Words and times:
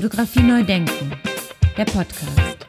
Fotografie 0.00 0.44
neu 0.44 0.62
denken, 0.62 1.10
der 1.76 1.84
Podcast. 1.84 2.68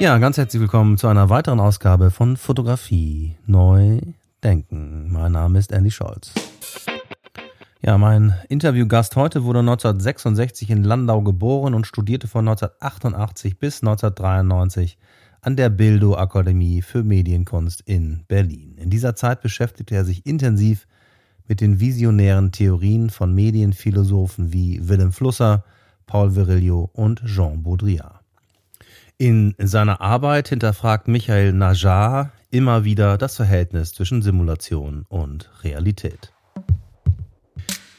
Ja, 0.00 0.18
ganz 0.18 0.38
herzlich 0.38 0.60
willkommen 0.60 0.98
zu 0.98 1.06
einer 1.06 1.30
weiteren 1.30 1.60
Ausgabe 1.60 2.10
von 2.10 2.36
Fotografie 2.36 3.36
neu 3.46 4.00
denken. 4.42 5.12
Mein 5.12 5.30
Name 5.30 5.60
ist 5.60 5.70
Andy 5.70 5.92
Scholz. 5.92 6.32
Ja, 7.80 7.96
mein 7.96 8.34
Interviewgast 8.48 9.14
heute 9.14 9.44
wurde 9.44 9.60
1966 9.60 10.68
in 10.70 10.82
Landau 10.82 11.22
geboren 11.22 11.74
und 11.74 11.86
studierte 11.86 12.26
von 12.26 12.48
1988 12.48 13.60
bis 13.60 13.82
1993 13.82 14.98
an 15.42 15.54
der 15.54 15.68
Bildo 15.68 16.16
Akademie 16.16 16.82
für 16.82 17.04
Medienkunst 17.04 17.82
in 17.82 18.24
Berlin. 18.26 18.78
In 18.78 18.90
dieser 18.90 19.14
Zeit 19.14 19.42
beschäftigte 19.42 19.94
er 19.94 20.04
sich 20.04 20.26
intensiv 20.26 20.88
mit 21.48 21.60
den 21.60 21.80
visionären 21.80 22.52
Theorien 22.52 23.10
von 23.10 23.34
Medienphilosophen 23.34 24.52
wie 24.52 24.88
Willem 24.88 25.12
Flusser, 25.12 25.64
Paul 26.06 26.34
Virilio 26.34 26.90
und 26.92 27.22
Jean 27.24 27.62
Baudrillard. 27.62 28.20
In 29.18 29.54
seiner 29.58 30.00
Arbeit 30.00 30.48
hinterfragt 30.48 31.08
Michael 31.08 31.52
Najar 31.52 32.32
immer 32.50 32.84
wieder 32.84 33.18
das 33.18 33.36
Verhältnis 33.36 33.92
zwischen 33.92 34.22
Simulation 34.22 35.04
und 35.08 35.50
Realität. 35.62 36.32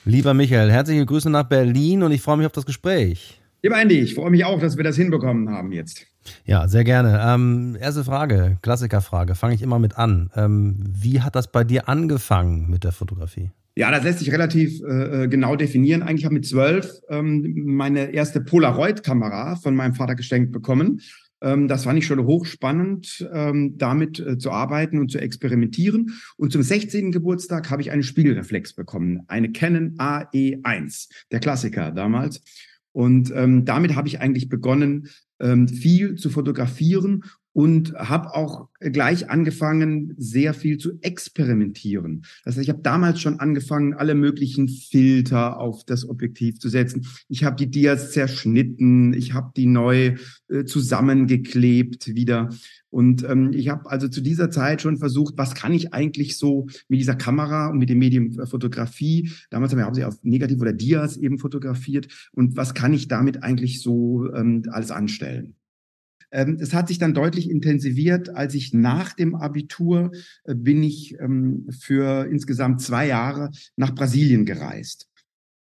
Lieber 0.03 0.33
Michael, 0.33 0.71
herzliche 0.71 1.05
Grüße 1.05 1.29
nach 1.29 1.45
Berlin 1.45 2.03
und 2.03 2.11
ich 2.11 2.21
freue 2.21 2.37
mich 2.37 2.45
auf 2.45 2.51
das 2.51 2.65
Gespräch. 2.65 3.41
Lieber 3.63 3.81
Andy, 3.81 3.99
ich 3.99 4.13
freue 4.13 4.29
mich 4.29 4.45
auch, 4.45 4.59
dass 4.59 4.77
wir 4.77 4.83
das 4.83 4.95
hinbekommen 4.95 5.49
haben 5.49 5.71
jetzt. 5.71 6.05
Ja, 6.45 6.67
sehr 6.67 6.83
gerne. 6.83 7.21
Ähm, 7.23 7.77
erste 7.79 8.03
Frage, 8.03 8.57
Klassikerfrage, 8.61 9.35
fange 9.35 9.55
ich 9.55 9.61
immer 9.61 9.79
mit 9.79 9.97
an. 9.97 10.29
Ähm, 10.35 10.83
wie 10.87 11.21
hat 11.21 11.35
das 11.35 11.51
bei 11.51 11.63
dir 11.63 11.89
angefangen 11.89 12.69
mit 12.69 12.83
der 12.83 12.91
Fotografie? 12.91 13.51
Ja, 13.77 13.91
das 13.91 14.03
lässt 14.03 14.19
sich 14.19 14.31
relativ 14.31 14.81
äh, 14.83 15.23
äh 15.23 15.27
genau 15.27 15.55
definieren. 15.55 16.01
Eigentlich 16.01 16.25
habe 16.25 16.35
ich 16.35 16.41
mit 16.41 16.47
zwölf 16.47 17.01
ähm, 17.09 17.63
meine 17.65 18.13
erste 18.13 18.41
Polaroid-Kamera 18.41 19.57
von 19.57 19.75
meinem 19.75 19.95
Vater 19.95 20.15
geschenkt 20.15 20.51
bekommen. 20.51 21.01
Ähm, 21.41 21.67
das 21.67 21.83
fand 21.83 21.99
ich 21.99 22.07
schon 22.07 22.25
hochspannend, 22.25 23.27
ähm, 23.33 23.77
damit 23.77 24.19
äh, 24.19 24.37
zu 24.37 24.51
arbeiten 24.51 24.97
und 24.97 25.11
zu 25.11 25.19
experimentieren. 25.19 26.13
Und 26.37 26.53
zum 26.53 26.63
16. 26.63 27.11
Geburtstag 27.11 27.69
habe 27.69 27.81
ich 27.81 27.91
eine 27.91 28.03
Spiegelreflex 28.03 28.73
bekommen, 28.73 29.21
eine 29.27 29.51
Canon 29.51 29.95
AE1, 29.97 31.09
der 31.31 31.39
Klassiker 31.39 31.91
damals. 31.91 32.41
Und 32.93 33.31
ähm, 33.35 33.65
damit 33.65 33.95
habe 33.95 34.07
ich 34.07 34.21
eigentlich 34.21 34.47
begonnen, 34.47 35.09
viel 35.67 36.15
zu 36.15 36.29
fotografieren 36.29 37.23
und 37.55 37.93
habe 37.93 38.35
auch 38.35 38.67
gleich 38.81 39.29
angefangen, 39.29 40.13
sehr 40.17 40.53
viel 40.53 40.77
zu 40.77 40.99
experimentieren. 40.99 42.25
Das 42.43 42.55
heißt, 42.55 42.63
ich 42.63 42.69
habe 42.69 42.81
damals 42.81 43.21
schon 43.21 43.39
angefangen, 43.39 43.93
alle 43.93 44.13
möglichen 44.13 44.67
Filter 44.67 45.57
auf 45.57 45.85
das 45.85 46.07
Objektiv 46.07 46.59
zu 46.59 46.67
setzen. 46.67 47.07
Ich 47.29 47.45
habe 47.45 47.55
die 47.55 47.71
Dias 47.71 48.11
zerschnitten, 48.11 49.13
ich 49.13 49.33
habe 49.33 49.53
die 49.55 49.67
neu 49.67 50.15
äh, 50.49 50.65
zusammengeklebt 50.65 52.13
wieder. 52.13 52.49
Und 52.89 53.23
ähm, 53.23 53.53
ich 53.53 53.69
habe 53.69 53.89
also 53.89 54.09
zu 54.09 54.19
dieser 54.19 54.51
Zeit 54.51 54.81
schon 54.81 54.97
versucht, 54.97 55.35
was 55.37 55.55
kann 55.55 55.71
ich 55.71 55.93
eigentlich 55.93 56.37
so 56.37 56.67
mit 56.89 56.99
dieser 56.99 57.15
Kamera 57.15 57.69
und 57.69 57.77
mit 57.77 57.87
dem 57.89 57.99
Medium 57.99 58.37
äh, 58.37 58.45
Fotografie, 58.47 59.31
damals 59.49 59.71
haben 59.71 59.77
wir 59.77 59.85
hauptsächlich 59.85 60.13
auf 60.13 60.21
Negativ 60.23 60.59
oder 60.59 60.73
Dias 60.73 61.15
eben 61.15 61.39
fotografiert, 61.39 62.07
und 62.33 62.57
was 62.57 62.73
kann 62.73 62.93
ich 62.93 63.07
damit 63.07 63.43
eigentlich 63.43 63.81
so 63.81 64.29
ähm, 64.33 64.63
alles 64.71 64.91
anstellen? 64.91 65.55
Ähm, 66.35 66.57
es 66.59 66.73
hat 66.73 66.89
sich 66.89 66.97
dann 66.97 67.13
deutlich 67.13 67.49
intensiviert, 67.49 68.29
als 68.35 68.53
ich 68.55 68.73
nach 68.73 69.13
dem 69.13 69.35
Abitur 69.35 70.11
äh, 70.43 70.53
bin 70.53 70.83
ich 70.83 71.17
ähm, 71.19 71.65
für 71.69 72.27
insgesamt 72.29 72.81
zwei 72.81 73.07
Jahre 73.07 73.51
nach 73.77 73.95
Brasilien 73.95 74.45
gereist. 74.45 75.07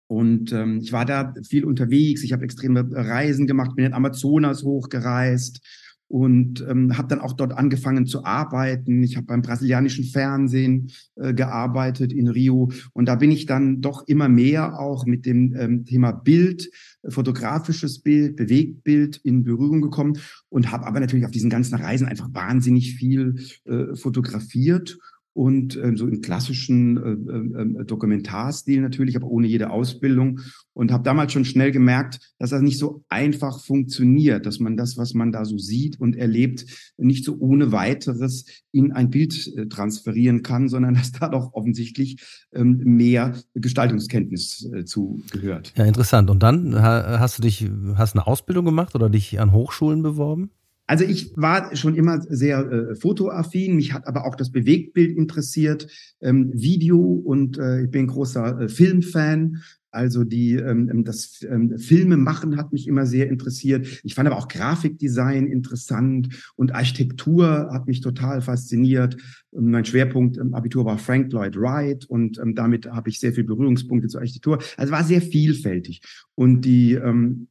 Und 0.07 0.53
ähm, 0.53 0.81
ich 0.83 0.91
war 0.93 1.05
da 1.05 1.35
viel 1.47 1.67
unterwegs, 1.67 2.23
ich 2.23 2.33
habe 2.33 2.45
extreme 2.45 2.89
Reisen 2.91 3.47
gemacht, 3.47 3.77
bin 3.77 3.85
in 3.85 3.93
Amazonas 3.93 4.63
hochgereist 4.63 5.61
und 6.09 6.65
ähm, 6.69 6.97
habe 6.97 7.09
dann 7.09 7.21
auch 7.21 7.33
dort 7.33 7.53
angefangen 7.53 8.07
zu 8.07 8.25
arbeiten. 8.25 9.03
Ich 9.03 9.17
habe 9.17 9.27
beim 9.27 9.43
brasilianischen 9.43 10.05
Fernsehen 10.05 10.91
äh, 11.17 11.35
gearbeitet 11.35 12.13
in 12.13 12.29
Rio 12.29 12.71
und 12.93 13.07
da 13.07 13.17
bin 13.17 13.31
ich 13.31 13.47
dann 13.47 13.81
doch 13.81 14.07
immer 14.07 14.29
mehr 14.29 14.79
auch 14.79 15.07
mit 15.07 15.27
dem 15.27 15.55
ähm, 15.57 15.85
Thema 15.85 16.13
Bild, 16.13 16.71
äh, 17.03 17.11
fotografisches 17.11 18.01
Bild, 18.01 18.37
Bewegtbild 18.37 19.17
in 19.25 19.45
Berührung 19.45 19.81
gekommen 19.81 20.19
und 20.49 20.71
habe 20.71 20.87
aber 20.87 21.01
natürlich 21.01 21.25
auf 21.25 21.31
diesen 21.31 21.51
ganzen 21.51 21.77
Reisen 21.77 22.07
einfach 22.07 22.29
wahnsinnig 22.33 22.95
viel 22.95 23.37
äh, 23.65 23.95
fotografiert 23.97 24.99
und 25.35 25.77
äh, 25.77 25.97
so 25.97 26.07
im 26.07 26.21
klassischen 26.23 26.97
äh, 26.97 27.81
äh, 27.81 27.85
Dokumentarstil 27.85 28.81
natürlich, 28.81 29.17
aber 29.17 29.27
ohne 29.27 29.49
jede 29.49 29.71
Ausbildung 29.71 30.41
und 30.73 30.93
habe 30.93 31.03
damals 31.03 31.33
schon 31.33 31.45
schnell 31.45 31.73
gemerkt, 31.73 32.21
dass 32.39 32.51
das 32.51 32.63
nicht 32.63 32.79
so 32.79 33.05
einfach 33.09 33.61
funktioniert, 33.61 34.47
dass 34.47 34.61
man 34.61 34.77
das, 34.77 34.97
was 34.97 35.13
man 35.13 35.33
da 35.33 35.45
so 35.45 35.59
sieht 35.59 36.01
und 36.01 36.17
erlebt, 36.17 36.67
nicht 36.97 37.25
so 37.25 37.37
ohne 37.39 37.73
weiteres 37.73 38.45
in 38.71 38.93
ein 38.93 39.11
Bild 39.11 39.53
äh, 39.57 39.67
transferieren 39.67 40.43
kann, 40.43 40.69
sondern 40.69 40.95
dass 41.05 41.11
da 41.11 41.29
doch 41.29 41.53
offensichtlich 41.53 42.23
ähm, 42.55 42.81
mehr 42.85 43.35
Gestaltungskenntnis 43.55 44.71
äh, 44.73 44.85
zu 44.85 45.21
gehört. 45.33 45.73
Ja, 45.77 45.85
interessant. 45.85 46.31
Und 46.31 46.43
dann 46.43 46.81
hast 46.81 47.39
du 47.39 47.43
dich, 47.43 47.69
hast 47.95 48.15
eine 48.15 48.27
Ausbildung 48.27 48.65
gemacht 48.65 48.95
oder 48.95 49.11
dich 49.11 49.41
an 49.41 49.53
Hochschulen 49.53 50.03
beworben? 50.03 50.51
Also 50.87 51.05
ich 51.05 51.33
war 51.37 51.75
schon 51.77 51.95
immer 51.95 52.21
sehr 52.21 52.59
äh, 52.71 52.95
fotoaffin, 52.95 53.77
mich 53.77 53.95
hat 53.95 54.07
aber 54.07 54.27
auch 54.27 54.35
das 54.35 54.51
Bewegtbild 54.51 55.17
interessiert, 55.17 55.87
ähm, 56.21 56.51
Video 56.53 56.99
und 57.01 57.57
äh, 57.59 57.85
ich 57.85 57.91
bin 57.91 58.07
großer 58.07 58.61
äh, 58.61 58.69
Filmfan. 58.69 59.63
Also 59.91 60.25
die 60.25 60.55
ähm, 60.57 60.91
ähm, 60.91 61.05
das 61.05 61.47
ähm, 61.49 61.79
Filme 61.79 62.17
machen 62.17 62.57
hat 62.57 62.73
mich 62.73 62.89
immer 62.89 63.07
sehr 63.07 63.29
interessiert. 63.29 64.01
Ich 64.03 64.15
fand 64.15 64.27
aber 64.27 64.37
auch 64.37 64.49
Grafikdesign 64.49 65.47
interessant 65.47 66.53
und 66.57 66.75
Architektur 66.75 67.71
hat 67.73 67.87
mich 67.87 68.01
total 68.01 68.43
fasziniert. 68.43 69.17
Mein 69.53 69.85
Schwerpunkt 69.85 70.37
im 70.37 70.53
Abitur 70.53 70.85
war 70.85 70.99
Frank 70.99 71.33
Lloyd 71.33 71.57
Wright 71.57 72.05
und 72.07 72.39
ähm, 72.39 72.57
damit 72.57 72.87
habe 72.87 73.09
ich 73.09 73.21
sehr 73.21 73.33
viel 73.33 73.45
Berührungspunkte 73.45 74.09
zur 74.09 74.21
Architektur. 74.21 74.59
Also 74.77 74.93
war 74.93 75.05
sehr 75.05 75.23
vielfältig 75.23 76.03
und 76.35 76.63
die 76.63 76.95
ähm, 76.95 77.47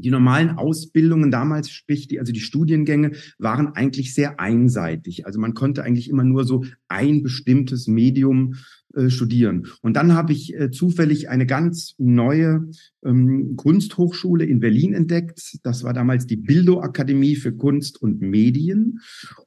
die 0.00 0.10
normalen 0.10 0.50
Ausbildungen 0.50 1.30
damals, 1.30 1.70
sprich 1.70 2.08
die, 2.08 2.18
also 2.18 2.32
die 2.32 2.40
Studiengänge, 2.40 3.12
waren 3.38 3.68
eigentlich 3.68 4.14
sehr 4.14 4.40
einseitig. 4.40 5.26
Also 5.26 5.38
man 5.38 5.54
konnte 5.54 5.82
eigentlich 5.82 6.08
immer 6.08 6.24
nur 6.24 6.44
so 6.44 6.64
ein 6.88 7.22
bestimmtes 7.22 7.86
Medium 7.86 8.54
äh, 8.92 9.08
studieren. 9.08 9.68
Und 9.82 9.94
dann 9.94 10.14
habe 10.14 10.32
ich 10.32 10.52
äh, 10.58 10.72
zufällig 10.72 11.28
eine 11.28 11.46
ganz 11.46 11.94
neue 11.98 12.68
ähm, 13.04 13.54
Kunsthochschule 13.56 14.44
in 14.44 14.58
Berlin 14.58 14.94
entdeckt. 14.94 15.60
Das 15.62 15.84
war 15.84 15.92
damals 15.92 16.26
die 16.26 16.36
Bildo 16.36 16.80
Akademie 16.80 17.36
für 17.36 17.52
Kunst 17.52 18.02
und 18.02 18.20
Medien. 18.20 18.98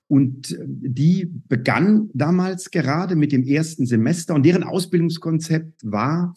Und 0.07 0.51
äh, 0.51 0.63
die 0.65 1.29
begann 1.49 2.09
damals 2.13 2.71
gerade 2.71 3.17
mit 3.17 3.33
dem 3.33 3.43
ersten 3.43 3.85
Semester 3.85 4.33
und 4.33 4.45
deren 4.45 4.63
Ausbildungskonzept 4.63 5.81
war, 5.83 6.35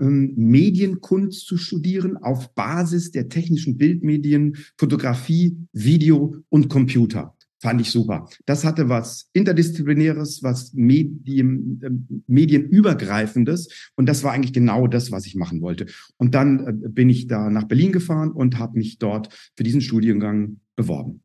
ähm, 0.00 0.34
Medienkunst 0.36 1.46
zu 1.46 1.56
studieren 1.56 2.16
auf 2.16 2.54
Basis 2.54 3.10
der 3.10 3.28
technischen 3.28 3.76
Bildmedien, 3.76 4.56
Fotografie, 4.76 5.56
Video 5.72 6.36
und 6.48 6.68
Computer. 6.68 7.34
Fand 7.62 7.82
ich 7.82 7.90
super. 7.90 8.26
Das 8.46 8.64
hatte 8.64 8.88
was 8.88 9.28
Interdisziplinäres, 9.34 10.42
was 10.42 10.72
Medien, 10.72 11.80
äh, 11.82 11.90
Medienübergreifendes. 12.26 13.90
Und 13.96 14.08
das 14.08 14.24
war 14.24 14.32
eigentlich 14.32 14.54
genau 14.54 14.86
das, 14.86 15.12
was 15.12 15.26
ich 15.26 15.34
machen 15.34 15.60
wollte. 15.60 15.84
Und 16.16 16.34
dann 16.34 16.66
äh, 16.66 16.88
bin 16.88 17.10
ich 17.10 17.26
da 17.26 17.50
nach 17.50 17.64
Berlin 17.64 17.92
gefahren 17.92 18.32
und 18.32 18.58
habe 18.58 18.78
mich 18.78 18.98
dort 18.98 19.28
für 19.56 19.62
diesen 19.62 19.82
Studiengang 19.82 20.60
beworben. 20.74 21.22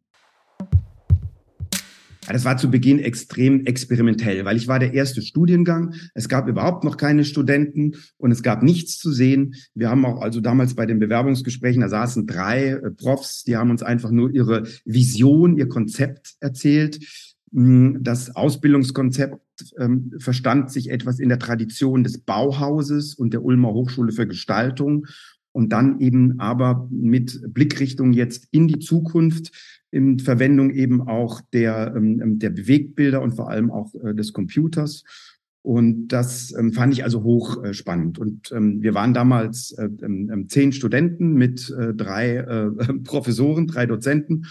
Das 2.28 2.46
war 2.46 2.58
zu 2.58 2.72
Beginn 2.72 3.00
extrem 3.00 3.66
experimentell, 3.66 4.46
weil 4.46 4.58
ich 4.58 4.68
war 4.68 4.80
der 4.80 4.94
erste 4.94 5.22
Studiengang. 5.22 5.94
Es 6.14 6.30
gab 6.30 6.48
überhaupt 6.48 6.84
noch 6.84 6.98
keine 6.98 7.24
Studenten 7.24 7.96
und 8.18 8.32
es 8.32 8.42
gab 8.42 8.64
nichts 8.64 8.98
zu 8.98 9.12
sehen. 9.12 9.56
Wir 9.74 9.90
haben 9.90 10.06
auch 10.06 10.22
also 10.22 10.42
damals 10.42 10.76
bei 10.76 10.86
den 10.86 11.00
Bewerbungsgesprächen, 11.00 11.82
da 11.82 11.90
saßen 11.90 12.26
drei 12.26 12.70
äh, 12.70 12.92
Profs, 12.92 13.44
die 13.44 13.58
haben 13.58 13.70
uns 13.70 13.84
einfach 13.84 14.12
nur 14.12 14.32
ihre 14.32 14.64
Vision, 14.86 15.58
ihr 15.58 15.68
Konzept 15.68 16.36
erzählt. 16.40 17.00
Hm, 17.54 18.00
das 18.02 18.36
Ausbildungskonzept 18.36 19.40
ähm, 19.80 20.12
verstand 20.18 20.72
sich 20.72 20.90
etwas 20.90 21.20
in 21.20 21.30
der 21.30 21.40
Tradition 21.40 22.04
des 22.04 22.18
Bauhauses 22.18 23.16
und 23.16 23.34
der 23.34 23.44
Ulmer 23.44 23.74
Hochschule 23.74 24.12
für 24.12 24.28
Gestaltung 24.28 25.06
und 25.56 25.70
dann 25.70 26.02
eben 26.02 26.40
aber 26.42 26.90
mit 26.92 27.42
Blickrichtung 27.54 28.12
jetzt 28.12 28.50
in 28.52 28.68
die 28.68 28.80
Zukunft 28.80 29.54
in 29.96 30.20
Verwendung 30.20 30.72
eben 30.72 31.08
auch 31.08 31.40
der, 31.54 31.94
ähm, 31.96 32.22
ähm, 32.22 32.40
der 32.40 32.50
Bewegtbilder 32.50 33.22
und 33.22 33.32
vor 33.32 33.50
allem 33.50 33.72
auch 33.72 33.96
äh, 33.96 34.14
des 34.14 34.34
Computers. 34.34 35.06
Und 35.62 36.10
das 36.10 36.54
ähm, 36.60 36.74
fand 36.74 36.94
ich 36.94 37.04
also 37.06 37.24
hoch 37.24 37.64
äh, 37.64 37.74
spannend. 37.74 38.20
Und 38.20 38.52
ähm, 38.52 38.84
wir 38.84 38.94
waren 38.94 39.14
damals 39.14 39.72
äh, 39.72 39.90
ähm, 40.04 40.48
zehn 40.50 40.74
Studenten 40.74 41.34
mit 41.34 41.74
äh, 41.80 41.94
drei 41.94 42.36
äh, 42.36 42.70
Professoren, 43.04 43.68
drei 43.68 43.86
Dozenten. 43.86 44.46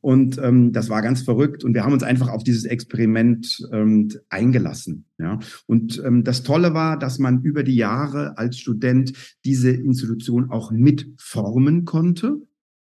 Und 0.00 0.38
ähm, 0.38 0.72
das 0.72 0.90
war 0.90 1.00
ganz 1.00 1.22
verrückt. 1.22 1.62
Und 1.62 1.74
wir 1.74 1.84
haben 1.84 1.92
uns 1.92 2.02
einfach 2.02 2.28
auf 2.28 2.42
dieses 2.42 2.64
Experiment 2.64 3.68
ähm, 3.72 4.10
eingelassen. 4.28 5.04
Ja. 5.18 5.38
Und 5.66 6.02
ähm, 6.04 6.24
das 6.24 6.42
Tolle 6.42 6.74
war, 6.74 6.98
dass 6.98 7.20
man 7.20 7.42
über 7.42 7.62
die 7.62 7.76
Jahre 7.76 8.36
als 8.36 8.58
Student 8.58 9.12
diese 9.44 9.70
Institution 9.70 10.50
auch 10.50 10.72
mitformen 10.72 11.84
konnte. 11.84 12.42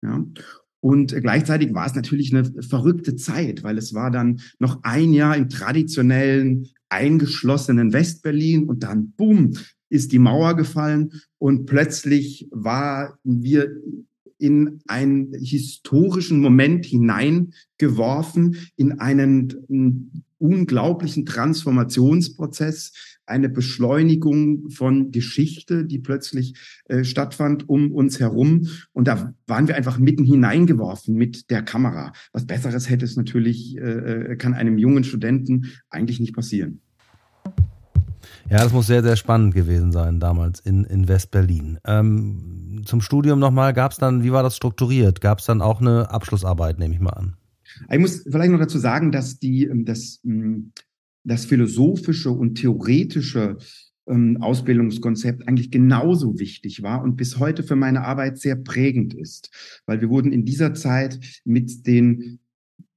Ja. 0.02 0.26
Und 0.82 1.14
gleichzeitig 1.22 1.74
war 1.74 1.86
es 1.86 1.96
natürlich 1.96 2.34
eine 2.34 2.50
verrückte 2.64 3.16
Zeit, 3.16 3.64
weil 3.64 3.78
es 3.78 3.94
war 3.94 4.12
dann 4.12 4.40
noch 4.60 4.80
ein 4.84 5.14
Jahr 5.14 5.36
im 5.36 5.50
traditionellen, 5.50 6.68
eingeschlossenen 6.90 7.94
Westberlin 7.94 8.68
und 8.68 8.84
dann, 8.84 9.12
boom, 9.12 9.54
ist 9.90 10.12
die 10.12 10.20
Mauer 10.20 10.56
gefallen 10.56 11.14
und 11.38 11.66
plötzlich 11.66 12.48
waren 12.52 13.14
wir 13.24 13.70
in 14.38 14.82
einen 14.88 15.34
historischen 15.34 16.40
Moment 16.40 16.86
hineingeworfen, 16.86 18.56
in 18.78 19.00
einen 19.00 20.24
unglaublichen 20.38 21.26
Transformationsprozess, 21.26 22.94
eine 23.30 23.50
Beschleunigung 23.50 24.70
von 24.70 25.12
Geschichte, 25.12 25.86
die 25.86 26.00
plötzlich 26.00 26.56
äh, 26.86 27.04
stattfand 27.04 27.70
um 27.70 27.92
uns 27.92 28.20
herum. 28.20 28.68
Und 28.92 29.08
da 29.08 29.34
waren 29.48 29.68
wir 29.68 29.76
einfach 29.76 30.00
mitten 30.00 30.24
hineingeworfen 30.24 31.16
mit 31.16 31.50
der 31.50 31.62
Kamera. 31.62 32.14
Was 32.34 32.46
Besseres 32.46 32.90
hätte 32.90 33.06
es 33.06 33.16
natürlich, 33.16 33.78
äh, 33.78 33.82
äh 34.32 34.36
kann 34.36 34.54
einem 34.54 34.78
jungen 34.78 35.04
Studenten 35.04 35.68
eigentlich 35.90 36.20
nicht 36.20 36.34
passieren. 36.34 36.82
Ja, 38.50 38.64
das 38.64 38.74
muss 38.74 38.88
sehr, 38.88 39.04
sehr 39.04 39.16
spannend 39.16 39.54
gewesen 39.54 39.92
sein 39.92 40.20
damals 40.20 40.60
in, 40.60 40.84
in 40.84 41.08
West-Berlin. 41.08 41.78
Ähm, 41.86 42.82
zum 42.86 43.02
Studium 43.02 43.40
nochmal, 43.40 43.74
gab 43.74 43.92
es 43.92 43.98
dann, 43.98 44.24
wie 44.24 44.32
war 44.32 44.42
das 44.42 44.56
strukturiert? 44.56 45.22
Gab 45.22 45.40
es 45.40 45.46
dann 45.46 45.62
auch 45.62 45.82
eine 45.82 46.10
Abschlussarbeit, 46.10 46.80
nehme 46.80 46.96
ich 46.96 47.00
mal 47.00 47.12
an? 47.12 47.36
Ich 47.92 48.00
muss 48.00 48.24
vielleicht 48.30 48.52
noch 48.52 48.60
dazu 48.60 48.80
sagen, 48.80 49.12
dass 49.12 49.40
die, 49.40 49.66
ähm, 49.66 49.86
das, 51.24 51.46
philosophische 51.46 52.32
und 52.32 52.56
theoretische 52.56 53.58
ähm, 54.08 54.38
Ausbildungskonzept 54.42 55.48
eigentlich 55.48 55.72
genauso 55.72 56.40
wichtig 56.40 56.82
war 56.82 57.04
und 57.04 57.16
bis 57.16 57.40
heute 57.40 57.64
für 57.64 57.76
meine 57.76 58.04
Arbeit 58.04 58.40
sehr 58.40 58.56
prägend 58.56 59.14
ist. 59.14 59.82
Weil 59.86 60.02
wir 60.02 60.10
wurden 60.10 60.32
in 60.32 60.46
dieser 60.46 60.74
Zeit 60.74 61.20
mit 61.46 61.86
den 61.86 62.40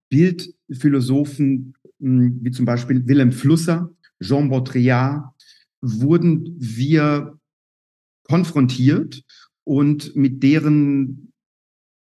Bildphilosophen 0.09 1.75
wie 2.03 2.51
zum 2.51 2.65
Beispiel 2.65 3.07
Willem 3.07 3.31
Flusser, 3.31 3.95
Jean 4.21 4.49
Baudrillard, 4.49 5.33
wurden 5.81 6.57
wir 6.59 7.39
konfrontiert 8.25 9.23
und 9.65 10.15
mit 10.17 10.43
deren 10.43 11.33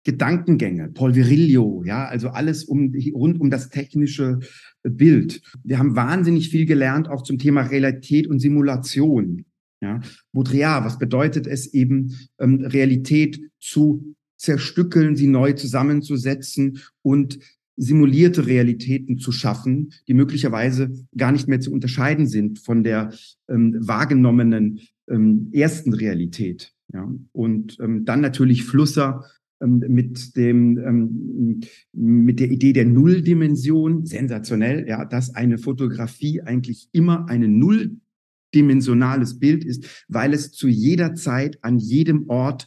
Gedankengänge, 0.04 0.88
Paul 0.88 1.14
Virilio, 1.14 1.84
ja, 1.84 2.06
also 2.06 2.30
alles 2.30 2.64
um, 2.64 2.92
rund 3.14 3.40
um 3.40 3.50
das 3.50 3.68
technische 3.68 4.40
Bild. 4.82 5.42
Wir 5.62 5.78
haben 5.78 5.96
wahnsinnig 5.96 6.50
viel 6.50 6.66
gelernt, 6.66 7.08
auch 7.08 7.22
zum 7.22 7.38
Thema 7.38 7.62
Realität 7.62 8.26
und 8.26 8.40
Simulation. 8.40 9.44
Ja, 9.80 10.00
Baudrillard, 10.32 10.84
was 10.84 10.98
bedeutet 10.98 11.46
es 11.46 11.72
eben, 11.74 12.16
ähm, 12.38 12.60
Realität 12.64 13.40
zu 13.58 14.14
zerstückeln, 14.36 15.16
sie 15.16 15.26
neu 15.26 15.52
zusammenzusetzen 15.52 16.78
und 17.02 17.38
simulierte 17.76 18.46
Realitäten 18.46 19.18
zu 19.18 19.32
schaffen, 19.32 19.92
die 20.06 20.14
möglicherweise 20.14 20.92
gar 21.16 21.32
nicht 21.32 21.48
mehr 21.48 21.60
zu 21.60 21.72
unterscheiden 21.72 22.26
sind 22.26 22.58
von 22.58 22.84
der 22.84 23.12
ähm, 23.48 23.76
wahrgenommenen 23.80 24.80
ähm, 25.08 25.48
ersten 25.52 25.92
Realität. 25.92 26.72
Ja? 26.92 27.12
Und 27.32 27.78
ähm, 27.80 28.04
dann 28.04 28.20
natürlich 28.20 28.64
Flusser 28.64 29.24
mit 29.66 30.36
dem 30.36 30.78
ähm, 30.78 31.60
mit 31.92 32.40
der 32.40 32.50
Idee 32.50 32.72
der 32.72 32.84
Nulldimension 32.84 34.06
sensationell, 34.06 34.86
ja, 34.88 35.04
dass 35.04 35.34
eine 35.34 35.58
Fotografie 35.58 36.42
eigentlich 36.42 36.88
immer 36.92 37.28
eine 37.28 37.48
nulldimensionales 37.48 39.38
Bild 39.38 39.64
ist, 39.64 40.04
weil 40.08 40.34
es 40.34 40.52
zu 40.52 40.68
jeder 40.68 41.14
Zeit 41.14 41.58
an 41.62 41.78
jedem 41.78 42.28
Ort 42.28 42.66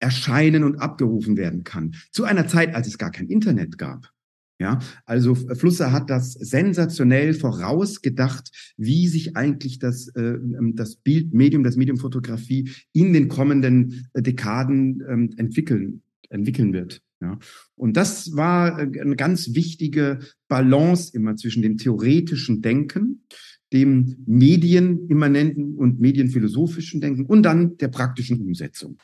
erscheinen 0.00 0.64
und 0.64 0.76
abgerufen 0.76 1.36
werden 1.36 1.64
kann. 1.64 1.94
Zu 2.12 2.24
einer 2.24 2.46
Zeit, 2.46 2.74
als 2.74 2.86
es 2.86 2.98
gar 2.98 3.10
kein 3.10 3.28
Internet 3.28 3.78
gab. 3.78 4.14
Ja, 4.60 4.78
also 5.04 5.34
Flusser 5.34 5.90
hat 5.90 6.10
das 6.10 6.32
sensationell 6.32 7.34
vorausgedacht, 7.34 8.74
wie 8.76 9.08
sich 9.08 9.36
eigentlich 9.36 9.80
das, 9.80 10.08
äh, 10.14 10.22
ähm, 10.22 10.74
das 10.76 10.94
Bildmedium, 10.96 11.64
das 11.64 11.76
Medium 11.76 11.96
Fotografie 11.96 12.70
in 12.92 13.12
den 13.12 13.26
kommenden 13.26 14.08
äh, 14.12 14.22
Dekaden 14.22 15.02
ähm, 15.08 15.30
entwickeln, 15.38 16.02
entwickeln 16.34 16.72
wird. 16.72 17.00
Ja. 17.20 17.38
Und 17.76 17.96
das 17.96 18.36
war 18.36 18.78
äh, 18.78 19.00
eine 19.00 19.16
ganz 19.16 19.54
wichtige 19.54 20.20
Balance 20.48 21.14
immer 21.14 21.36
zwischen 21.36 21.62
dem 21.62 21.78
theoretischen 21.78 22.60
Denken, 22.60 23.24
dem 23.72 24.16
medienimmanenten 24.26 25.76
und 25.76 26.00
medienphilosophischen 26.00 27.00
Denken 27.00 27.24
und 27.26 27.42
dann 27.42 27.76
der 27.78 27.88
praktischen 27.88 28.40
Umsetzung. 28.40 28.98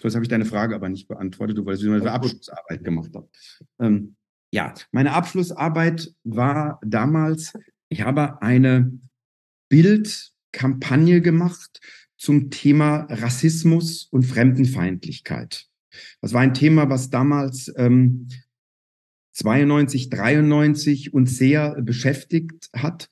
So, 0.00 0.04
jetzt 0.04 0.14
habe 0.14 0.24
ich 0.24 0.30
deine 0.30 0.44
Frage 0.44 0.74
aber 0.74 0.88
nicht 0.88 1.08
beantwortet, 1.08 1.58
weil 1.64 1.76
ich 1.76 1.84
eine 1.84 2.10
Abschlussarbeit 2.10 2.84
gemacht 2.84 3.10
habe. 3.14 3.28
Ähm, 3.80 4.14
ja, 4.52 4.72
meine 4.92 5.12
Abschlussarbeit 5.12 6.14
war 6.24 6.80
damals, 6.84 7.52
ich 7.88 8.02
habe 8.02 8.40
eine 8.40 8.98
Bildkampagne 9.68 11.20
gemacht 11.20 11.80
zum 12.18 12.50
Thema 12.50 13.06
Rassismus 13.08 14.08
und 14.10 14.24
Fremdenfeindlichkeit. 14.24 15.66
Das 16.20 16.32
war 16.32 16.42
ein 16.42 16.54
Thema, 16.54 16.90
was 16.90 17.10
damals 17.10 17.72
ähm, 17.76 18.28
92, 19.32 20.10
93 20.10 21.14
uns 21.14 21.38
sehr 21.38 21.80
beschäftigt 21.80 22.68
hat. 22.74 23.08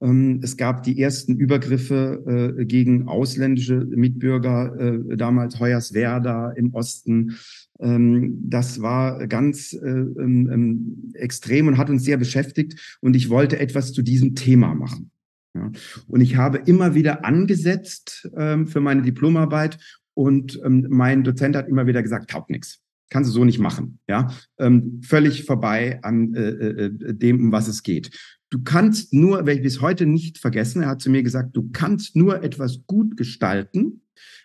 Ähm, 0.00 0.40
es 0.42 0.56
gab 0.56 0.82
die 0.82 1.00
ersten 1.00 1.36
Übergriffe 1.36 2.56
äh, 2.58 2.64
gegen 2.64 3.08
ausländische 3.08 3.76
Mitbürger, 3.76 4.74
äh, 4.78 5.16
damals 5.16 5.60
Hoyerswerda 5.60 6.52
im 6.52 6.74
Osten. 6.74 7.36
Ähm, 7.78 8.38
das 8.42 8.80
war 8.80 9.26
ganz 9.26 9.72
äh, 9.72 9.86
ähm, 9.86 11.12
extrem 11.14 11.68
und 11.68 11.78
hat 11.78 11.90
uns 11.90 12.04
sehr 12.04 12.16
beschäftigt. 12.16 12.98
Und 13.00 13.16
ich 13.16 13.28
wollte 13.28 13.58
etwas 13.58 13.92
zu 13.92 14.02
diesem 14.02 14.34
Thema 14.34 14.74
machen. 14.74 15.10
Ja. 15.56 15.70
Und 16.06 16.20
ich 16.20 16.36
habe 16.36 16.58
immer 16.58 16.94
wieder 16.94 17.24
angesetzt 17.24 18.28
für 18.32 18.80
meine 18.80 19.02
Diplomarbeit 19.02 19.78
und 20.14 20.60
mein 20.64 21.24
Dozent 21.24 21.56
hat 21.56 21.68
immer 21.68 21.86
wieder 21.86 22.02
gesagt, 22.02 22.30
taugt 22.30 22.50
nichts. 22.50 22.82
Kannst 23.08 23.30
du 23.30 23.34
so 23.34 23.44
nicht 23.44 23.60
machen, 23.60 24.00
ja? 24.08 24.32
Ähm, 24.58 25.00
völlig 25.04 25.44
vorbei 25.44 26.00
an 26.02 26.34
äh, 26.34 26.48
äh, 26.48 27.14
dem, 27.14 27.40
um 27.40 27.52
was 27.52 27.68
es 27.68 27.84
geht. 27.84 28.10
Du 28.50 28.62
kannst 28.62 29.12
nur, 29.12 29.38
werde 29.38 29.52
ich 29.52 29.62
bis 29.62 29.80
heute 29.80 30.06
nicht 30.06 30.38
vergessen, 30.38 30.82
er 30.82 30.88
hat 30.88 31.00
zu 31.00 31.10
mir 31.10 31.22
gesagt, 31.22 31.56
du 31.56 31.70
kannst 31.72 32.16
nur 32.16 32.42
etwas 32.42 32.84
gut 32.86 33.16
gestalten, 33.16 34.02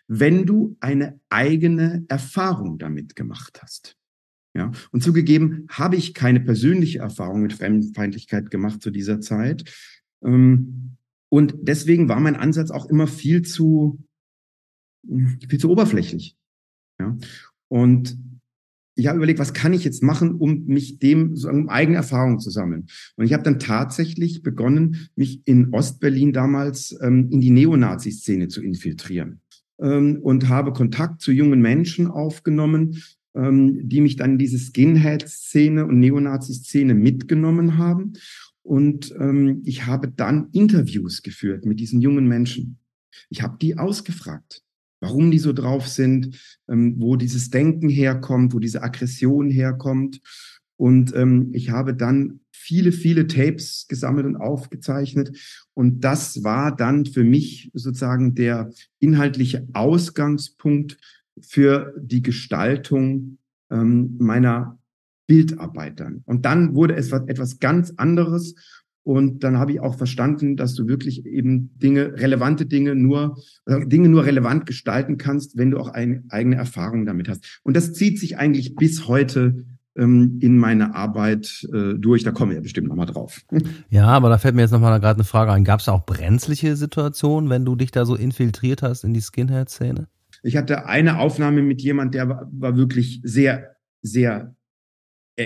wenn 0.08 0.46
du 0.46 0.78
eine 0.80 1.20
eigene 1.30 2.06
Erfahrung 2.08 2.78
damit 2.78 3.16
gemacht 3.16 3.60
hast. 3.64 3.96
Ja, 4.54 4.72
und 4.92 5.02
zugegeben 5.02 5.66
habe 5.70 5.96
ich 5.96 6.14
keine 6.14 6.42
persönliche 6.42 7.00
Erfahrung 7.00 7.42
mit 7.42 7.54
Fremdenfeindlichkeit 7.54 8.52
gemacht 8.52 8.82
zu 8.82 8.92
dieser 8.92 9.22
Zeit. 9.22 9.64
Ähm, 10.24 10.98
und 11.34 11.56
deswegen 11.62 12.10
war 12.10 12.20
mein 12.20 12.36
Ansatz 12.36 12.72
auch 12.72 12.88
immer 12.88 13.08
viel 13.08 13.42
zu, 13.42 14.04
viel 15.48 15.60
zu 15.60 15.70
oberflächlich. 15.70 16.36
Ja, 17.00 17.18
und 17.70 18.18
ich 18.96 19.08
habe 19.08 19.18
überlegt, 19.18 19.40
was 19.40 19.54
kann 19.54 19.72
ich 19.72 19.86
jetzt 19.86 20.04
machen, 20.04 20.36
um 20.36 20.66
mich 20.66 21.00
dem, 21.00 21.34
um 21.50 21.70
eigene 21.70 21.96
Erfahrungen 21.96 22.40
zu 22.40 22.50
sammeln. 22.50 22.88
Und 23.16 23.26
ich 23.26 23.32
habe 23.32 23.44
dann 23.44 23.60
tatsächlich 23.60 24.44
begonnen, 24.44 25.10
mich 25.16 25.42
in 25.46 25.74
Ostberlin 25.74 26.34
damals 26.34 26.98
ähm, 27.02 27.30
in 27.32 27.40
die 27.40 27.52
Neonazi-Szene 27.52 28.50
zu 28.50 28.62
infiltrieren 28.62 29.40
ähm, 29.80 30.20
und 30.22 30.50
habe 30.50 30.74
Kontakt 30.74 31.22
zu 31.22 31.32
jungen 31.32 31.62
Menschen 31.62 32.08
aufgenommen, 32.08 33.02
ähm, 33.34 33.88
die 33.88 34.02
mich 34.02 34.18
dann 34.18 34.34
in 34.34 34.38
diese 34.38 34.60
Skinhead-Szene 34.60 35.86
und 35.86 36.00
Neonazi-Szene 36.00 36.94
mitgenommen 36.94 37.78
haben. 37.78 38.14
Und 38.64 39.14
ähm, 39.20 39.62
ich 39.66 39.86
habe 39.86 40.10
dann 40.10 40.50
Interviews 40.52 41.22
geführt 41.24 41.66
mit 41.66 41.80
diesen 41.80 42.02
jungen 42.02 42.28
Menschen. 42.28 42.80
Ich 43.30 43.42
habe 43.42 43.58
die 43.60 43.78
ausgefragt 43.78 44.64
warum 45.02 45.32
die 45.32 45.40
so 45.40 45.52
drauf 45.52 45.88
sind, 45.88 46.40
ähm, 46.70 46.96
wo 46.98 47.18
dieses 47.18 47.50
Denken 47.50 47.90
herkommt, 47.90 48.54
wo 48.54 48.60
diese 48.60 48.84
Aggression 48.84 49.50
herkommt. 49.50 50.22
Und 50.78 51.14
ähm, 51.16 51.50
ich 51.54 51.72
habe 51.72 51.94
dann 51.94 52.40
viele, 52.52 52.92
viele 52.92 53.28
Tapes 53.28 53.88
gesammelt 53.90 54.26
und 54.26 54.38
aufgezeichnet. 54.38 55.38
Und 55.74 56.04
das 56.04 56.44
war 56.44 56.74
dann 56.76 57.06
für 57.06 57.24
mich 57.24 57.72
sozusagen 57.74 58.36
der 58.36 58.72
inhaltliche 59.00 59.68
Ausgangspunkt 59.74 60.98
für 61.42 61.94
die 62.00 62.22
Gestaltung 62.22 63.40
ähm, 63.72 64.16
meiner 64.20 64.80
Bildarbeit 65.32 66.02
dann. 66.02 66.24
Und 66.26 66.44
dann 66.44 66.76
wurde 66.76 66.94
es 66.94 67.14
etwas 67.14 67.60
ganz 67.60 67.94
anderes. 67.96 68.54
Und 69.04 69.46
dann 69.46 69.58
habe 69.58 69.72
ich 69.72 69.80
auch 69.80 69.98
verstanden, 69.98 70.58
dass 70.58 70.76
du 70.76 70.90
wirklich 70.90 71.26
eben 71.26 71.72
Dinge, 71.78 72.20
relevante 72.20 72.66
Dinge 72.66 72.96
nur, 72.96 73.38
äh, 73.66 73.88
Dinge 73.88 74.10
nur 74.10 74.26
relevant 74.26 74.66
gestalten 74.66 75.18
kannst, 75.18 75.58
wenn 75.58 75.72
du 75.72 75.78
auch 75.78 75.88
eine 75.88 76.22
eigene 76.28 76.58
Erfahrung 76.58 77.06
damit 77.06 77.30
hast. 77.30 77.62
Und 77.64 77.78
das 77.78 77.94
zieht 77.94 78.20
sich 78.20 78.38
eigentlich 78.38 78.76
bis 78.76 79.08
heute 79.08 79.64
ähm, 79.96 80.38
in 80.42 80.58
meine 80.58 80.96
Arbeit 80.96 81.66
äh, 81.74 81.94
durch. 81.94 82.24
Da 82.24 82.34
kommen 82.34 82.52
wir 82.52 82.58
ja 82.58 82.62
bestimmt 82.62 82.90
nochmal 82.90 83.08
drauf. 83.08 83.40
Ja, 83.90 84.08
aber 84.08 84.28
da 84.28 84.38
fällt 84.38 84.56
mir 84.56 84.64
jetzt 84.64 84.72
nochmal 84.72 85.00
gerade 85.00 85.16
eine 85.16 85.24
Frage 85.24 85.54
ein. 85.54 85.64
Gab 85.64 85.80
es 85.80 85.88
auch 85.88 86.06
brenzliche 86.06 86.76
Situationen, 86.76 87.50
wenn 87.50 87.64
du 87.64 87.78
dich 87.78 87.92
da 87.92 88.06
so 88.06 88.16
infiltriert 88.16 88.84
hast 88.84 89.06
in 89.06 89.14
die 89.14 89.22
Skinhead-Szene? 89.22 90.08
Ich 90.44 90.58
hatte 90.58 90.88
eine 90.88 91.20
Aufnahme 91.20 91.62
mit 91.62 91.82
jemand, 91.82 92.16
der 92.16 92.28
war, 92.28 92.50
war 92.52 92.76
wirklich 92.76 93.22
sehr, 93.24 93.78
sehr 94.02 94.56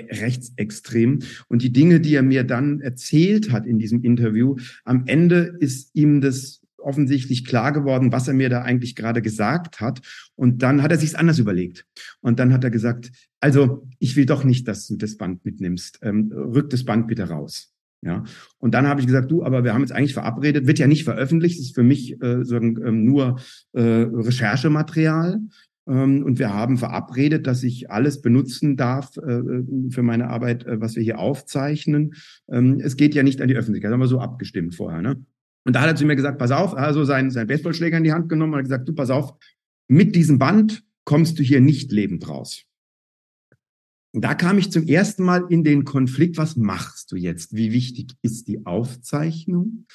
rechtsextrem. 0.09 1.19
Und 1.47 1.61
die 1.61 1.71
Dinge, 1.71 1.99
die 1.99 2.15
er 2.15 2.23
mir 2.23 2.43
dann 2.43 2.81
erzählt 2.81 3.51
hat 3.51 3.65
in 3.65 3.79
diesem 3.79 4.03
Interview, 4.03 4.55
am 4.83 5.03
Ende 5.07 5.55
ist 5.59 5.91
ihm 5.93 6.21
das 6.21 6.61
offensichtlich 6.77 7.45
klar 7.45 7.71
geworden, 7.71 8.11
was 8.11 8.27
er 8.27 8.35
mir 8.35 8.49
da 8.49 8.61
eigentlich 8.61 8.95
gerade 8.95 9.21
gesagt 9.21 9.81
hat. 9.81 10.01
Und 10.35 10.61
dann 10.61 10.83
hat 10.83 10.91
er 10.91 10.97
sich's 10.97 11.15
anders 11.15 11.39
überlegt. 11.39 11.85
Und 12.21 12.39
dann 12.39 12.53
hat 12.53 12.63
er 12.63 12.69
gesagt, 12.69 13.11
also 13.39 13.87
ich 13.99 14.15
will 14.15 14.25
doch 14.25 14.43
nicht, 14.43 14.67
dass 14.67 14.87
du 14.87 14.95
das 14.95 15.17
Band 15.17 15.43
mitnimmst. 15.45 15.99
Ähm, 16.03 16.31
rück 16.31 16.69
das 16.69 16.85
Band 16.85 17.07
bitte 17.07 17.27
raus. 17.27 17.71
Ja, 18.01 18.23
und 18.59 18.75
dann 18.75 18.87
habe 18.87 18.99
ich 19.01 19.07
gesagt, 19.07 19.31
du, 19.31 19.43
aber 19.43 19.63
wir 19.63 19.73
haben 19.73 19.81
jetzt 19.81 19.91
eigentlich 19.91 20.13
verabredet, 20.13 20.67
wird 20.67 20.77
ja 20.77 20.85
nicht 20.85 21.05
veröffentlicht, 21.05 21.57
das 21.57 21.65
ist 21.67 21.75
für 21.75 21.81
mich 21.81 22.21
äh, 22.21 22.45
sagen, 22.45 22.77
ähm, 22.85 23.03
nur 23.03 23.39
äh, 23.73 23.81
Recherchematerial. 23.81 25.39
Ähm, 25.87 26.23
und 26.23 26.39
wir 26.39 26.53
haben 26.53 26.77
verabredet, 26.77 27.47
dass 27.47 27.63
ich 27.63 27.91
alles 27.91 28.21
benutzen 28.21 28.77
darf 28.77 29.17
äh, 29.17 29.41
für 29.89 30.03
meine 30.03 30.29
Arbeit, 30.29 30.65
äh, 30.65 30.81
was 30.81 30.95
wir 30.95 31.03
hier 31.03 31.19
aufzeichnen. 31.19 32.15
Ähm, 32.49 32.79
es 32.79 32.97
geht 32.97 33.15
ja 33.15 33.23
nicht 33.23 33.41
an 33.41 33.47
die 33.47 33.55
Öffentlichkeit, 33.55 33.89
das 33.89 33.93
haben 33.93 34.01
wir 34.01 34.07
so 34.07 34.19
abgestimmt 34.19 34.75
vorher. 34.75 35.01
Ne? 35.01 35.23
Und 35.65 35.75
da 35.75 35.81
hat 35.81 35.89
er 35.89 35.95
zu 35.95 36.05
mir 36.05 36.15
gesagt, 36.15 36.37
pass 36.37 36.51
auf, 36.51 36.75
also 36.75 37.03
sein, 37.03 37.31
sein 37.31 37.47
Baseballschläger 37.47 37.97
in 37.97 38.03
die 38.03 38.13
Hand 38.13 38.29
genommen 38.29 38.53
und 38.53 38.59
hat 38.59 38.65
gesagt, 38.65 38.87
du, 38.87 38.93
pass 38.93 39.09
auf, 39.09 39.33
mit 39.87 40.15
diesem 40.15 40.39
Band 40.39 40.83
kommst 41.03 41.37
du 41.39 41.43
hier 41.43 41.61
nicht 41.61 41.91
lebend 41.91 42.27
raus. 42.27 42.65
Und 44.13 44.21
da 44.21 44.33
kam 44.33 44.57
ich 44.57 44.71
zum 44.71 44.87
ersten 44.87 45.23
Mal 45.23 45.45
in 45.49 45.63
den 45.63 45.83
Konflikt, 45.83 46.37
was 46.37 46.55
machst 46.55 47.11
du 47.11 47.17
jetzt? 47.17 47.53
Wie 47.53 47.73
wichtig 47.73 48.15
ist 48.21 48.47
die 48.47 48.65
Aufzeichnung? 48.65 49.87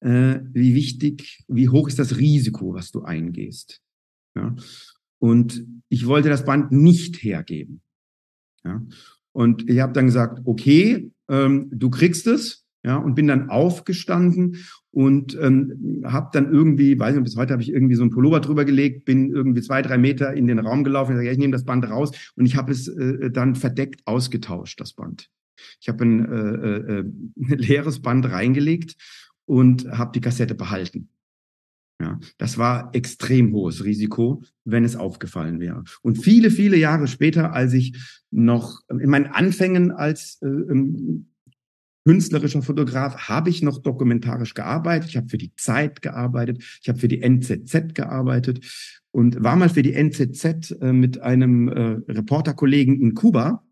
Äh, 0.00 0.40
wie 0.52 0.74
wichtig, 0.74 1.44
wie 1.46 1.68
hoch 1.68 1.88
ist 1.88 1.98
das 1.98 2.16
Risiko, 2.16 2.72
was 2.72 2.90
du 2.90 3.02
eingehst? 3.02 3.82
Ja. 4.34 4.56
Und 5.18 5.66
ich 5.88 6.06
wollte 6.06 6.28
das 6.28 6.44
Band 6.44 6.72
nicht 6.72 7.22
hergeben. 7.22 7.80
Ja. 8.64 8.82
Und 9.32 9.68
ich 9.68 9.80
habe 9.80 9.92
dann 9.92 10.06
gesagt, 10.06 10.40
okay, 10.44 11.10
ähm, 11.28 11.68
du 11.70 11.90
kriegst 11.90 12.26
es. 12.26 12.64
Ja, 12.84 12.98
und 12.98 13.16
bin 13.16 13.26
dann 13.26 13.50
aufgestanden 13.50 14.58
und 14.92 15.36
ähm, 15.42 16.04
habe 16.04 16.30
dann 16.32 16.52
irgendwie, 16.52 16.96
weiß 16.96 17.16
nicht, 17.16 17.24
bis 17.24 17.36
heute 17.36 17.52
habe 17.52 17.60
ich 17.60 17.72
irgendwie 17.72 17.96
so 17.96 18.04
ein 18.04 18.10
Pullover 18.10 18.38
drüber 18.38 18.64
gelegt, 18.64 19.04
bin 19.04 19.28
irgendwie 19.32 19.60
zwei, 19.60 19.82
drei 19.82 19.98
Meter 19.98 20.34
in 20.34 20.46
den 20.46 20.60
Raum 20.60 20.84
gelaufen 20.84 21.10
und 21.10 21.16
sage, 21.16 21.26
ja, 21.26 21.32
ich 21.32 21.38
nehme 21.38 21.50
das 21.50 21.64
Band 21.64 21.90
raus 21.90 22.12
und 22.36 22.46
ich 22.46 22.54
habe 22.54 22.70
es 22.70 22.86
äh, 22.86 23.32
dann 23.32 23.56
verdeckt 23.56 24.06
ausgetauscht, 24.06 24.80
das 24.80 24.92
Band. 24.92 25.28
Ich 25.80 25.88
habe 25.88 26.04
ein 26.04 26.24
äh, 26.32 26.98
äh, 27.00 27.04
leeres 27.56 28.00
Band 28.02 28.30
reingelegt 28.30 28.94
und 29.46 29.90
habe 29.90 30.12
die 30.14 30.20
Kassette 30.20 30.54
behalten. 30.54 31.08
Ja, 32.00 32.20
das 32.36 32.58
war 32.58 32.90
extrem 32.94 33.52
hohes 33.54 33.84
Risiko, 33.84 34.42
wenn 34.64 34.84
es 34.84 34.96
aufgefallen 34.96 35.60
wäre. 35.60 35.82
Und 36.02 36.22
viele, 36.22 36.50
viele 36.50 36.76
Jahre 36.76 37.08
später, 37.08 37.54
als 37.54 37.72
ich 37.72 37.96
noch 38.30 38.80
in 38.90 39.08
meinen 39.08 39.26
Anfängen 39.26 39.92
als 39.92 40.38
äh, 40.42 40.46
ähm, 40.46 41.28
künstlerischer 42.06 42.62
Fotograf 42.62 43.28
habe 43.28 43.50
ich 43.50 43.62
noch 43.62 43.78
dokumentarisch 43.78 44.54
gearbeitet. 44.54 45.10
Ich 45.10 45.16
habe 45.16 45.28
für 45.28 45.38
die 45.38 45.54
Zeit 45.56 46.02
gearbeitet. 46.02 46.62
Ich 46.80 46.88
habe 46.88 46.98
für 46.98 47.08
die 47.08 47.20
NZZ 47.20 47.94
gearbeitet 47.94 49.00
und 49.10 49.42
war 49.42 49.56
mal 49.56 49.70
für 49.70 49.82
die 49.82 49.94
NZZ 49.94 50.76
äh, 50.80 50.92
mit 50.92 51.20
einem 51.20 51.68
äh, 51.68 52.12
Reporterkollegen 52.12 53.00
in 53.00 53.14
Kuba. 53.14 53.64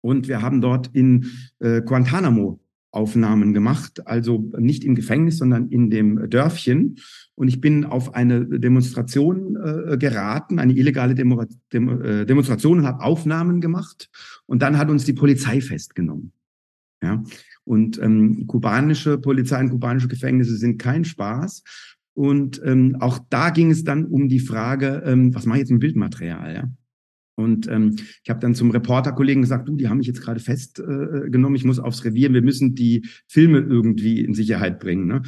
Und 0.00 0.28
wir 0.28 0.42
haben 0.42 0.60
dort 0.60 0.94
in 0.94 1.26
äh, 1.58 1.80
Guantanamo 1.82 2.61
Aufnahmen 2.92 3.54
gemacht, 3.54 4.06
also 4.06 4.50
nicht 4.58 4.84
im 4.84 4.94
Gefängnis, 4.94 5.38
sondern 5.38 5.68
in 5.68 5.90
dem 5.90 6.28
Dörfchen. 6.30 6.98
Und 7.34 7.48
ich 7.48 7.60
bin 7.60 7.84
auf 7.84 8.14
eine 8.14 8.46
Demonstration 8.46 9.56
äh, 9.56 9.96
geraten, 9.96 10.58
eine 10.58 10.74
illegale 10.74 11.14
Demo 11.14 11.44
Dem 11.72 12.02
äh, 12.02 12.26
Demonstration 12.26 12.78
und 12.78 12.86
habe 12.86 13.02
Aufnahmen 13.02 13.60
gemacht. 13.60 14.10
Und 14.46 14.62
dann 14.62 14.76
hat 14.76 14.90
uns 14.90 15.04
die 15.04 15.14
Polizei 15.14 15.60
festgenommen. 15.60 16.32
Ja. 17.02 17.24
Und 17.64 18.00
ähm, 18.00 18.46
kubanische 18.46 19.18
Polizei 19.18 19.60
und 19.60 19.70
kubanische 19.70 20.08
Gefängnisse 20.08 20.56
sind 20.56 20.78
kein 20.78 21.04
Spaß. 21.04 21.62
Und 22.14 22.60
ähm, 22.64 22.96
auch 23.00 23.18
da 23.30 23.50
ging 23.50 23.70
es 23.70 23.84
dann 23.84 24.04
um 24.04 24.28
die 24.28 24.40
Frage, 24.40 25.02
ähm, 25.06 25.34
was 25.34 25.46
mache 25.46 25.58
ich 25.58 25.62
jetzt 25.62 25.70
mit 25.70 25.80
Bildmaterial? 25.80 26.54
Ja? 26.54 26.70
Und 27.42 27.68
ähm, 27.68 27.96
ich 28.22 28.30
habe 28.30 28.40
dann 28.40 28.54
zum 28.54 28.70
Reporterkollegen 28.70 29.42
gesagt, 29.42 29.68
du, 29.68 29.76
die 29.76 29.88
haben 29.88 29.98
mich 29.98 30.06
jetzt 30.06 30.22
gerade 30.22 30.40
festgenommen, 30.40 31.54
äh, 31.54 31.58
ich 31.58 31.64
muss 31.64 31.78
aufs 31.78 32.04
Revier, 32.04 32.32
wir 32.32 32.42
müssen 32.42 32.74
die 32.74 33.06
Filme 33.26 33.58
irgendwie 33.58 34.24
in 34.24 34.34
Sicherheit 34.34 34.80
bringen. 34.80 35.06
Ne? 35.06 35.22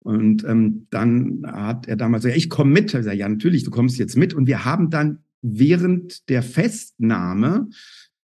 Und 0.00 0.44
ähm, 0.44 0.86
dann 0.90 1.42
hat 1.44 1.88
er 1.88 1.96
damals 1.96 2.22
gesagt, 2.22 2.38
ich 2.38 2.48
komme 2.48 2.72
mit. 2.72 2.86
Ich 2.86 2.92
gesagt, 2.92 3.16
ja, 3.16 3.28
natürlich, 3.28 3.64
du 3.64 3.70
kommst 3.70 3.98
jetzt 3.98 4.16
mit. 4.16 4.34
Und 4.34 4.46
wir 4.46 4.64
haben 4.64 4.90
dann 4.90 5.18
während 5.42 6.28
der 6.28 6.42
Festnahme 6.42 7.68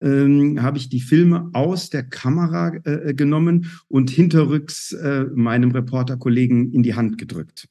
ähm, 0.00 0.62
habe 0.62 0.78
ich 0.78 0.88
die 0.88 1.00
Filme 1.00 1.50
aus 1.52 1.90
der 1.90 2.04
Kamera 2.04 2.73
äh, 2.85 3.14
genommen 3.14 3.66
und 3.88 4.11
hinterrücks 4.11 4.92
äh, 4.92 5.25
meinem 5.35 5.71
Reporterkollegen 5.71 6.73
in 6.73 6.83
die 6.83 6.95
Hand 6.95 7.18
gedrückt 7.18 7.68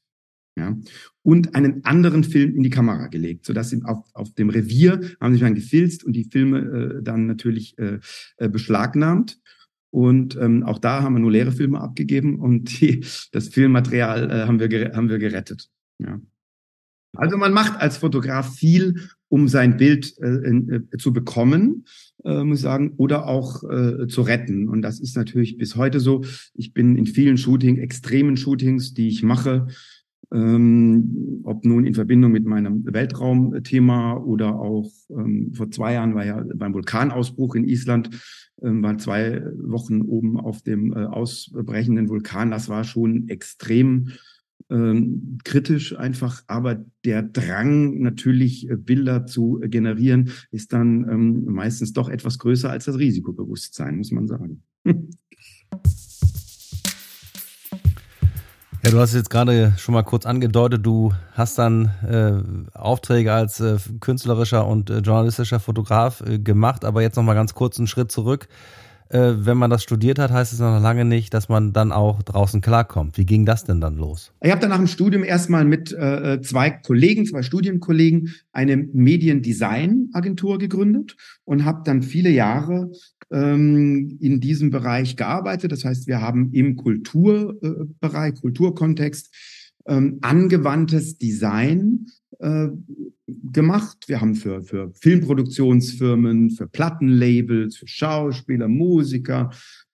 ja, 0.57 0.75
und 1.21 1.53
einen 1.53 1.85
anderen 1.85 2.23
Film 2.23 2.55
in 2.55 2.63
die 2.63 2.71
Kamera 2.71 3.07
gelegt, 3.07 3.45
sodass 3.45 3.69
sie 3.69 3.83
auf, 3.83 4.03
auf 4.13 4.33
dem 4.33 4.49
Revier 4.49 5.01
haben 5.21 5.33
sich 5.33 5.41
dann 5.41 5.53
gefilzt 5.53 6.03
und 6.03 6.13
die 6.13 6.23
Filme 6.23 6.59
äh, 6.59 7.03
dann 7.03 7.27
natürlich 7.27 7.77
äh, 7.77 7.99
äh, 8.37 8.49
beschlagnahmt. 8.49 9.39
Und 9.91 10.35
ähm, 10.35 10.63
auch 10.63 10.79
da 10.79 11.03
haben 11.03 11.13
wir 11.13 11.19
nur 11.19 11.31
leere 11.31 11.51
Filme 11.51 11.79
abgegeben 11.79 12.39
und 12.39 12.81
die, 12.81 13.05
das 13.31 13.49
Filmmaterial 13.49 14.31
äh, 14.31 14.47
haben, 14.47 14.59
wir 14.59 14.91
haben 14.95 15.09
wir 15.09 15.19
gerettet. 15.19 15.69
Ja. 15.99 16.19
Also 17.15 17.37
man 17.37 17.53
macht 17.53 17.79
als 17.79 17.97
Fotograf 17.97 18.55
viel, 18.55 19.09
um 19.29 19.47
sein 19.47 19.77
Bild 19.77 20.17
äh, 20.19 20.27
äh, 20.27 20.97
zu 20.97 21.13
bekommen, 21.13 21.85
äh, 22.23 22.43
muss 22.43 22.59
ich 22.59 22.63
sagen, 22.63 22.93
oder 22.97 23.27
auch 23.27 23.63
äh, 23.63 24.07
zu 24.07 24.21
retten. 24.21 24.69
Und 24.69 24.81
das 24.81 24.99
ist 24.99 25.15
natürlich 25.15 25.57
bis 25.57 25.75
heute 25.75 25.99
so. 25.99 26.23
Ich 26.53 26.73
bin 26.73 26.95
in 26.95 27.05
vielen 27.05 27.37
Shooting, 27.37 27.77
extremen 27.77 28.37
Shootings, 28.37 28.93
die 28.93 29.07
ich 29.07 29.23
mache, 29.23 29.67
ähm, 30.33 31.41
ob 31.43 31.63
nun 31.65 31.85
in 31.85 31.93
Verbindung 31.93 32.31
mit 32.31 32.45
meinem 32.45 32.83
Weltraumthema 32.85 34.17
oder 34.17 34.59
auch 34.59 34.91
ähm, 35.09 35.53
vor 35.53 35.71
zwei 35.71 35.93
Jahren 35.93 36.15
war 36.15 36.25
ja 36.25 36.43
beim 36.55 36.73
Vulkanausbruch 36.73 37.55
in 37.55 37.63
Island, 37.63 38.09
ähm, 38.61 38.83
war 38.83 38.97
zwei 38.97 39.41
Wochen 39.57 40.01
oben 40.01 40.37
auf 40.37 40.61
dem 40.63 40.91
äh, 40.91 41.05
ausbrechenden 41.05 42.09
Vulkan. 42.09 42.51
Das 42.51 42.67
war 42.67 42.83
schon 42.83 43.29
extrem 43.29 44.09
ähm, 44.69 45.37
kritisch 45.45 45.97
einfach, 45.97 46.43
aber 46.47 46.83
der 47.05 47.23
Drang 47.23 48.01
natürlich 48.01 48.69
äh, 48.69 48.75
Bilder 48.75 49.25
zu 49.27 49.61
generieren 49.63 50.31
ist 50.51 50.73
dann 50.73 51.07
ähm, 51.09 51.45
meistens 51.45 51.93
doch 51.93 52.09
etwas 52.09 52.37
größer 52.37 52.69
als 52.69 52.85
das 52.85 52.97
Risikobewusstsein, 52.97 53.97
muss 53.97 54.11
man 54.11 54.27
sagen. 54.27 54.63
Ja, 58.83 58.91
du 58.91 58.99
hast 58.99 59.13
jetzt 59.13 59.29
gerade 59.29 59.73
schon 59.77 59.93
mal 59.93 60.03
kurz 60.03 60.25
angedeutet, 60.25 60.85
du 60.85 61.11
hast 61.33 61.57
dann 61.57 61.91
äh, 62.07 62.77
Aufträge 62.77 63.33
als 63.33 63.59
äh, 63.59 63.77
künstlerischer 63.99 64.67
und 64.67 64.89
äh, 64.89 64.99
journalistischer 64.99 65.59
Fotograf 65.59 66.21
äh, 66.21 66.39
gemacht, 66.39 66.85
aber 66.85 67.01
jetzt 67.01 67.15
noch 67.15 67.23
mal 67.23 67.33
ganz 67.33 67.53
kurz 67.53 67.77
einen 67.79 67.87
Schritt 67.87 68.11
zurück. 68.11 68.47
Äh, 69.09 69.33
wenn 69.37 69.57
man 69.57 69.69
das 69.69 69.83
studiert 69.83 70.19
hat, 70.19 70.31
heißt 70.31 70.53
es 70.53 70.59
noch 70.59 70.81
lange 70.81 71.05
nicht, 71.05 71.33
dass 71.33 71.49
man 71.49 71.71
dann 71.73 71.91
auch 71.91 72.21
draußen 72.23 72.61
klarkommt. 72.61 73.17
Wie 73.17 73.25
ging 73.25 73.45
das 73.45 73.63
denn 73.63 73.79
dann 73.79 73.95
los? 73.95 74.31
Ich 74.41 74.51
habe 74.51 74.59
dann 74.59 74.69
nach 74.69 74.77
dem 74.77 74.87
Studium 74.87 75.23
erstmal 75.23 75.65
mit 75.65 75.91
äh, 75.93 76.41
zwei 76.41 76.69
Kollegen, 76.69 77.25
zwei 77.25 77.41
Studienkollegen, 77.41 78.33
eine 78.51 78.77
Mediendesign-Agentur 78.77 80.57
gegründet 80.57 81.15
und 81.45 81.63
habe 81.63 81.81
dann 81.85 82.03
viele 82.03 82.29
Jahre 82.29 82.91
ähm, 83.31 84.17
in 84.19 84.39
diesem 84.39 84.69
Bereich 84.69 85.15
gearbeitet. 85.15 85.71
Das 85.71 85.85
heißt, 85.85 86.07
wir 86.07 86.21
haben 86.21 86.51
im 86.53 86.75
Kulturbereich, 86.75 88.35
Kulturkontext 88.35 89.33
ähm, 89.87 90.19
angewandtes 90.21 91.17
Design 91.17 92.07
äh, 92.39 92.67
gemacht. 93.51 94.05
Wir 94.07 94.21
haben 94.21 94.35
für, 94.35 94.63
für 94.63 94.91
Filmproduktionsfirmen, 94.93 96.51
für 96.51 96.67
Plattenlabels, 96.67 97.77
für 97.77 97.87
Schauspieler, 97.87 98.67
Musiker, 98.67 99.49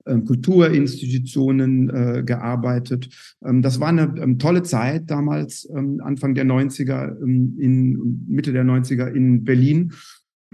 ähm, 0.05 0.25
Kulturinstitutionen 0.25 1.89
äh, 1.89 2.23
gearbeitet. 2.25 3.09
Das 3.39 3.79
war 3.79 3.87
eine 3.87 4.37
tolle 4.37 4.63
Zeit 4.63 5.09
damals, 5.09 5.69
Anfang 5.69 6.35
der 6.35 6.45
90er, 6.45 7.21
ähm, 7.21 7.55
in 7.57 8.25
Mitte 8.27 8.51
der 8.51 8.65
90er 8.65 9.07
in 9.07 9.43
Berlin 9.43 9.93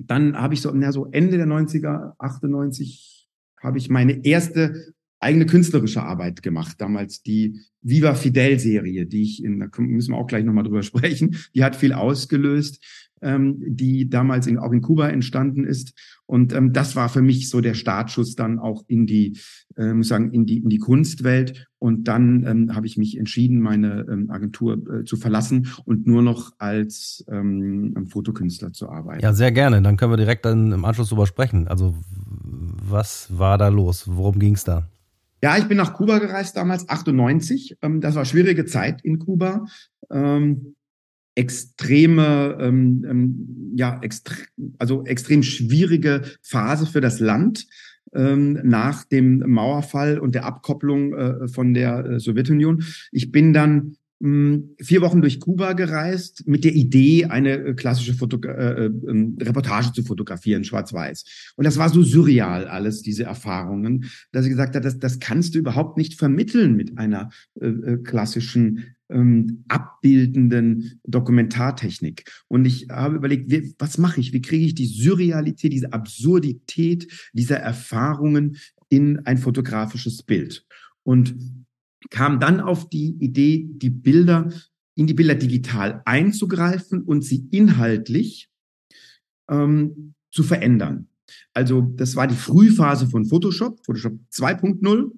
dann 0.07 0.37
habe 0.37 0.53
ich 0.53 0.61
so, 0.61 0.71
na, 0.73 0.91
so 0.91 1.07
Ende 1.11 1.37
der 1.37 1.47
90er, 1.47 2.13
98, 2.17 3.27
habe 3.61 3.77
ich 3.77 3.89
meine 3.89 4.25
erste 4.25 4.93
eigene 5.19 5.45
künstlerische 5.45 6.01
Arbeit 6.01 6.41
gemacht. 6.41 6.79
Damals 6.79 7.21
die 7.21 7.59
Viva 7.81 8.15
Fidel 8.15 8.59
Serie, 8.59 9.05
die 9.05 9.23
ich 9.23 9.43
in, 9.43 9.59
da 9.59 9.67
müssen 9.77 10.13
wir 10.13 10.17
auch 10.17 10.27
gleich 10.27 10.45
nochmal 10.45 10.63
drüber 10.63 10.83
sprechen, 10.83 11.37
die 11.53 11.63
hat 11.63 11.75
viel 11.75 11.93
ausgelöst, 11.93 12.83
ähm, 13.21 13.57
die 13.65 14.09
damals 14.09 14.47
in, 14.47 14.57
auch 14.57 14.71
in 14.71 14.81
Kuba 14.81 15.09
entstanden 15.09 15.65
ist. 15.65 15.93
Und 16.25 16.53
ähm, 16.53 16.73
das 16.73 16.95
war 16.95 17.09
für 17.09 17.21
mich 17.21 17.49
so 17.49 17.61
der 17.61 17.73
Startschuss 17.73 18.35
dann 18.35 18.59
auch 18.59 18.83
in 18.87 19.07
die, 19.07 19.39
äh, 19.77 19.93
muss 19.93 20.09
sagen, 20.09 20.31
in 20.31 20.45
die, 20.45 20.59
in 20.59 20.69
die 20.69 20.77
Kunstwelt. 20.77 21.67
Und 21.79 22.07
dann 22.07 22.45
ähm, 22.45 22.75
habe 22.75 22.85
ich 22.85 22.97
mich 22.97 23.17
entschieden, 23.17 23.61
meine 23.61 24.05
ähm, 24.09 24.29
Agentur 24.29 24.77
äh, 24.89 25.03
zu 25.05 25.17
verlassen 25.17 25.69
und 25.85 26.05
nur 26.05 26.21
noch 26.21 26.53
als 26.59 27.25
ähm, 27.29 28.07
Fotokünstler 28.09 28.73
zu 28.73 28.89
arbeiten. 28.89 29.23
Ja, 29.23 29.33
sehr 29.33 29.51
gerne. 29.51 29.81
Dann 29.81 29.97
können 29.97 30.11
wir 30.11 30.17
direkt 30.17 30.45
dann 30.45 30.71
im 30.71 30.85
Anschluss 30.85 31.09
drüber 31.09 31.25
sprechen. 31.25 31.67
Also 31.67 31.95
was 32.89 33.27
war 33.35 33.57
da 33.57 33.69
los? 33.69 34.05
Worum 34.07 34.39
ging 34.39 34.55
es 34.55 34.63
da? 34.63 34.87
Ja, 35.41 35.57
ich 35.57 35.67
bin 35.67 35.77
nach 35.77 35.93
Kuba 35.93 36.19
gereist 36.19 36.57
damals, 36.57 36.89
98. 36.89 37.77
Ähm, 37.81 38.01
das 38.01 38.15
war 38.15 38.25
schwierige 38.25 38.65
Zeit 38.65 39.01
in 39.03 39.19
Kuba. 39.19 39.65
Ähm, 40.11 40.75
extreme, 41.39 42.57
ähm, 42.59 43.05
ähm, 43.09 43.73
ja, 43.77 43.97
extre 44.01 44.35
also 44.77 45.05
extrem 45.05 45.41
schwierige 45.41 46.23
Phase 46.41 46.85
für 46.85 46.99
das 46.99 47.21
Land 47.21 47.65
ähm, 48.13 48.59
nach 48.63 49.05
dem 49.05 49.39
Mauerfall 49.49 50.19
und 50.19 50.35
der 50.35 50.43
Abkopplung 50.43 51.13
äh, 51.13 51.47
von 51.47 51.73
der 51.73 52.05
äh, 52.05 52.19
Sowjetunion. 52.19 52.83
Ich 53.13 53.31
bin 53.31 53.53
dann 53.53 53.95
hm, 54.21 54.75
vier 54.81 54.99
Wochen 54.99 55.21
durch 55.21 55.39
Kuba 55.39 55.71
gereist 55.71 56.45
mit 56.45 56.65
der 56.65 56.75
Idee, 56.75 57.27
eine 57.27 57.53
äh, 57.53 57.73
klassische 57.73 58.15
Foto 58.15 58.37
äh, 58.45 58.87
äh, 58.87 58.91
ähm, 59.07 59.37
Reportage 59.41 59.93
zu 59.93 60.03
fotografieren, 60.03 60.65
schwarz-weiß. 60.65 61.53
Und 61.55 61.63
das 61.63 61.77
war 61.77 61.87
so 61.87 62.03
surreal, 62.03 62.67
alles 62.67 63.01
diese 63.01 63.23
Erfahrungen, 63.23 64.09
dass 64.33 64.43
ich 64.43 64.51
gesagt 64.51 64.75
habe, 64.75 64.83
das, 64.83 64.99
das 64.99 65.19
kannst 65.19 65.55
du 65.55 65.59
überhaupt 65.59 65.95
nicht 65.95 66.15
vermitteln 66.15 66.75
mit 66.75 66.97
einer 66.97 67.29
äh 67.61 67.95
klassischen 68.03 68.95
ähm, 69.09 69.63
abbildenden 69.67 70.99
Dokumentartechnik. 71.03 72.29
Und 72.47 72.65
ich 72.65 72.87
habe 72.89 73.15
überlegt, 73.15 73.51
wie, 73.51 73.73
was 73.79 73.97
mache 73.97 74.19
ich? 74.19 74.33
Wie 74.33 74.41
kriege 74.41 74.65
ich 74.65 74.75
die 74.75 74.85
Surrealität, 74.85 75.73
diese 75.73 75.93
Absurdität 75.93 77.29
dieser 77.33 77.57
Erfahrungen 77.57 78.57
in 78.89 79.25
ein 79.25 79.37
fotografisches 79.37 80.23
Bild? 80.23 80.65
Und 81.03 81.35
kam 82.09 82.39
dann 82.39 82.59
auf 82.59 82.89
die 82.89 83.15
Idee, 83.19 83.67
die 83.69 83.89
Bilder 83.89 84.51
in 84.99 85.07
die 85.07 85.13
Bilder 85.13 85.35
digital 85.35 86.01
einzugreifen 86.03 87.03
und 87.03 87.23
sie 87.23 87.47
inhaltlich 87.51 88.49
ähm, 89.49 90.13
zu 90.29 90.43
verändern. 90.43 91.07
Also 91.53 91.81
das 91.81 92.17
war 92.17 92.27
die 92.27 92.35
Frühphase 92.35 93.07
von 93.07 93.25
Photoshop, 93.25 93.79
Photoshop 93.85 94.19
2.0, 94.33 95.11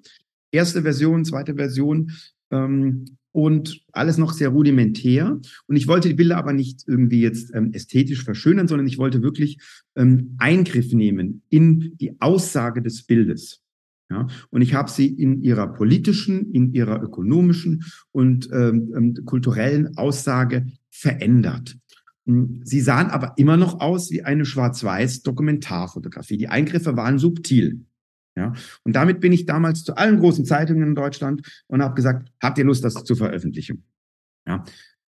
erste 0.52 0.82
Version, 0.82 1.24
zweite 1.24 1.56
Version 1.56 2.12
ähm, 2.52 3.06
und 3.32 3.80
alles 3.92 4.18
noch 4.18 4.32
sehr 4.32 4.50
rudimentär. 4.50 5.40
Und 5.66 5.76
ich 5.76 5.88
wollte 5.88 6.08
die 6.08 6.14
Bilder 6.14 6.36
aber 6.36 6.52
nicht 6.52 6.84
irgendwie 6.86 7.22
jetzt 7.22 7.52
ähm, 7.54 7.72
ästhetisch 7.72 8.24
verschönern, 8.24 8.68
sondern 8.68 8.86
ich 8.86 8.98
wollte 8.98 9.22
wirklich 9.22 9.58
ähm, 9.96 10.36
Eingriff 10.38 10.92
nehmen 10.92 11.42
in 11.48 11.96
die 11.98 12.20
Aussage 12.20 12.82
des 12.82 13.04
Bildes. 13.04 13.62
Ja, 14.10 14.26
und 14.50 14.60
ich 14.60 14.74
habe 14.74 14.90
sie 14.90 15.06
in 15.06 15.40
ihrer 15.42 15.72
politischen, 15.72 16.52
in 16.52 16.74
ihrer 16.74 17.02
ökonomischen 17.02 17.84
und 18.10 18.48
ähm, 18.52 18.92
ähm, 18.94 19.24
kulturellen 19.24 19.96
Aussage 19.96 20.66
verändert. 20.90 21.78
Hm, 22.26 22.60
sie 22.62 22.82
sahen 22.82 23.08
aber 23.08 23.32
immer 23.36 23.56
noch 23.56 23.80
aus 23.80 24.10
wie 24.10 24.22
eine 24.22 24.44
schwarz-weiß 24.44 25.22
Dokumentarfotografie. 25.22 26.36
Die 26.36 26.48
Eingriffe 26.48 26.94
waren 26.94 27.18
subtil. 27.18 27.80
Ja, 28.34 28.54
und 28.84 28.94
damit 28.94 29.20
bin 29.20 29.32
ich 29.32 29.44
damals 29.44 29.84
zu 29.84 29.96
allen 29.96 30.18
großen 30.18 30.44
Zeitungen 30.44 30.88
in 30.88 30.94
Deutschland 30.94 31.64
und 31.66 31.82
habe 31.82 31.94
gesagt, 31.94 32.32
habt 32.40 32.58
ihr 32.58 32.64
Lust, 32.64 32.82
das 32.82 32.94
zu 33.04 33.14
veröffentlichen? 33.14 33.84
Ja, 34.46 34.64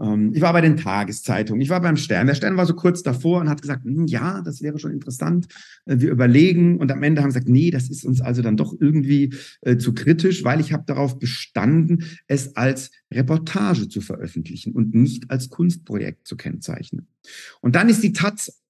ähm, 0.01 0.33
ich 0.35 0.41
war 0.41 0.53
bei 0.53 0.61
den 0.61 0.77
Tageszeitungen, 0.77 1.61
ich 1.61 1.71
war 1.71 1.81
beim 1.81 1.97
Stern. 1.97 2.27
Der 2.27 2.35
Stern 2.35 2.57
war 2.57 2.67
so 2.67 2.75
kurz 2.75 3.03
davor 3.03 3.41
und 3.41 3.49
hat 3.49 3.63
gesagt, 3.63 3.85
hm, 3.85 4.07
ja, 4.07 4.43
das 4.43 4.63
wäre 4.63 4.79
schon 4.79 4.93
interessant. 4.93 5.47
Äh, 5.87 5.97
wir 6.01 6.11
überlegen 6.11 6.79
und 6.79 6.91
am 6.91 7.03
Ende 7.03 7.23
haben 7.23 7.29
gesagt, 7.29 7.49
nee, 7.49 7.71
das 7.71 7.89
ist 7.89 8.05
uns 8.05 8.21
also 8.21 8.43
dann 8.43 8.57
doch 8.57 8.75
irgendwie 8.79 9.35
äh, 9.63 9.77
zu 9.77 9.95
kritisch, 9.95 10.45
weil 10.45 10.61
ich 10.61 10.73
habe 10.73 10.85
darauf 10.87 11.19
bestanden, 11.19 12.05
es 12.27 12.57
als 12.57 12.91
Reportage 13.13 13.89
zu 13.89 14.01
veröffentlichen 14.01 14.73
und 14.73 14.95
nicht 14.95 15.31
als 15.31 15.49
Kunstprojekt 15.49 16.27
zu 16.27 16.37
kennzeichnen. 16.37 17.07
Und 17.61 17.77
dann 17.77 17.89
ist 17.89 18.03
die 18.03 18.13
Taz 18.13 18.64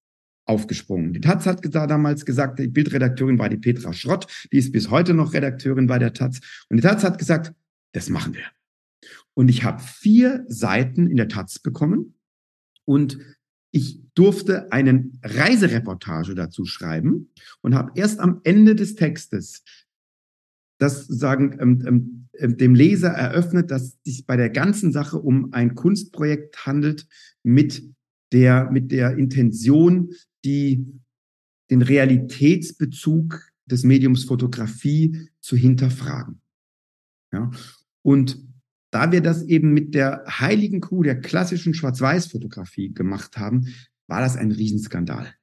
aufgesprungen. 0.45 1.13
Die 1.13 1.21
Taz 1.21 1.45
hat 1.45 1.61
da 1.73 1.87
damals 1.87 2.25
gesagt, 2.25 2.59
die 2.59 2.67
Bildredakteurin 2.67 3.39
war 3.39 3.49
die 3.49 3.57
Petra 3.57 3.93
Schrott, 3.93 4.27
die 4.51 4.57
ist 4.57 4.71
bis 4.71 4.89
heute 4.89 5.13
noch 5.13 5.33
Redakteurin 5.33 5.87
bei 5.87 5.99
der 5.99 6.13
Taz. 6.13 6.39
Und 6.69 6.77
die 6.77 6.83
Taz 6.83 7.03
hat 7.03 7.17
gesagt, 7.17 7.53
das 7.93 8.09
machen 8.09 8.33
wir. 8.33 8.45
Und 9.33 9.49
ich 9.49 9.63
habe 9.63 9.81
vier 9.81 10.45
Seiten 10.47 11.07
in 11.07 11.17
der 11.17 11.27
Taz 11.27 11.59
bekommen 11.59 12.15
und 12.85 13.17
ich 13.71 14.01
durfte 14.13 14.71
einen 14.71 15.19
Reisereportage 15.23 16.35
dazu 16.35 16.65
schreiben 16.65 17.31
und 17.61 17.75
habe 17.75 17.91
erst 17.95 18.19
am 18.19 18.39
Ende 18.43 18.75
des 18.75 18.95
Textes 18.95 19.63
das 20.77 21.07
sagen 21.07 21.57
ähm, 21.59 21.83
ähm, 21.87 22.27
ähm, 22.37 22.57
dem 22.57 22.75
Leser 22.75 23.09
eröffnet, 23.09 23.71
dass 23.71 23.97
sich 24.03 24.25
bei 24.25 24.35
der 24.35 24.49
ganzen 24.49 24.91
Sache 24.91 25.19
um 25.19 25.53
ein 25.53 25.75
Kunstprojekt 25.75 26.65
handelt 26.65 27.07
mit 27.43 27.83
der 28.31 28.69
mit 28.71 28.91
der 28.91 29.17
Intention, 29.17 30.09
die 30.43 30.85
den 31.69 31.81
Realitätsbezug 31.81 33.51
des 33.65 33.83
Mediums 33.83 34.25
Fotografie 34.25 35.29
zu 35.39 35.55
hinterfragen. 35.55 36.41
Ja, 37.31 37.51
und 38.03 38.39
da 38.91 39.11
wir 39.11 39.21
das 39.21 39.43
eben 39.43 39.73
mit 39.73 39.93
der 39.93 40.23
heiligen 40.27 40.79
Kuh 40.79 41.03
der 41.03 41.19
klassischen 41.19 41.73
Schwarz-Weiß-Fotografie 41.73 42.93
gemacht 42.93 43.37
haben, 43.37 43.73
war 44.07 44.21
das 44.21 44.37
ein 44.37 44.51
Riesenskandal. 44.51 45.33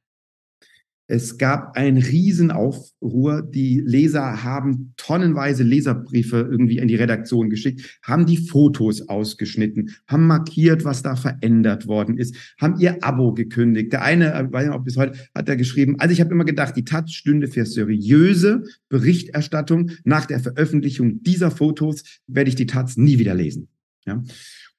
Es 1.08 1.36
gab 1.36 1.76
einen 1.76 1.98
Riesenaufruhr. 1.98 3.42
Die 3.42 3.80
Leser 3.80 4.44
haben 4.44 4.94
tonnenweise 4.96 5.62
Leserbriefe 5.62 6.48
irgendwie 6.50 6.78
in 6.78 6.88
die 6.88 6.96
Redaktion 6.96 7.50
geschickt, 7.50 7.98
haben 8.02 8.24
die 8.24 8.36
Fotos 8.36 9.08
ausgeschnitten, 9.08 9.90
haben 10.06 10.26
markiert, 10.26 10.84
was 10.84 11.02
da 11.02 11.16
verändert 11.16 11.86
worden 11.86 12.16
ist, 12.16 12.36
haben 12.58 12.78
ihr 12.78 13.02
Abo 13.04 13.34
gekündigt. 13.34 13.92
Der 13.92 14.02
eine, 14.02 14.32
äh, 14.32 14.50
weiß 14.50 14.66
nicht, 14.66 14.74
ob 14.74 14.84
bis 14.84 14.96
heute, 14.96 15.18
hat 15.34 15.48
er 15.48 15.56
geschrieben, 15.56 15.96
also 15.98 16.12
ich 16.12 16.20
habe 16.20 16.32
immer 16.32 16.44
gedacht, 16.44 16.76
die 16.76 16.84
Taz 16.84 17.12
stünde 17.12 17.48
für 17.48 17.66
seriöse 17.66 18.64
Berichterstattung. 18.88 19.90
Nach 20.04 20.26
der 20.26 20.40
Veröffentlichung 20.40 21.22
dieser 21.22 21.50
Fotos 21.50 22.04
werde 22.26 22.48
ich 22.48 22.56
die 22.56 22.66
Taz 22.66 22.96
nie 22.96 23.18
wieder 23.18 23.34
lesen. 23.34 23.68
Ja? 24.06 24.22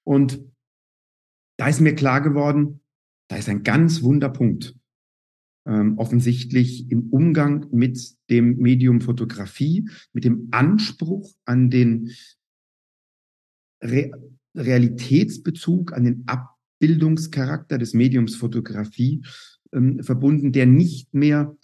Und 0.04 0.40
da 1.58 1.68
ist 1.68 1.82
mir 1.82 1.96
klar 1.96 2.22
geworden, 2.22 2.80
da 3.28 3.36
ist 3.36 3.50
ein 3.50 3.64
ganz 3.64 4.02
Wunderpunkt 4.02 4.76
ähm, 5.66 5.98
offensichtlich 5.98 6.90
im 6.92 7.10
Umgang 7.10 7.68
mit 7.72 8.00
dem 8.30 8.58
Medium 8.58 9.02
Fotografie, 9.02 9.90
mit 10.12 10.26
dem 10.26 10.50
Anspruch 10.52 11.32
an 11.46 11.70
den 11.70 12.12
Re 13.82 14.12
Realitätsbezug, 14.56 15.94
an 15.94 16.04
den 16.04 16.24
Abbildungscharakter 16.28 17.80
des 17.80 17.96
Mediums 17.96 18.36
Fotografie 18.36 19.24
ähm, 19.72 20.04
verbunden, 20.04 20.52
der 20.52 20.68
nicht 20.68 21.14
mehr 21.14 21.58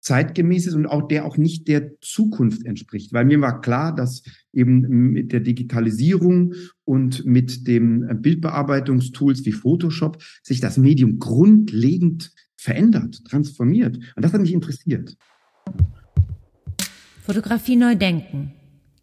zeitgemäß 0.00 0.66
ist 0.66 0.74
und 0.74 0.86
auch 0.86 1.06
der 1.08 1.26
auch 1.26 1.36
nicht 1.36 1.68
der 1.68 2.00
Zukunft 2.00 2.64
entspricht. 2.64 3.12
Weil 3.12 3.26
mir 3.26 3.40
war 3.40 3.60
klar, 3.60 3.94
dass 3.94 4.22
eben 4.52 5.12
mit 5.12 5.32
der 5.32 5.40
Digitalisierung 5.40 6.54
und 6.84 7.26
mit 7.26 7.66
dem 7.66 8.08
Bildbearbeitungstools 8.22 9.44
wie 9.44 9.52
Photoshop 9.52 10.22
sich 10.42 10.60
das 10.60 10.78
Medium 10.78 11.18
grundlegend 11.18 12.32
verändert, 12.58 13.24
transformiert. 13.24 13.96
Und 13.96 14.24
das 14.24 14.32
hat 14.32 14.40
mich 14.40 14.52
interessiert. 14.52 15.16
Fotografie 17.24 17.76
neu 17.76 17.94
denken. 17.94 18.52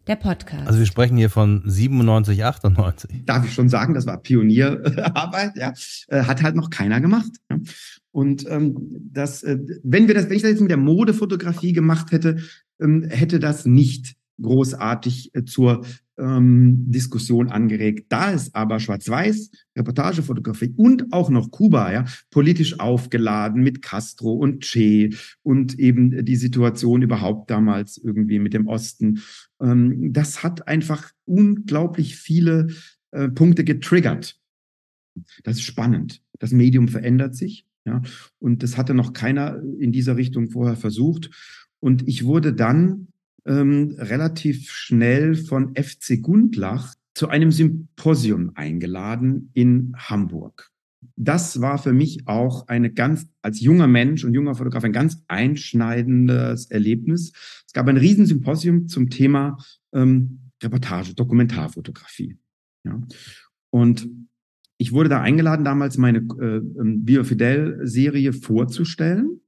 Der 0.06 0.16
Podcast. 0.16 0.68
Also 0.68 0.78
wir 0.78 0.86
sprechen 0.86 1.16
hier 1.16 1.30
von 1.30 1.62
97, 1.64 2.44
98. 2.44 3.24
Darf 3.24 3.44
ich 3.44 3.52
schon 3.52 3.68
sagen, 3.68 3.92
das 3.92 4.06
war 4.06 4.18
Pionierarbeit, 4.18 5.56
ja. 5.56 5.72
Äh, 6.06 6.22
hat 6.22 6.44
halt 6.44 6.54
noch 6.54 6.70
keiner 6.70 7.00
gemacht. 7.00 7.30
Ja. 7.50 7.58
Und 8.12 8.48
ähm, 8.48 8.76
das, 9.12 9.42
äh, 9.42 9.58
wenn 9.82 10.06
wir 10.06 10.14
das, 10.14 10.28
wenn 10.28 10.36
ich 10.36 10.42
das 10.42 10.52
jetzt 10.52 10.60
mit 10.60 10.70
der 10.70 10.76
Modefotografie 10.76 11.72
gemacht 11.72 12.12
hätte, 12.12 12.38
ähm, 12.80 13.02
hätte 13.02 13.40
das 13.40 13.66
nicht 13.66 14.15
großartig 14.40 15.34
äh, 15.34 15.44
zur 15.44 15.84
ähm, 16.18 16.90
Diskussion 16.90 17.48
angeregt. 17.48 18.06
Da 18.08 18.30
ist 18.30 18.54
aber 18.54 18.80
Schwarz-Weiß, 18.80 19.50
Reportagefotografie 19.76 20.72
und 20.76 21.12
auch 21.12 21.30
noch 21.30 21.50
Kuba, 21.50 21.92
ja, 21.92 22.04
politisch 22.30 22.80
aufgeladen 22.80 23.62
mit 23.62 23.82
Castro 23.82 24.32
und 24.32 24.64
Che 24.64 25.14
und 25.42 25.78
eben 25.78 26.24
die 26.24 26.36
Situation 26.36 27.02
überhaupt 27.02 27.50
damals 27.50 27.98
irgendwie 27.98 28.38
mit 28.38 28.54
dem 28.54 28.66
Osten. 28.66 29.20
Ähm, 29.60 30.12
das 30.12 30.42
hat 30.42 30.68
einfach 30.68 31.10
unglaublich 31.24 32.16
viele 32.16 32.68
äh, 33.10 33.28
Punkte 33.28 33.64
getriggert. 33.64 34.38
Das 35.44 35.56
ist 35.56 35.62
spannend. 35.62 36.22
Das 36.38 36.52
Medium 36.52 36.88
verändert 36.88 37.34
sich, 37.34 37.66
ja, 37.86 38.02
und 38.38 38.62
das 38.62 38.76
hatte 38.76 38.94
noch 38.94 39.12
keiner 39.12 39.62
in 39.78 39.92
dieser 39.92 40.16
Richtung 40.16 40.50
vorher 40.50 40.76
versucht. 40.76 41.30
Und 41.78 42.06
ich 42.08 42.24
wurde 42.24 42.52
dann 42.52 43.08
ähm, 43.46 43.94
relativ 43.98 44.70
schnell 44.70 45.34
von 45.34 45.74
FC 45.74 46.20
Gundlach 46.20 46.94
zu 47.14 47.28
einem 47.28 47.50
Symposium 47.50 48.52
eingeladen 48.54 49.50
in 49.54 49.94
Hamburg. 49.96 50.70
Das 51.16 51.60
war 51.60 51.78
für 51.78 51.92
mich 51.92 52.26
auch 52.26 52.68
eine 52.68 52.92
ganz, 52.92 53.26
als 53.40 53.60
junger 53.60 53.86
Mensch 53.86 54.24
und 54.24 54.34
junger 54.34 54.54
Fotograf, 54.54 54.84
ein 54.84 54.92
ganz 54.92 55.22
einschneidendes 55.28 56.66
Erlebnis. 56.70 57.32
Es 57.66 57.72
gab 57.72 57.88
ein 57.88 57.96
Riesensymposium 57.96 58.88
zum 58.88 59.08
Thema 59.08 59.56
ähm, 59.94 60.50
Reportage, 60.62 61.14
Dokumentarfotografie. 61.14 62.36
Ja. 62.84 63.00
Und 63.70 64.08
ich 64.78 64.92
wurde 64.92 65.08
da 65.08 65.22
eingeladen, 65.22 65.64
damals 65.64 65.96
meine 65.96 66.18
äh, 66.18 66.56
ähm, 66.56 67.04
Biofidel-Serie 67.04 68.32
vorzustellen 68.34 69.40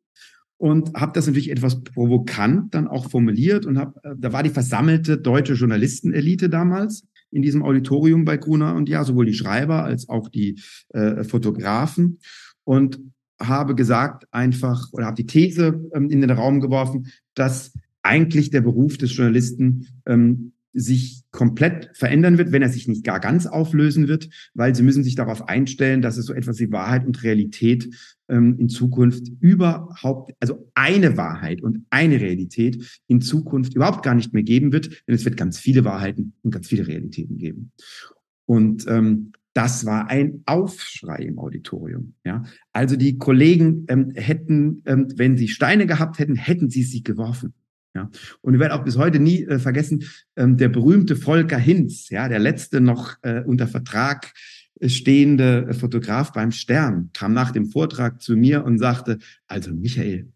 und 0.59 0.95
habe 0.95 1.13
das 1.15 1.27
natürlich 1.27 1.51
etwas 1.51 1.83
provokant 1.83 2.75
dann 2.75 2.89
auch 2.89 3.09
formuliert 3.09 3.65
und 3.65 3.79
habe, 3.79 3.99
äh, 4.03 4.15
da 4.19 4.33
war 4.33 4.43
die 4.43 4.51
versammelte 4.51 5.17
deutsche 5.17 5.55
Journalistenelite 5.55 6.51
damals 6.51 7.05
in 7.31 7.43
diesem 7.43 7.63
Auditorium 7.63 8.25
bei 8.25 8.37
Gruner 8.37 8.75
und 8.75 8.89
ja, 8.89 9.05
sowohl 9.05 9.27
die 9.27 9.35
Schreiber 9.35 9.85
als 9.85 10.09
auch 10.09 10.29
die 10.29 10.61
äh, 10.91 11.25
Fotografen 11.25 12.19
und 12.65 13.01
habe 13.41 13.75
gesagt 13.75 14.27
einfach 14.33 14.89
oder 14.93 15.07
habe 15.07 15.17
die 15.17 15.27
These 15.27 15.89
ähm, 15.95 16.11
in 16.11 16.21
den 16.21 16.31
Raum 16.31 16.61
geworfen, 16.61 17.07
dass 17.35 17.73
eigentlich 18.03 18.51
der 18.51 18.63
Beruf 18.63 18.99
des 18.99 19.17
Journalisten 19.17 19.87
ähm, 20.07 20.53
sich 20.73 21.23
komplett 21.31 21.91
verändern 21.93 22.39
wird, 22.39 22.53
wenn 22.53 22.63
er 22.63 22.69
sich 22.69 22.89
nicht 22.89 23.05
gar 23.05 23.21
ganz 23.21 23.47
auflösen 23.47 24.09
wird, 24.09 24.29
weil 24.55 24.75
sie 24.75 24.83
müssen 24.83 25.05
sich 25.05 25.15
darauf 25.15 25.49
einstellen, 25.49 26.01
dass 26.01 26.17
es 26.17 26.27
so 26.27 26.33
etwas 26.33 26.59
wie 26.59 26.73
Wahrheit 26.73 27.07
und 27.07 27.23
Realität 27.23 27.89
ähm, 28.29 28.57
in 28.59 28.69
Zukunft 28.69 29.29
überhaupt, 29.41 30.33
also 30.41 30.71
eine 30.75 31.17
Wahrheit 31.17 31.63
und 31.63 31.85
eine 31.91 32.21
Realität 32.21 33.03
in 33.07 33.21
Zukunft 33.21 33.75
überhaupt 33.75 34.03
gar 34.03 34.15
nicht 34.15 34.33
mehr 34.33 34.43
geben 34.43 34.73
wird, 34.73 34.87
denn 35.07 35.15
es 35.15 35.25
wird 35.25 35.37
ganz 35.37 35.59
viele 35.59 35.85
Wahrheiten 35.85 36.35
und 36.43 36.51
ganz 36.51 36.69
viele 36.69 36.87
Realitäten 36.87 37.37
geben. 37.37 37.73
Und 38.47 38.87
ähm, 38.89 39.33
das 39.53 39.85
war 39.85 40.09
ein 40.09 40.43
Aufschrei 40.47 41.17
im 41.17 41.39
Auditorium. 41.39 42.15
Ja, 42.25 42.45
also 42.73 42.97
die 42.97 43.19
Kollegen 43.19 43.87
ähm, 43.89 44.13
hätten, 44.15 44.83
ähm, 44.87 45.09
wenn 45.17 45.37
sie 45.37 45.49
Steine 45.49 45.87
gehabt 45.87 46.19
hätten, 46.19 46.37
hätten 46.37 46.71
sie 46.71 46.85
sie 46.85 47.03
geworfen. 47.03 47.55
Ja. 47.95 48.11
Und 48.41 48.55
ich 48.55 48.61
werde 48.61 48.75
auch 48.75 48.85
bis 48.85 48.97
heute 48.97 49.19
nie 49.19 49.45
äh, 49.45 49.59
vergessen, 49.59 50.05
ähm, 50.37 50.57
der 50.57 50.69
berühmte 50.69 51.17
Volker 51.17 51.59
Hinz, 51.59 52.11
ja, 52.11 52.29
der 52.29 52.39
letzte 52.39 52.81
noch 52.81 53.17
äh, 53.23 53.43
unter 53.45 53.67
Vertrag 53.67 54.33
äh, 54.81 54.89
stehende 54.89 55.67
äh, 55.69 55.75
Fotograf 55.75 56.33
beim 56.33 56.53
Stern, 56.53 57.11
kam 57.13 57.33
nach 57.33 57.51
dem 57.51 57.67
Vortrag 57.67 58.23
zu 58.23 58.37
mir 58.37 58.65
und 58.65 58.79
sagte, 58.79 59.19
also 59.47 59.73
Michael, 59.73 60.31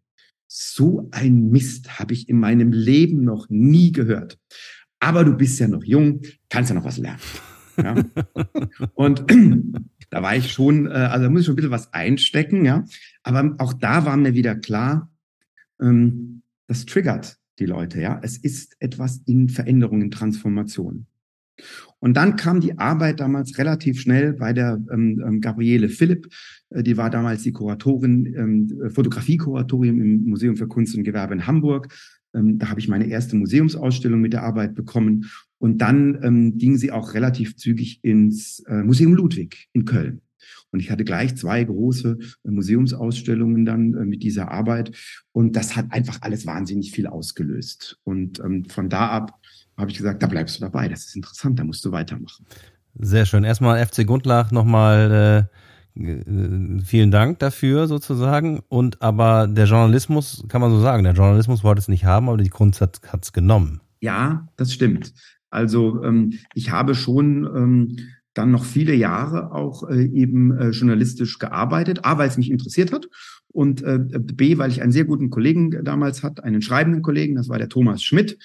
so 0.49 1.09
ein 1.13 1.51
Mist 1.51 1.99
habe 1.99 2.15
ich 2.15 2.29
in 2.29 2.39
meinem 2.39 2.73
Leben 2.73 3.25
noch 3.25 3.49
nie 3.49 3.93
gehört. 3.93 4.39
Aber 5.01 5.25
du 5.25 5.35
bist 5.35 5.59
ja 5.61 5.69
noch 5.69 5.85
jung, 5.85 6.23
kannst 6.49 6.71
ja 6.71 6.75
noch 6.75 6.85
was 6.85 6.99
lernen. 6.99 7.21
Ja. 7.83 7.95
und 8.95 9.25
da 10.11 10.23
war 10.23 10.37
ich 10.37 10.53
schon, 10.53 10.87
äh, 10.87 10.91
also 10.91 11.25
da 11.25 11.31
muss 11.31 11.41
ich 11.41 11.47
schon 11.47 11.55
ein 11.55 11.57
bisschen 11.57 11.71
was 11.71 11.93
einstecken, 11.93 12.65
ja. 12.65 12.85
Aber 13.23 13.55
auch 13.59 13.73
da 13.73 14.05
war 14.05 14.17
mir 14.17 14.35
wieder 14.35 14.55
klar, 14.55 15.11
ähm, 15.81 16.43
das 16.67 16.87
triggert 16.87 17.39
die 17.63 17.71
Leute, 17.71 18.01
ja. 18.01 18.21
Es 18.23 18.37
ist 18.37 18.77
etwas 18.81 19.23
in 19.27 19.49
Veränderung, 19.49 20.03
in 20.03 20.11
Transformation. 20.11 21.07
Und 22.01 22.17
dann 22.17 22.37
kam 22.37 22.61
die 22.61 22.79
Arbeit 22.79 23.21
damals 23.21 23.59
relativ 23.59 24.01
schnell 24.01 24.33
bei 24.33 24.53
der 24.53 24.83
ähm, 24.93 25.23
ähm 25.25 25.41
Gabriele 25.41 25.89
Philipp. 25.89 26.27
Äh, 26.71 26.83
die 26.83 26.97
war 26.97 27.11
damals 27.11 27.43
die 27.43 27.53
Kuratorin, 27.53 28.35
ähm, 28.37 28.91
Fotografie-Kuratorium 28.91 30.01
im 30.01 30.25
Museum 30.25 30.57
für 30.57 30.67
Kunst 30.67 30.97
und 30.97 31.05
Gewerbe 31.05 31.35
in 31.35 31.47
Hamburg. 31.47 31.95
Ähm, 32.35 32.59
da 32.59 32.69
habe 32.69 32.81
ich 32.81 32.89
meine 32.89 33.07
erste 33.07 33.37
Museumsausstellung 33.37 34.21
mit 34.21 34.33
der 34.33 34.43
Arbeit 34.43 34.75
bekommen. 34.75 35.31
Und 35.59 35.79
dann 35.79 36.19
ähm, 36.23 36.59
ging 36.59 36.77
sie 36.77 36.91
auch 36.91 37.15
relativ 37.15 37.57
zügig 37.57 38.01
ins 38.03 38.61
äh, 38.67 38.83
Museum 38.83 39.15
Ludwig 39.15 39.69
in 39.73 39.85
Köln. 39.85 40.23
Und 40.73 40.81
ich 40.81 40.91
hatte 40.91 41.05
gleich 41.05 41.37
zwei 41.37 41.63
große 41.63 42.19
äh, 42.45 42.51
Museumsausstellungen 42.51 43.65
dann 43.65 43.95
äh, 43.95 44.05
mit 44.05 44.23
dieser 44.23 44.51
Arbeit. 44.51 44.93
Und 45.33 45.55
das 45.55 45.77
hat 45.77 45.87
einfach 45.91 46.19
alles 46.23 46.47
wahnsinnig 46.47 46.91
viel 46.93 47.07
ausgelöst. 47.07 47.99
Und 48.05 48.41
ähm, 48.41 48.65
von 48.65 48.89
da 48.89 49.09
ab 49.09 49.39
habe 49.77 49.91
ich 49.91 49.97
gesagt, 49.97 50.23
da 50.23 50.27
bleibst 50.27 50.57
du 50.57 50.61
dabei. 50.61 50.89
Das 50.89 51.07
ist 51.07 51.17
interessant, 51.17 51.59
da 51.59 51.65
musst 51.65 51.85
du 51.85 51.93
weitermachen. 51.93 52.47
Sehr 52.99 53.27
schön. 53.27 53.45
Erstmal 53.45 53.85
FC 53.85 54.07
Gundlach 54.07 54.51
nochmal 54.51 55.49
äh, 55.97 56.83
vielen 56.85 57.11
Dank 57.11 57.39
dafür 57.39 57.87
sozusagen. 57.87 58.61
Und 58.69 59.03
aber 59.03 59.47
der 59.47 59.67
Journalismus, 59.67 60.45
kann 60.49 60.61
man 60.61 60.71
so 60.71 60.81
sagen, 60.81 61.05
der 61.05 61.15
Journalismus 61.15 61.65
wollte 61.65 61.81
es 61.81 61.89
nicht 61.89 62.05
haben, 62.05 62.29
aber 62.29 62.39
die 62.39 62.51
Kunst 62.51 62.81
hat 62.81 63.01
es 63.21 63.33
genommen. 63.33 63.81
Ja, 64.01 64.49
das 64.57 64.73
stimmt. 64.73 65.13
Also 65.51 66.03
ähm, 66.03 66.39
ich 66.55 66.71
habe 66.71 66.95
schon 66.95 67.45
ähm, 67.45 67.97
dann 68.35 68.51
noch 68.51 68.65
viele 68.65 68.95
Jahre 68.95 69.53
auch 69.53 69.89
äh, 69.89 70.05
eben 70.05 70.57
äh, 70.57 70.71
journalistisch 70.71 71.39
gearbeitet. 71.39 72.05
A, 72.05 72.19
weil 72.19 72.29
es 72.29 72.39
mich 72.39 72.51
interessiert 72.51 72.93
hat 72.93 73.09
und 73.53 73.83
äh, 73.83 73.99
B, 73.99 74.59
weil 74.59 74.71
ich 74.71 74.83
einen 74.83 74.93
sehr 74.93 75.05
guten 75.05 75.31
Kollegen 75.31 75.85
damals 75.85 76.23
hatte, 76.23 76.43
einen 76.43 76.63
schreibenden 76.63 77.03
Kollegen, 77.03 77.37
das 77.37 77.49
war 77.49 77.59
der 77.59 77.69
Thomas 77.69 78.03
Schmidt, 78.03 78.39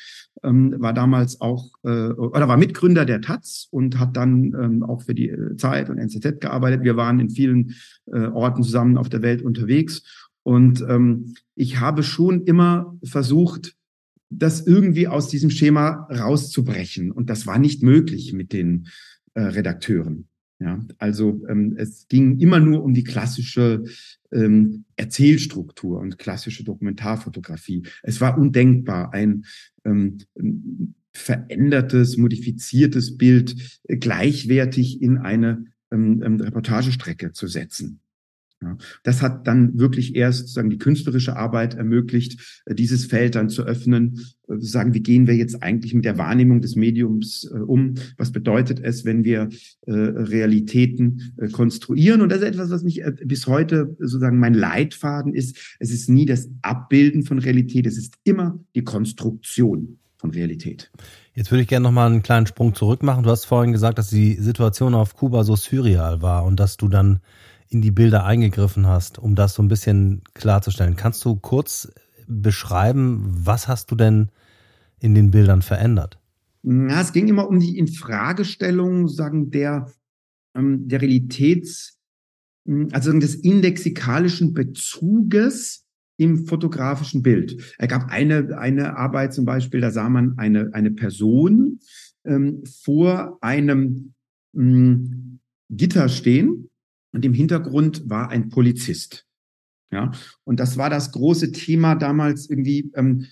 ähm, 0.43 0.75
war 0.77 0.93
damals 0.93 1.41
auch 1.41 1.71
äh, 1.83 2.09
oder 2.09 2.47
war 2.47 2.57
Mitgründer 2.57 3.05
der 3.05 3.21
Taz 3.21 3.67
und 3.71 3.97
hat 3.99 4.17
dann 4.17 4.53
ähm, 4.61 4.83
auch 4.83 5.01
für 5.03 5.15
die 5.15 5.29
äh, 5.29 5.55
Zeit 5.55 5.89
und 5.89 5.97
NZZ 5.97 6.41
gearbeitet. 6.41 6.83
Wir 6.83 6.97
waren 6.97 7.19
in 7.19 7.29
vielen 7.29 7.75
äh, 8.07 8.27
Orten 8.27 8.63
zusammen 8.63 8.97
auf 8.97 9.09
der 9.09 9.21
Welt 9.21 9.41
unterwegs 9.41 10.03
und 10.43 10.85
ähm, 10.87 11.35
ich 11.55 11.79
habe 11.79 12.03
schon 12.03 12.43
immer 12.43 12.97
versucht, 13.03 13.75
das 14.29 14.67
irgendwie 14.67 15.07
aus 15.07 15.29
diesem 15.29 15.49
Schema 15.49 16.07
rauszubrechen 16.11 17.11
und 17.11 17.29
das 17.29 17.47
war 17.47 17.59
nicht 17.59 17.81
möglich 17.81 18.33
mit 18.33 18.51
den 18.51 18.87
äh, 19.37 19.41
Redakteuren. 19.41 20.27
Ja, 20.59 20.83
also 20.97 21.45
ähm, 21.47 21.75
es 21.77 22.07
ging 22.07 22.39
immer 22.39 22.59
nur 22.59 22.83
um 22.83 22.95
die 22.95 23.03
klassische 23.03 23.83
ähm, 24.31 24.85
Erzählstruktur 24.95 25.99
und 25.99 26.17
klassische 26.17 26.63
Dokumentarfotografie. 26.63 27.83
Es 28.01 28.19
war 28.19 28.39
undenkbar, 28.39 29.13
ein 29.13 29.45
ähm, 29.85 30.17
verändertes, 31.13 32.17
modifiziertes 32.17 33.17
Bild 33.17 33.79
gleichwertig 33.87 35.03
in 35.03 35.19
eine 35.19 35.65
ähm, 35.91 36.23
ähm 36.25 36.41
Reportagestrecke 36.41 37.33
zu 37.33 37.45
setzen. 37.45 37.99
Das 39.03 39.21
hat 39.21 39.45
dann 39.45 39.77
wirklich 39.77 40.15
erst 40.15 40.39
sozusagen 40.39 40.71
die 40.71 40.79
künstlerische 40.79 41.35
Arbeit 41.35 41.75
ermöglicht, 41.75 42.61
äh, 42.65 42.73
dieses 42.73 43.05
Feld 43.05 43.35
dann 43.35 43.49
zu 43.49 43.63
öffnen, 43.63 44.25
äh, 44.47 44.55
sagen, 44.57 44.95
wie 44.95 45.01
gehen 45.01 45.27
wir 45.27 45.35
jetzt 45.35 45.61
eigentlich 45.61 45.93
mit 45.93 46.05
der 46.05 46.17
Wahrnehmung 46.17 46.61
des 46.61 46.75
Mediums 46.75 47.49
äh, 47.53 47.59
um? 47.59 47.95
Was 48.17 48.31
bedeutet 48.31 48.79
es, 48.79 49.05
wenn 49.05 49.23
wir 49.23 49.49
Realitäten 49.85 51.35
konstruieren? 51.51 52.21
Und 52.21 52.29
das 52.29 52.39
ist 52.39 52.47
etwas, 52.47 52.69
was 52.69 52.83
mich 52.83 53.03
bis 53.23 53.47
heute 53.47 53.95
sozusagen 53.99 54.39
mein 54.39 54.53
Leitfaden 54.53 55.33
ist. 55.33 55.77
Es 55.79 55.91
ist 55.91 56.09
nie 56.09 56.25
das 56.25 56.49
Abbilden 56.61 57.23
von 57.23 57.39
Realität, 57.39 57.85
es 57.85 57.97
ist 57.97 58.15
immer 58.23 58.59
die 58.75 58.83
Konstruktion 58.83 59.99
von 60.17 60.31
Realität. 60.31 60.91
Jetzt 61.33 61.51
würde 61.51 61.61
ich 61.61 61.67
gerne 61.67 61.83
nochmal 61.83 62.11
einen 62.11 62.23
kleinen 62.23 62.47
Sprung 62.47 62.75
zurück 62.75 63.03
machen. 63.03 63.23
Du 63.23 63.29
hast 63.29 63.45
vorhin 63.45 63.71
gesagt, 63.71 63.97
dass 63.97 64.09
die 64.09 64.33
Situation 64.35 64.93
auf 64.93 65.15
Kuba 65.15 65.43
so 65.43 65.55
surreal 65.55 66.21
war 66.21 66.43
und 66.43 66.59
dass 66.59 66.77
du 66.77 66.87
dann 66.87 67.19
in 67.69 67.81
die 67.81 67.91
Bilder 67.91 68.25
eingegriffen 68.25 68.87
hast, 68.87 69.19
um 69.19 69.35
das 69.35 69.53
so 69.53 69.63
ein 69.63 69.67
bisschen 69.67 70.21
klarzustellen. 70.33 70.95
Kannst 70.95 71.23
du 71.25 71.35
kurz 71.35 71.91
beschreiben, 72.27 73.23
was 73.29 73.67
hast 73.67 73.91
du 73.91 73.95
denn 73.95 74.29
in 74.99 75.15
den 75.15 75.31
Bildern 75.31 75.61
verändert? 75.61 76.19
Ja, 76.63 77.01
es 77.01 77.13
ging 77.13 77.27
immer 77.27 77.47
um 77.47 77.59
die 77.59 77.77
Infragestellung, 77.77 79.07
sagen 79.07 79.51
der, 79.51 79.91
ähm, 80.55 80.87
der 80.87 81.01
Realitäts, 81.01 81.97
hm, 82.65 82.89
also 82.91 83.11
des 83.13 83.35
indexikalischen 83.35 84.53
Bezuges 84.53 85.85
im 86.17 86.47
fotografischen 86.47 87.21
Bild. 87.21 87.75
Er 87.77 87.87
gab 87.87 88.09
eine, 88.09 88.57
eine 88.57 88.97
Arbeit 88.97 89.33
zum 89.33 89.45
Beispiel, 89.45 89.81
da 89.81 89.91
sah 89.91 90.09
man 90.09 90.37
eine, 90.37 90.73
eine 90.73 90.91
Person 90.91 91.79
ähm, 92.25 92.63
vor 92.83 93.37
einem 93.41 94.13
mh, 94.53 94.63
hm, 94.63 95.39
Gitter 95.69 96.09
stehen 96.09 96.69
und 97.13 97.25
im 97.25 97.33
Hintergrund 97.33 98.09
war 98.09 98.29
ein 98.29 98.49
Polizist. 98.49 99.25
Ja, 99.91 100.11
und 100.43 100.59
das 100.59 100.77
war 100.77 100.89
das 100.89 101.11
große 101.11 101.51
Thema 101.53 101.95
damals 101.95 102.49
irgendwie, 102.49 102.91
ähm, 102.95 103.27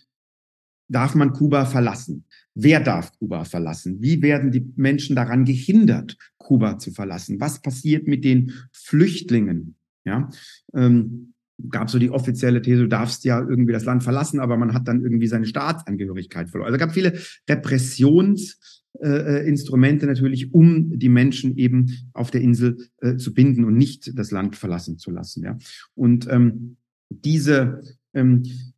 darf 0.87 1.15
man 1.15 1.33
Kuba 1.33 1.65
verlassen? 1.65 2.25
Wer 2.53 2.79
darf 2.79 3.11
Kuba 3.17 3.43
verlassen? 3.43 4.01
Wie 4.01 4.21
werden 4.21 4.51
die 4.51 4.65
Menschen 4.75 5.15
daran 5.15 5.43
gehindert, 5.43 6.15
Kuba 6.37 6.77
zu 6.77 6.91
verlassen? 6.91 7.41
Was 7.41 7.61
passiert 7.61 8.07
mit 8.07 8.23
den 8.23 8.53
Flüchtlingen? 8.71 9.75
Ja, 10.05 10.29
ähm, 10.73 11.33
gab 11.69 11.89
so 11.89 11.99
die 11.99 12.09
offizielle 12.09 12.61
These, 12.61 12.83
du 12.83 12.87
darfst 12.87 13.23
ja 13.25 13.39
irgendwie 13.39 13.73
das 13.73 13.85
Land 13.85 14.03
verlassen, 14.03 14.39
aber 14.39 14.57
man 14.57 14.73
hat 14.73 14.87
dann 14.87 15.01
irgendwie 15.01 15.27
seine 15.27 15.45
Staatsangehörigkeit 15.45 16.49
verloren. 16.49 16.67
Also 16.67 16.75
es 16.75 16.79
gab 16.79 16.93
viele 16.93 17.17
Repressions- 17.49 18.74
äh, 19.01 19.07
äh, 19.07 19.47
Instrumente 19.47 20.05
natürlich, 20.05 20.53
um 20.53 20.97
die 20.97 21.09
Menschen 21.09 21.57
eben 21.57 21.91
auf 22.13 22.31
der 22.31 22.41
Insel 22.41 22.77
äh, 23.01 23.17
zu 23.17 23.33
binden 23.33 23.65
und 23.65 23.75
nicht 23.75 24.17
das 24.17 24.31
Land 24.31 24.55
verlassen 24.55 24.97
zu 24.97 25.11
lassen. 25.11 25.43
Ja. 25.43 25.57
Und 25.95 26.27
ähm, 26.29 26.77
diese 27.09 27.81
ähm, 28.13 28.43
hm, 28.43 28.73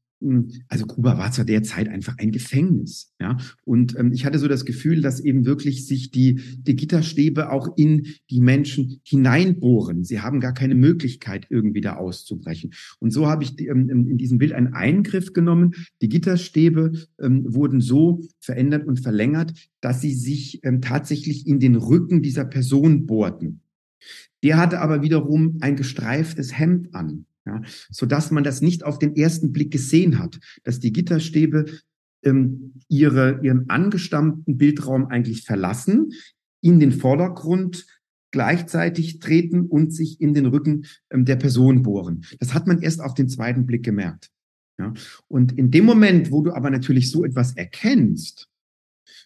also 0.68 0.86
Kuba 0.88 1.18
war 1.18 1.32
zu 1.32 1.46
der 1.46 1.62
Zeit 1.62 1.88
einfach 1.88 2.18
ein 2.18 2.32
Gefängnis, 2.32 3.14
ja. 3.20 3.38
Und 3.66 3.96
ähm, 3.98 4.12
ich 4.12 4.26
hatte 4.26 4.40
so 4.40 4.48
das 4.48 4.66
Gefühl, 4.66 5.02
dass 5.02 5.20
eben 5.20 5.46
wirklich 5.46 5.86
sich 5.86 6.10
die, 6.10 6.42
die 6.58 6.76
Gitterstäbe 6.76 7.52
auch 7.52 7.78
in 7.78 8.08
die 8.32 8.42
Menschen 8.42 9.00
hineinbohren. 9.04 10.04
Sie 10.04 10.20
haben 10.22 10.40
gar 10.40 10.54
keine 10.54 10.74
Möglichkeit, 10.74 11.46
irgendwie 11.50 11.82
da 11.82 11.98
auszubrechen. 11.98 12.74
Und 13.00 13.12
so 13.12 13.28
habe 13.28 13.44
ich 13.44 13.60
ähm, 13.60 13.90
in 13.90 14.18
diesem 14.18 14.40
Bild 14.40 14.54
einen 14.54 14.74
Eingriff 14.74 15.34
genommen. 15.34 15.74
Die 16.02 16.10
Gitterstäbe 16.10 16.94
ähm, 17.22 17.46
wurden 17.48 17.80
so 17.80 18.24
verändert 18.40 18.88
und 18.88 19.00
verlängert, 19.00 19.54
dass 19.82 20.02
sie 20.02 20.16
sich 20.16 20.64
ähm, 20.64 20.82
tatsächlich 20.82 21.46
in 21.46 21.60
den 21.60 21.76
Rücken 21.76 22.24
dieser 22.24 22.46
Person 22.46 23.06
bohrten. 23.06 23.62
Der 24.44 24.58
hatte 24.58 24.82
aber 24.82 25.04
wiederum 25.04 25.58
ein 25.62 25.76
gestreiftes 25.76 26.58
Hemd 26.58 26.96
an 26.96 27.27
ja, 27.48 27.62
so 27.90 28.06
dass 28.06 28.30
man 28.30 28.44
das 28.44 28.62
nicht 28.62 28.84
auf 28.84 29.00
den 29.00 29.16
ersten 29.16 29.52
Blick 29.54 29.72
gesehen 29.72 30.20
hat, 30.20 30.40
dass 30.64 30.80
die 30.80 30.92
Gitterstäbe 30.92 31.66
ähm, 32.24 32.74
ihre, 32.90 33.40
ihren 33.42 33.70
angestammten 33.70 34.58
Bildraum 34.58 35.08
eigentlich 35.08 35.44
verlassen, 35.44 36.12
in 36.62 36.80
den 36.80 36.92
Vordergrund 36.92 37.86
gleichzeitig 38.32 39.20
treten 39.20 39.62
und 39.62 39.94
sich 39.94 40.20
in 40.20 40.34
den 40.34 40.48
Rücken 40.48 40.86
ähm, 41.10 41.26
der 41.26 41.38
Person 41.38 41.84
bohren. 41.84 42.26
Das 42.40 42.54
hat 42.54 42.68
man 42.68 42.82
erst 42.82 43.00
auf 43.02 43.14
den 43.14 43.30
zweiten 43.30 43.66
Blick 43.66 43.84
gemerkt. 43.84 44.30
Ja, 44.80 44.94
und 45.28 45.58
in 45.58 45.72
dem 45.72 45.86
Moment, 45.86 46.32
wo 46.32 46.44
du 46.44 46.54
aber 46.54 46.70
natürlich 46.70 47.10
so 47.10 47.26
etwas 47.26 47.56
erkennst, 47.56 48.48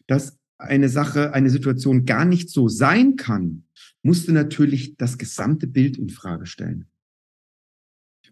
dass 0.07 0.37
eine 0.57 0.89
Sache, 0.89 1.33
eine 1.33 1.49
Situation 1.49 2.05
gar 2.05 2.23
nicht 2.23 2.49
so 2.49 2.69
sein 2.69 3.15
kann, 3.15 3.63
musst 4.03 4.27
du 4.27 4.31
natürlich 4.31 4.95
das 4.97 5.17
gesamte 5.17 5.67
Bild 5.67 5.97
in 5.97 6.09
Frage 6.09 6.45
stellen. 6.45 6.85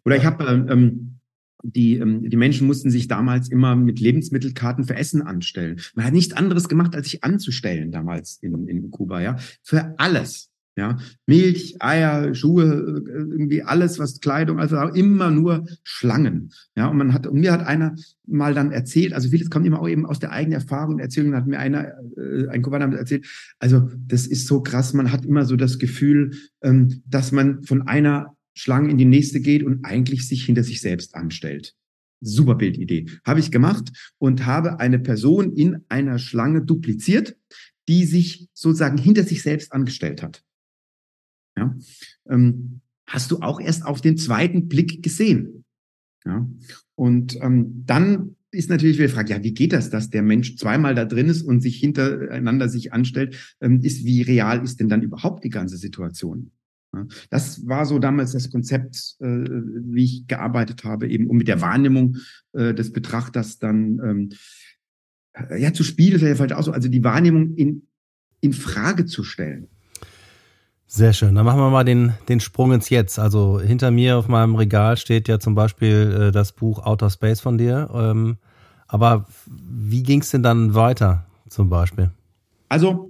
Oder 0.10 0.18
ich 0.18 0.26
habe 0.26 0.44
ähm, 0.46 0.66
ähm, 0.70 1.20
die, 1.62 1.98
ähm, 1.98 2.28
die 2.28 2.36
Menschen 2.36 2.66
mussten 2.66 2.90
sich 2.90 3.08
damals 3.08 3.48
immer 3.50 3.76
mit 3.76 4.00
Lebensmittelkarten 4.00 4.86
für 4.86 4.96
Essen 4.96 5.22
anstellen. 5.22 5.80
Man 5.94 6.04
hat 6.04 6.14
nichts 6.14 6.34
anderes 6.34 6.68
gemacht, 6.68 6.96
als 6.96 7.12
sich 7.12 7.24
anzustellen 7.24 7.92
damals 7.92 8.40
in, 8.42 8.68
in 8.68 8.90
Kuba, 8.90 9.22
ja. 9.22 9.38
Für 9.62 9.94
alles. 10.00 10.50
Ja, 10.76 10.98
Milch, 11.28 11.76
Eier, 11.80 12.34
Schuhe, 12.34 12.64
äh, 12.64 13.12
irgendwie 13.12 13.62
alles, 13.62 14.00
was 14.00 14.20
Kleidung, 14.20 14.60
also 14.60 14.78
immer 14.78 15.30
nur 15.30 15.68
Schlangen. 15.84 16.54
Ja, 16.76 16.88
und 16.88 16.98
man 16.98 17.14
hat, 17.14 17.28
und 17.28 17.40
mir 17.40 17.52
hat 17.52 17.68
einer 17.68 17.96
mal 18.26 18.56
dann 18.56 18.72
erzählt, 18.72 19.14
also 19.14 19.30
vieles 19.30 19.52
kommt 19.52 19.68
immer 19.68 19.80
auch 19.80 19.90
eben 19.90 20.08
aus 20.08 20.18
der 20.18 20.32
eigenen 20.32 20.60
Erfahrung 20.60 20.96
und 20.96 21.02
Erzählung, 21.02 21.36
hat 21.36 21.46
mir 21.46 21.60
einer, 21.60 21.96
äh, 22.18 22.48
ein 22.48 22.64
Kubaner 22.64 22.98
erzählt, 22.98 23.28
also 23.60 23.92
das 24.08 24.26
ist 24.26 24.48
so 24.48 24.62
krass, 24.62 24.94
man 24.94 25.12
hat 25.12 25.26
immer 25.26 25.46
so 25.46 25.56
das 25.56 25.78
Gefühl, 25.78 26.32
ähm, 26.64 27.04
dass 27.06 27.32
man 27.32 27.62
von 27.64 27.82
einer 27.82 28.38
Schlangen 28.60 28.90
in 28.90 28.98
die 28.98 29.06
nächste 29.06 29.40
geht 29.40 29.64
und 29.64 29.86
eigentlich 29.86 30.28
sich 30.28 30.44
hinter 30.44 30.64
sich 30.64 30.82
selbst 30.82 31.16
anstellt. 31.16 31.76
Super 32.22 32.56
Bildidee. 32.56 33.06
Habe 33.24 33.40
ich 33.40 33.52
gemacht 33.52 33.92
und 34.18 34.46
habe 34.46 34.82
eine 34.82 35.00
Person 35.00 35.54
in 35.54 35.86
einer 35.88 36.20
Schlange 36.20 36.62
dupliziert, 36.62 37.38
die 37.88 38.06
sich 38.06 38.50
sozusagen 38.54 38.98
hinter 38.98 39.24
sich 39.24 39.42
selbst 39.42 39.72
angestellt 39.72 40.22
hat. 40.22 40.44
Ja. 41.58 41.76
Ähm, 42.30 42.82
hast 43.08 43.32
du 43.32 43.40
auch 43.40 43.62
erst 43.62 43.86
auf 43.86 44.02
den 44.02 44.18
zweiten 44.18 44.68
Blick 44.68 45.02
gesehen. 45.02 45.64
Ja. 46.26 46.48
Und 46.96 47.38
ähm, 47.42 47.84
dann 47.86 48.36
ist 48.52 48.70
natürlich 48.70 48.98
wieder 48.98 49.08
die 49.08 49.14
Frage, 49.14 49.32
ja, 49.32 49.44
wie 49.44 49.54
geht 49.54 49.72
das, 49.72 49.90
dass 49.90 50.10
der 50.10 50.22
Mensch 50.22 50.58
zweimal 50.58 50.96
da 50.96 51.06
drin 51.06 51.30
ist 51.30 51.44
und 51.44 51.62
sich 51.62 51.78
hintereinander 51.78 52.68
sich 52.68 52.92
anstellt, 52.92 53.56
ähm, 53.62 53.80
ist, 53.82 54.04
wie 54.04 54.22
real 54.22 54.64
ist 54.64 54.82
denn 54.82 54.90
dann 54.90 55.02
überhaupt 55.02 55.46
die 55.46 55.50
ganze 55.50 55.78
Situation? 55.78 56.52
Das 57.30 57.68
war 57.68 57.86
so 57.86 58.00
damals 58.00 58.32
das 58.32 58.50
Konzept, 58.52 59.16
äh, 59.20 59.26
wie 59.26 60.04
ich 60.04 60.28
gearbeitet 60.28 60.84
habe, 60.84 61.08
eben 61.08 61.28
um 61.28 61.38
mit 61.38 61.48
der 61.48 61.62
Wahrnehmung 61.62 62.18
äh, 62.54 62.74
des 62.74 62.92
Betrachters 62.92 63.60
dann 63.60 64.00
ähm, 64.04 64.30
äh, 65.34 65.62
ja 65.62 65.74
zu 65.74 65.84
spielen, 65.84 66.20
vielleicht 66.20 66.54
auch 66.54 66.64
so, 66.64 66.72
also 66.72 66.90
die 66.90 67.04
Wahrnehmung 67.04 67.56
in, 67.56 67.88
in 68.42 68.54
Frage 68.54 69.06
zu 69.06 69.24
stellen. 69.24 69.68
Sehr 70.88 71.14
schön. 71.14 71.36
Dann 71.36 71.46
machen 71.46 71.60
wir 71.60 71.70
mal 71.70 71.84
den, 71.84 72.14
den 72.28 72.40
Sprung 72.40 72.72
ins 72.72 72.90
Jetzt. 72.90 73.20
Also 73.20 73.60
hinter 73.60 73.92
mir 73.92 74.18
auf 74.18 74.28
meinem 74.28 74.56
Regal 74.56 74.98
steht 74.98 75.28
ja 75.28 75.40
zum 75.40 75.54
Beispiel 75.54 76.30
äh, 76.30 76.32
das 76.32 76.54
Buch 76.54 76.84
Outer 76.84 77.12
Space 77.12 77.42
von 77.42 77.60
dir. 77.60 77.90
Ähm, 77.94 78.38
aber 78.88 79.28
wie 79.46 80.02
ging 80.02 80.22
es 80.22 80.32
denn 80.32 80.42
dann 80.42 80.74
weiter 80.74 81.28
zum 81.48 81.70
Beispiel? 81.70 82.10
Also 82.70 83.09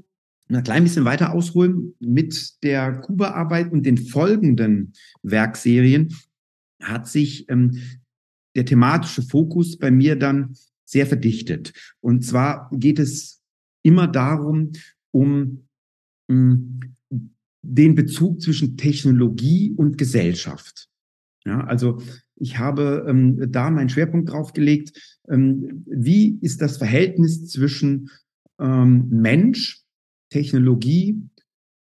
ein 0.58 0.64
klein 0.64 0.84
bisschen 0.84 1.06
weiter 1.06 1.34
ausholen 1.34 1.96
mit 2.00 2.64
der 2.64 3.00
Kuba-Arbeit 3.02 3.72
und 3.72 3.86
den 3.86 3.98
folgenden 3.98 4.94
Werkserien 5.22 6.16
hat 6.82 7.08
sich 7.08 7.48
ähm, 7.50 7.80
der 8.56 8.66
thematische 8.66 9.22
Fokus 9.22 9.78
bei 9.78 9.92
mir 9.92 10.16
dann 10.16 10.56
sehr 10.86 11.06
verdichtet. 11.06 11.74
Und 12.00 12.26
zwar 12.26 12.70
geht 12.74 12.98
es 12.98 13.44
immer 13.84 14.08
darum, 14.08 14.72
um 15.12 15.68
ähm, 16.30 16.80
den 17.62 17.96
Bezug 17.96 18.42
zwischen 18.42 18.78
Technologie 18.78 19.74
und 19.76 19.98
Gesellschaft. 19.98 20.90
Ja, 21.46 21.62
also 21.62 22.02
ich 22.36 22.58
habe 22.58 23.06
ähm, 23.08 23.52
da 23.52 23.70
meinen 23.70 23.90
Schwerpunkt 23.90 24.30
drauf 24.30 24.54
gelegt, 24.54 25.20
ähm, 25.28 25.84
wie 25.86 26.40
ist 26.42 26.62
das 26.62 26.78
Verhältnis 26.78 27.48
zwischen 27.48 28.10
ähm, 28.60 29.08
Mensch 29.10 29.84
Technologie, 30.30 31.22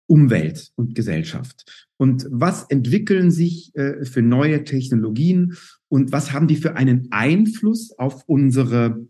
Umwelt 0.09 0.73
und 0.77 0.95
Gesellschaft. 0.95 1.89
Und 1.97 2.27
was 2.31 2.65
entwickeln 2.71 3.31
sich 3.31 3.75
äh, 3.75 4.05
für 4.05 4.23
neue 4.23 4.65
Technologien 4.65 5.57
und 5.89 6.13
was 6.13 6.33
haben 6.33 6.47
die 6.47 6.57
für 6.57 6.77
einen 6.77 7.09
Einfluss 7.11 7.93
auf 7.99 8.25
unsere 8.27 9.09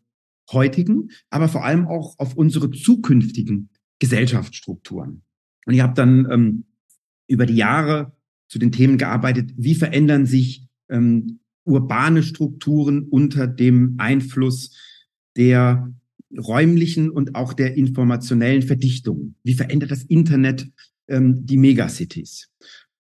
heutigen, 0.50 1.10
aber 1.28 1.48
vor 1.48 1.64
allem 1.64 1.86
auch 1.86 2.18
auf 2.18 2.34
unsere 2.34 2.70
zukünftigen 2.70 3.68
Gesellschaftsstrukturen? 3.98 5.22
Und 5.66 5.74
ich 5.74 5.80
habe 5.80 5.94
dann 5.94 6.30
ähm, 6.30 6.64
über 7.28 7.44
die 7.44 7.56
Jahre 7.56 8.12
zu 8.48 8.58
den 8.58 8.72
Themen 8.72 8.96
gearbeitet, 8.96 9.52
wie 9.56 9.74
verändern 9.74 10.24
sich 10.24 10.68
ähm, 10.88 11.40
urbane 11.64 12.22
Strukturen 12.22 13.02
unter 13.02 13.46
dem 13.46 13.96
Einfluss 13.98 14.76
der 15.36 15.92
räumlichen 16.36 17.10
und 17.10 17.34
auch 17.34 17.52
der 17.52 17.76
informationellen 17.76 18.62
Verdichtung. 18.62 19.34
Wie 19.42 19.54
verändert 19.54 19.90
das 19.90 20.02
Internet 20.04 20.68
ähm, 21.08 21.46
die 21.46 21.56
Megacities? 21.56 22.48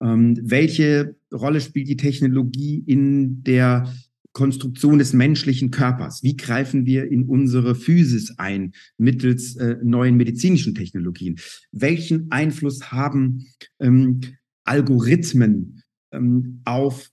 Ähm, 0.02 0.38
welche 0.42 1.16
Rolle 1.32 1.60
spielt 1.60 1.88
die 1.88 1.96
Technologie 1.96 2.82
in 2.86 3.42
der 3.42 3.92
Konstruktion 4.32 4.98
des 4.98 5.14
menschlichen 5.14 5.70
Körpers? 5.70 6.22
Wie 6.22 6.36
greifen 6.36 6.84
wir 6.84 7.10
in 7.10 7.24
unsere 7.24 7.74
Physis 7.74 8.38
ein 8.38 8.72
mittels 8.98 9.56
äh, 9.56 9.78
neuen 9.82 10.16
medizinischen 10.16 10.74
Technologien? 10.74 11.38
Welchen 11.72 12.30
Einfluss 12.30 12.92
haben 12.92 13.46
ähm, 13.80 14.20
Algorithmen 14.64 15.82
ähm, 16.12 16.60
auf 16.66 17.10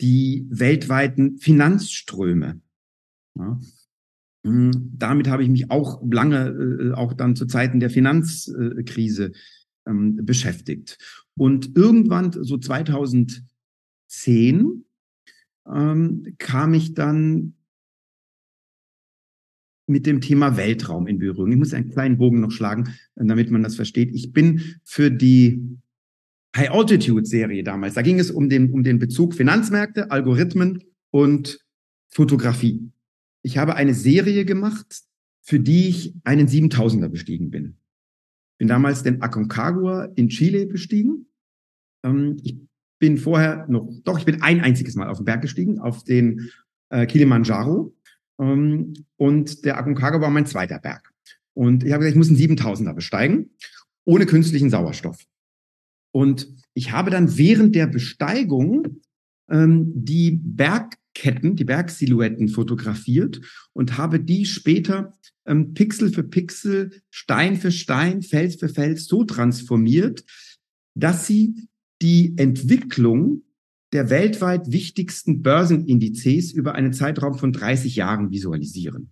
die 0.00 0.46
weltweiten 0.48 1.36
Finanzströme? 1.38 2.62
Ja? 3.36 3.60
Hm, 4.44 4.92
damit 4.96 5.28
habe 5.28 5.42
ich 5.42 5.48
mich 5.48 5.70
auch 5.70 6.02
lange, 6.08 6.48
äh, 6.48 6.92
auch 6.92 7.14
dann 7.14 7.34
zu 7.34 7.46
Zeiten 7.46 7.80
der 7.80 7.90
Finanzkrise 7.90 9.32
ähm, 9.86 10.20
beschäftigt. 10.22 10.98
Und 11.36 11.76
irgendwann, 11.76 12.32
so 12.32 12.58
2010, 12.58 14.84
ähm, 15.66 16.34
kam 16.38 16.74
ich 16.74 16.94
dann 16.94 17.54
mit 19.86 20.06
dem 20.06 20.20
Thema 20.20 20.56
Weltraum 20.56 21.06
in 21.06 21.18
Berührung. 21.18 21.52
Ich 21.52 21.58
muss 21.58 21.74
einen 21.74 21.90
kleinen 21.90 22.16
Bogen 22.16 22.40
noch 22.40 22.50
schlagen, 22.50 22.94
damit 23.16 23.50
man 23.50 23.62
das 23.62 23.76
versteht. 23.76 24.14
Ich 24.14 24.32
bin 24.32 24.78
für 24.82 25.10
die 25.10 25.78
High 26.56 26.70
Altitude 26.70 27.26
Serie 27.26 27.64
damals, 27.64 27.94
da 27.94 28.02
ging 28.02 28.20
es 28.20 28.30
um 28.30 28.48
den, 28.48 28.72
um 28.72 28.84
den 28.84 28.98
Bezug 28.98 29.34
Finanzmärkte, 29.34 30.10
Algorithmen 30.10 30.84
und 31.10 31.58
Fotografie. 32.08 32.92
Ich 33.44 33.58
habe 33.58 33.76
eine 33.76 33.92
Serie 33.92 34.46
gemacht, 34.46 35.02
für 35.42 35.60
die 35.60 35.88
ich 35.88 36.14
einen 36.24 36.48
7000er 36.48 37.08
bestiegen 37.08 37.50
bin. 37.50 37.76
Bin 38.58 38.68
damals 38.68 39.02
den 39.02 39.20
Aconcagua 39.20 40.06
in 40.14 40.30
Chile 40.30 40.66
bestiegen. 40.66 41.26
Ähm, 42.02 42.38
ich 42.42 42.56
bin 42.98 43.18
vorher 43.18 43.66
noch, 43.68 43.86
doch, 44.04 44.18
ich 44.18 44.24
bin 44.24 44.40
ein 44.40 44.62
einziges 44.62 44.94
Mal 44.94 45.10
auf 45.10 45.18
den 45.18 45.26
Berg 45.26 45.42
gestiegen, 45.42 45.78
auf 45.78 46.04
den 46.04 46.50
äh, 46.88 47.04
Kilimanjaro. 47.04 47.94
Ähm, 48.40 48.94
und 49.16 49.64
der 49.66 49.76
Aconcagua 49.76 50.22
war 50.22 50.30
mein 50.30 50.46
zweiter 50.46 50.78
Berg. 50.78 51.12
Und 51.52 51.84
ich 51.84 51.92
habe 51.92 52.00
gesagt, 52.00 52.14
ich 52.14 52.18
muss 52.18 52.28
einen 52.28 52.56
7000er 52.56 52.94
besteigen, 52.94 53.50
ohne 54.06 54.24
künstlichen 54.24 54.70
Sauerstoff. 54.70 55.18
Und 56.12 56.48
ich 56.72 56.92
habe 56.92 57.10
dann 57.10 57.36
während 57.36 57.74
der 57.74 57.88
Besteigung 57.88 59.02
ähm, 59.50 59.92
die 59.94 60.40
Berg 60.42 60.96
Ketten, 61.14 61.56
die 61.56 61.64
Bergsilhouetten 61.64 62.48
fotografiert 62.48 63.40
und 63.72 63.96
habe 63.96 64.20
die 64.20 64.44
später 64.44 65.14
ähm, 65.46 65.74
Pixel 65.74 66.10
für 66.10 66.24
Pixel, 66.24 67.02
Stein 67.10 67.56
für 67.56 67.72
Stein, 67.72 68.22
Fels 68.22 68.56
für 68.56 68.68
Fels 68.68 69.06
so 69.06 69.24
transformiert, 69.24 70.24
dass 70.94 71.26
sie 71.26 71.68
die 72.02 72.34
Entwicklung 72.36 73.42
der 73.92 74.10
weltweit 74.10 74.72
wichtigsten 74.72 75.42
Börsenindizes 75.42 76.52
über 76.52 76.74
einen 76.74 76.92
Zeitraum 76.92 77.38
von 77.38 77.52
30 77.52 77.94
Jahren 77.96 78.30
visualisieren. 78.30 79.10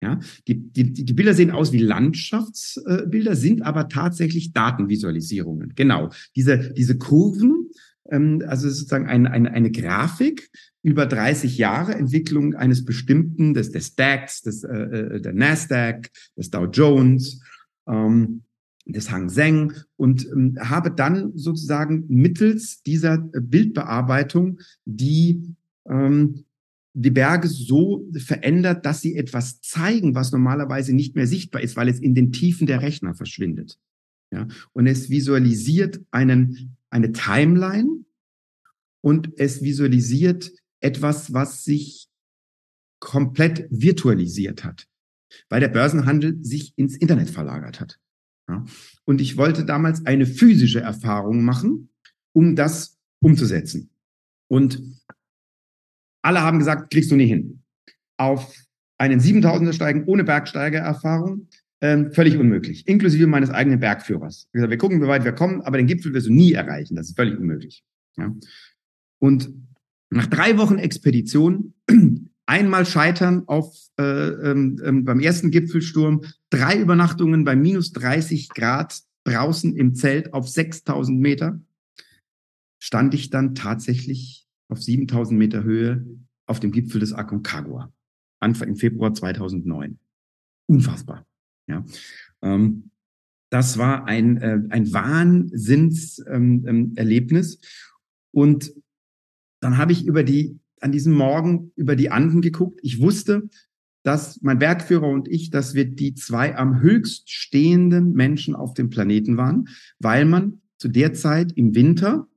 Ja, 0.00 0.20
die, 0.46 0.54
die, 0.70 0.92
die 0.92 1.12
Bilder 1.12 1.34
sehen 1.34 1.50
aus 1.50 1.72
wie 1.72 1.78
Landschaftsbilder, 1.78 3.34
sind 3.34 3.62
aber 3.62 3.88
tatsächlich 3.88 4.52
Datenvisualisierungen. 4.52 5.72
Genau. 5.74 6.10
Diese, 6.36 6.72
diese 6.72 6.98
Kurven, 6.98 7.70
also 8.10 8.68
sozusagen 8.68 9.06
eine, 9.06 9.30
eine, 9.30 9.52
eine 9.52 9.70
Grafik 9.70 10.50
über 10.82 11.06
30 11.06 11.58
Jahre 11.58 11.94
Entwicklung 11.94 12.54
eines 12.54 12.84
bestimmten, 12.84 13.54
des, 13.54 13.70
des 13.70 13.94
DAX, 13.96 14.42
des, 14.42 14.64
äh, 14.64 14.76
äh, 14.76 15.20
der 15.20 15.34
Nasdaq, 15.34 16.10
des 16.36 16.50
Dow 16.50 16.64
Jones, 16.64 17.42
ähm, 17.86 18.42
des 18.86 19.10
Hang 19.10 19.28
Seng 19.28 19.74
und 19.96 20.26
ähm, 20.26 20.56
habe 20.58 20.90
dann 20.90 21.32
sozusagen 21.36 22.04
mittels 22.08 22.82
dieser 22.82 23.18
Bildbearbeitung 23.18 24.60
die 24.86 25.54
ähm, 25.86 26.44
die 26.94 27.10
Berge 27.10 27.46
so 27.46 28.08
verändert, 28.16 28.84
dass 28.84 29.00
sie 29.00 29.14
etwas 29.14 29.60
zeigen, 29.60 30.14
was 30.16 30.32
normalerweise 30.32 30.92
nicht 30.94 31.14
mehr 31.14 31.28
sichtbar 31.28 31.62
ist, 31.62 31.76
weil 31.76 31.88
es 31.88 32.00
in 32.00 32.14
den 32.14 32.32
Tiefen 32.32 32.66
der 32.66 32.82
Rechner 32.82 33.14
verschwindet. 33.14 33.78
Ja, 34.32 34.48
und 34.72 34.86
es 34.86 35.08
visualisiert 35.08 36.00
einen, 36.10 36.76
eine 36.90 37.12
Timeline 37.12 38.04
und 39.00 39.38
es 39.38 39.62
visualisiert 39.62 40.50
etwas, 40.80 41.32
was 41.32 41.64
sich 41.64 42.08
komplett 43.00 43.68
virtualisiert 43.70 44.64
hat, 44.64 44.86
weil 45.48 45.60
der 45.60 45.68
Börsenhandel 45.68 46.42
sich 46.42 46.72
ins 46.76 46.96
Internet 46.96 47.30
verlagert 47.30 47.80
hat. 47.80 47.98
Ja, 48.48 48.64
und 49.04 49.20
ich 49.20 49.36
wollte 49.36 49.64
damals 49.64 50.06
eine 50.06 50.26
physische 50.26 50.80
Erfahrung 50.80 51.44
machen, 51.44 51.90
um 52.32 52.56
das 52.56 52.98
umzusetzen. 53.20 53.90
Und 54.48 54.82
alle 56.22 56.40
haben 56.40 56.58
gesagt, 56.58 56.90
kriegst 56.90 57.10
du 57.10 57.16
nie 57.16 57.26
hin. 57.26 57.62
Auf 58.16 58.54
einen 58.98 59.20
7000er 59.20 59.72
steigen 59.72 60.04
ohne 60.04 60.24
Bergsteigererfahrung, 60.24 61.48
ähm, 61.80 62.12
völlig 62.12 62.36
unmöglich, 62.36 62.86
inklusive 62.88 63.26
meines 63.26 63.50
eigenen 63.50 63.80
Bergführers. 63.80 64.48
Gesagt, 64.52 64.70
wir 64.70 64.78
gucken, 64.78 65.00
wie 65.00 65.06
weit 65.06 65.24
wir 65.24 65.32
kommen, 65.32 65.62
aber 65.62 65.76
den 65.76 65.86
Gipfel 65.86 66.12
wirst 66.12 66.26
du 66.26 66.32
nie 66.32 66.52
erreichen. 66.52 66.96
Das 66.96 67.08
ist 67.08 67.16
völlig 67.16 67.38
unmöglich. 67.38 67.84
Ja. 68.16 68.34
Und 69.20 69.52
nach 70.10 70.26
drei 70.26 70.58
Wochen 70.58 70.78
Expedition, 70.78 71.74
einmal 72.46 72.86
scheitern 72.86 73.44
auf, 73.46 73.76
äh, 73.98 74.02
ähm, 74.02 74.80
ähm, 74.84 75.04
beim 75.04 75.20
ersten 75.20 75.50
Gipfelsturm, 75.50 76.22
drei 76.50 76.80
Übernachtungen 76.80 77.44
bei 77.44 77.54
minus 77.54 77.92
30 77.92 78.48
Grad 78.48 79.00
draußen 79.24 79.76
im 79.76 79.94
Zelt 79.94 80.32
auf 80.32 80.48
6000 80.48 81.20
Meter, 81.20 81.60
stand 82.80 83.14
ich 83.14 83.30
dann 83.30 83.54
tatsächlich 83.54 84.46
auf 84.68 84.82
7000 84.82 85.38
Meter 85.38 85.62
Höhe 85.62 86.06
auf 86.46 86.60
dem 86.60 86.72
Gipfel 86.72 87.00
des 87.00 87.12
Aconcagua. 87.12 87.92
Anfang 88.40 88.68
im 88.68 88.76
Februar 88.76 89.12
2009. 89.12 89.98
Unfassbar. 90.66 91.26
Ja. 91.68 91.84
Ähm, 92.42 92.90
das 93.50 93.78
war 93.78 94.04
ein, 94.06 94.36
äh, 94.38 94.60
ein 94.68 94.92
Wahnsinnserlebnis. 94.92 97.54
Ähm, 97.54 97.60
und 98.30 98.74
dann 99.60 99.78
habe 99.78 99.92
ich 99.92 100.04
über 100.04 100.22
die, 100.22 100.58
an 100.80 100.92
diesem 100.92 101.14
Morgen 101.14 101.72
über 101.76 101.96
die 101.96 102.10
Anden 102.10 102.42
geguckt. 102.42 102.80
Ich 102.82 103.00
wusste, 103.00 103.48
dass 104.02 104.40
mein 104.42 104.58
Bergführer 104.58 105.08
und 105.08 105.28
ich, 105.28 105.50
dass 105.50 105.74
wir 105.74 105.84
die 105.84 106.14
zwei 106.14 106.56
am 106.56 106.80
höchst 106.80 107.30
stehenden 107.30 108.12
Menschen 108.12 108.54
auf 108.54 108.74
dem 108.74 108.90
Planeten 108.90 109.36
waren, 109.36 109.68
weil 109.98 110.24
man 110.24 110.60
zu 110.78 110.88
der 110.88 111.14
Zeit 111.14 111.52
im 111.52 111.74
Winter 111.74 112.27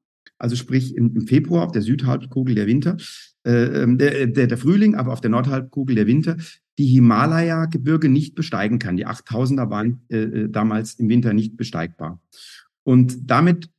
also 0.41 0.55
sprich 0.55 0.95
im, 0.95 1.15
im 1.15 1.27
Februar 1.27 1.65
auf 1.65 1.71
der 1.71 1.83
Südhalbkugel 1.83 2.55
der 2.55 2.65
Winter, 2.65 2.97
äh, 3.45 3.83
ähm, 3.83 3.97
der, 3.99 4.27
der, 4.27 4.47
der 4.47 4.57
Frühling, 4.57 4.95
aber 4.95 5.13
auf 5.13 5.21
der 5.21 5.29
Nordhalbkugel 5.29 5.95
der 5.95 6.07
Winter, 6.07 6.37
die 6.79 6.87
Himalaya-Gebirge 6.87 8.09
nicht 8.09 8.33
besteigen 8.33 8.79
kann. 8.79 8.97
Die 8.97 9.05
8000er 9.05 9.69
waren 9.69 10.01
äh, 10.09 10.17
äh, 10.17 10.49
damals 10.49 10.95
im 10.95 11.09
Winter 11.09 11.33
nicht 11.33 11.57
besteigbar. 11.57 12.19
Und 12.83 13.29
damit, 13.29 13.69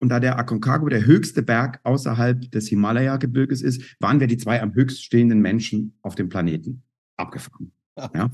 und 0.00 0.10
da 0.10 0.20
der 0.20 0.38
Aconcagua 0.38 0.90
der 0.90 1.06
höchste 1.06 1.42
Berg 1.42 1.80
außerhalb 1.82 2.50
des 2.50 2.68
Himalaya-Gebirges 2.68 3.62
ist, 3.62 3.96
waren 3.98 4.20
wir 4.20 4.26
die 4.26 4.36
zwei 4.36 4.60
am 4.60 4.74
höchst 4.74 5.02
stehenden 5.02 5.40
Menschen 5.40 5.94
auf 6.02 6.14
dem 6.14 6.28
Planeten 6.28 6.82
abgefahren. 7.16 7.72
Ja? 8.14 8.30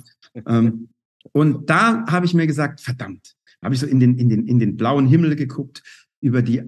ähm, 0.46 0.88
und 1.30 1.70
da 1.70 2.06
habe 2.06 2.26
ich 2.26 2.34
mir 2.34 2.48
gesagt, 2.48 2.80
verdammt, 2.80 3.36
habe 3.62 3.74
ich 3.74 3.80
so 3.80 3.86
in 3.86 4.00
den, 4.00 4.18
in, 4.18 4.28
den, 4.28 4.48
in 4.48 4.58
den 4.58 4.76
blauen 4.76 5.06
Himmel 5.06 5.36
geguckt, 5.36 5.82
über 6.20 6.42
die 6.42 6.62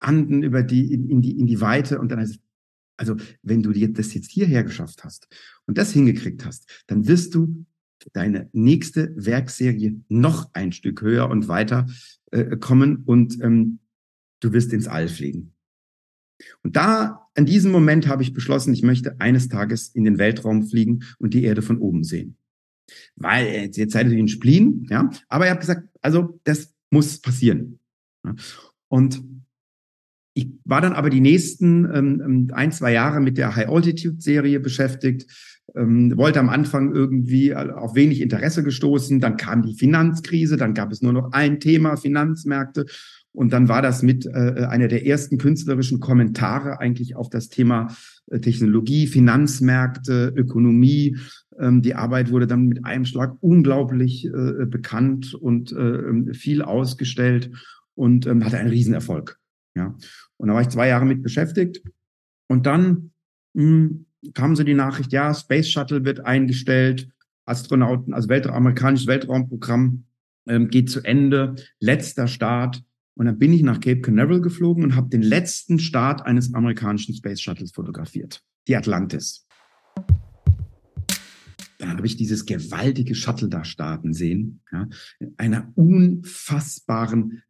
Anden, 0.00 0.42
über 0.42 0.62
die, 0.62 0.92
in, 0.92 1.08
in 1.08 1.22
die, 1.22 1.38
in 1.38 1.46
die 1.46 1.60
Weite 1.60 2.00
und 2.00 2.10
dann 2.10 2.20
heißt 2.20 2.34
es, 2.34 2.40
also 2.96 3.16
wenn 3.42 3.62
du 3.62 3.72
dir 3.72 3.92
das 3.92 4.12
jetzt 4.12 4.30
hierher 4.30 4.62
geschafft 4.62 5.04
hast 5.04 5.28
und 5.66 5.78
das 5.78 5.92
hingekriegt 5.92 6.44
hast, 6.44 6.84
dann 6.86 7.06
wirst 7.06 7.34
du 7.34 7.64
deine 8.12 8.48
nächste 8.52 9.14
Werkserie 9.16 10.00
noch 10.08 10.50
ein 10.54 10.72
Stück 10.72 11.02
höher 11.02 11.28
und 11.28 11.48
weiter 11.48 11.86
äh, 12.30 12.56
kommen 12.56 13.02
und 13.04 13.40
ähm, 13.42 13.78
du 14.40 14.52
wirst 14.52 14.72
ins 14.72 14.88
All 14.88 15.08
fliegen. 15.08 15.52
Und 16.62 16.76
da, 16.76 17.28
an 17.34 17.46
diesem 17.46 17.70
Moment 17.70 18.08
habe 18.08 18.22
ich 18.22 18.32
beschlossen, 18.32 18.72
ich 18.72 18.82
möchte 18.82 19.20
eines 19.20 19.48
Tages 19.48 19.88
in 19.88 20.04
den 20.04 20.18
Weltraum 20.18 20.66
fliegen 20.66 21.04
und 21.18 21.34
die 21.34 21.44
Erde 21.44 21.62
von 21.62 21.78
oben 21.78 22.04
sehen. 22.04 22.36
Weil, 23.16 23.46
äh, 23.46 23.70
jetzt 23.72 23.92
seid 23.92 24.10
ihr 24.10 24.18
in 24.18 24.28
Spleen, 24.28 24.86
ja, 24.90 25.10
aber 25.28 25.44
ich 25.44 25.50
habe 25.50 25.60
gesagt, 25.60 25.88
also 26.00 26.40
das 26.44 26.74
muss 26.90 27.20
passieren. 27.20 27.78
Und 28.88 29.22
ich 30.40 30.48
war 30.64 30.80
dann 30.80 30.94
aber 30.94 31.10
die 31.10 31.20
nächsten 31.20 31.84
ähm, 31.84 32.22
ähm, 32.24 32.50
ein, 32.52 32.72
zwei 32.72 32.92
Jahre 32.92 33.20
mit 33.20 33.36
der 33.36 33.56
High-Altitude-Serie 33.56 34.60
beschäftigt, 34.60 35.26
ähm, 35.76 36.16
wollte 36.16 36.40
am 36.40 36.48
Anfang 36.48 36.94
irgendwie 36.94 37.54
auf 37.54 37.94
wenig 37.94 38.20
Interesse 38.20 38.64
gestoßen. 38.64 39.20
Dann 39.20 39.36
kam 39.36 39.62
die 39.62 39.74
Finanzkrise, 39.74 40.56
dann 40.56 40.74
gab 40.74 40.90
es 40.92 41.02
nur 41.02 41.12
noch 41.12 41.32
ein 41.32 41.60
Thema, 41.60 41.96
Finanzmärkte. 41.96 42.86
Und 43.32 43.52
dann 43.52 43.68
war 43.68 43.80
das 43.82 44.02
mit 44.02 44.26
äh, 44.26 44.66
einer 44.68 44.88
der 44.88 45.06
ersten 45.06 45.38
künstlerischen 45.38 46.00
Kommentare 46.00 46.80
eigentlich 46.80 47.14
auf 47.14 47.28
das 47.30 47.48
Thema 47.48 47.94
äh, 48.30 48.40
Technologie, 48.40 49.06
Finanzmärkte, 49.06 50.32
Ökonomie. 50.34 51.16
Ähm, 51.58 51.82
die 51.82 51.94
Arbeit 51.94 52.32
wurde 52.32 52.46
dann 52.46 52.66
mit 52.66 52.84
einem 52.84 53.04
Schlag 53.04 53.36
unglaublich 53.40 54.24
äh, 54.24 54.66
bekannt 54.66 55.34
und 55.34 55.70
äh, 55.70 56.34
viel 56.34 56.62
ausgestellt 56.62 57.50
und 57.94 58.26
ähm, 58.26 58.44
hatte 58.44 58.58
einen 58.58 58.70
Riesenerfolg. 58.70 59.38
Ja. 59.76 59.94
Und 60.40 60.48
da 60.48 60.54
war 60.54 60.62
ich 60.62 60.70
zwei 60.70 60.88
Jahre 60.88 61.04
mit 61.04 61.22
beschäftigt. 61.22 61.82
Und 62.48 62.64
dann 62.64 63.12
mh, 63.52 63.62
hm, 63.62 64.06
kam 64.32 64.56
so 64.56 64.64
die 64.64 64.74
Nachricht, 64.74 65.12
ja, 65.12 65.34
Space 65.34 65.68
Shuttle 65.68 66.04
wird 66.04 66.24
eingestellt, 66.24 67.10
Astronauten, 67.44 68.14
also 68.14 68.28
Welt, 68.30 68.46
amerikanisches 68.46 69.06
Weltraumprogramm 69.06 70.06
ähm, 70.48 70.68
geht 70.68 70.88
zu 70.88 71.02
Ende, 71.02 71.56
letzter 71.78 72.26
Start. 72.26 72.82
Und 73.16 73.26
dann 73.26 73.38
bin 73.38 73.52
ich 73.52 73.62
nach 73.62 73.80
Cape 73.80 74.00
Canaveral 74.00 74.40
geflogen 74.40 74.82
und 74.82 74.96
habe 74.96 75.10
den 75.10 75.22
letzten 75.22 75.78
Start 75.78 76.24
eines 76.24 76.54
amerikanischen 76.54 77.14
Space 77.14 77.42
Shuttles 77.42 77.72
fotografiert, 77.72 78.42
die 78.66 78.76
Atlantis. 78.76 79.46
Dann 81.78 81.90
habe 81.90 82.06
ich 82.06 82.16
dieses 82.16 82.46
gewaltige 82.46 83.14
Shuttle 83.14 83.48
da 83.50 83.64
starten 83.64 84.14
sehen, 84.14 84.62
ja, 84.72 84.88
einer 85.36 85.70
unfassbaren 85.74 87.42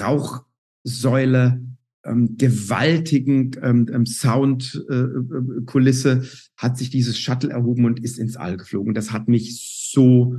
Rauch 0.00 0.46
Säule, 0.84 1.62
ähm, 2.04 2.36
gewaltigen 2.36 3.52
ähm, 3.62 3.88
ähm, 3.92 4.06
Soundkulisse 4.06 6.22
äh, 6.22 6.26
hat 6.56 6.78
sich 6.78 6.90
dieses 6.90 7.18
Shuttle 7.18 7.50
erhoben 7.50 7.84
und 7.84 8.02
ist 8.02 8.18
ins 8.18 8.36
All 8.36 8.56
geflogen. 8.56 8.94
Das 8.94 9.12
hat 9.12 9.28
mich 9.28 9.90
so 9.92 10.36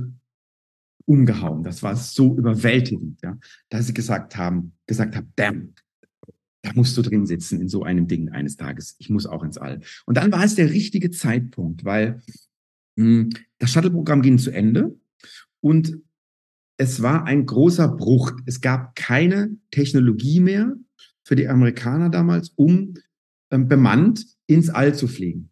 umgehauen. 1.04 1.62
Das 1.62 1.82
war 1.82 1.96
so 1.96 2.36
überwältigend, 2.36 3.20
ja, 3.22 3.38
dass 3.68 3.86
sie 3.86 3.94
gesagt 3.94 4.36
haben, 4.36 4.72
gesagt 4.86 5.16
haben, 5.16 5.32
damn, 5.36 5.74
da 6.62 6.72
musst 6.74 6.96
du 6.96 7.02
drin 7.02 7.26
sitzen 7.26 7.60
in 7.60 7.68
so 7.68 7.84
einem 7.84 8.08
Ding 8.08 8.30
eines 8.30 8.56
Tages. 8.56 8.96
Ich 8.98 9.08
muss 9.08 9.26
auch 9.26 9.44
ins 9.44 9.58
All. 9.58 9.80
Und 10.04 10.16
dann 10.16 10.32
war 10.32 10.44
es 10.44 10.56
der 10.56 10.70
richtige 10.70 11.10
Zeitpunkt, 11.10 11.84
weil 11.84 12.22
mh, 12.96 13.04
hm, 13.04 13.30
das 13.58 13.70
Shuttle-Programm 13.70 14.22
ging 14.22 14.38
zu 14.38 14.50
Ende 14.50 14.96
und 15.60 16.00
es 16.78 17.02
war 17.02 17.24
ein 17.24 17.46
großer 17.46 17.88
Bruch. 17.88 18.32
Es 18.44 18.60
gab 18.60 18.96
keine 18.96 19.56
Technologie 19.70 20.40
mehr 20.40 20.76
für 21.26 21.34
die 21.34 21.48
Amerikaner 21.48 22.08
damals, 22.08 22.50
um 22.54 22.94
ähm, 23.50 23.66
bemannt 23.66 24.24
ins 24.46 24.70
All 24.70 24.94
zu 24.94 25.08
fliegen. 25.08 25.50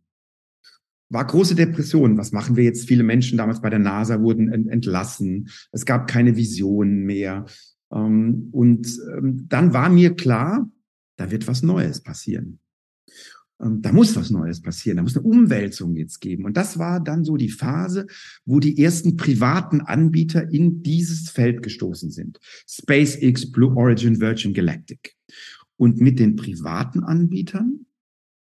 War 1.08 1.26
große 1.26 1.56
Depression. 1.56 2.16
Was 2.16 2.30
machen 2.30 2.54
wir 2.54 2.62
jetzt? 2.62 2.86
Viele 2.86 3.02
Menschen 3.02 3.38
damals 3.38 3.60
bei 3.60 3.70
der 3.70 3.80
NASA 3.80 4.20
wurden 4.20 4.52
ent 4.52 4.68
entlassen. 4.68 5.48
Es 5.72 5.84
gab 5.84 6.06
keine 6.06 6.36
Visionen 6.36 7.04
mehr. 7.04 7.46
Ähm, 7.92 8.50
und 8.52 8.86
ähm, 9.16 9.46
dann 9.48 9.72
war 9.74 9.88
mir 9.88 10.14
klar, 10.14 10.70
da 11.16 11.32
wird 11.32 11.48
was 11.48 11.64
Neues 11.64 12.00
passieren. 12.00 12.60
Ähm, 13.60 13.82
da 13.82 13.92
muss 13.92 14.14
was 14.14 14.30
Neues 14.30 14.62
passieren, 14.62 14.98
da 14.98 15.02
muss 15.02 15.16
eine 15.16 15.26
Umwälzung 15.26 15.96
jetzt 15.96 16.20
geben. 16.20 16.44
Und 16.44 16.56
das 16.56 16.78
war 16.78 17.00
dann 17.00 17.24
so 17.24 17.36
die 17.36 17.50
Phase, 17.50 18.06
wo 18.44 18.60
die 18.60 18.80
ersten 18.80 19.16
privaten 19.16 19.80
Anbieter 19.80 20.48
in 20.52 20.84
dieses 20.84 21.30
Feld 21.30 21.62
gestoßen 21.62 22.12
sind. 22.12 22.38
SpaceX, 22.68 23.50
Blue 23.50 23.74
Origin, 23.74 24.20
Virgin 24.20 24.54
Galactic. 24.54 25.16
Und 25.76 26.00
mit 26.00 26.18
den 26.18 26.36
privaten 26.36 27.02
Anbietern 27.02 27.86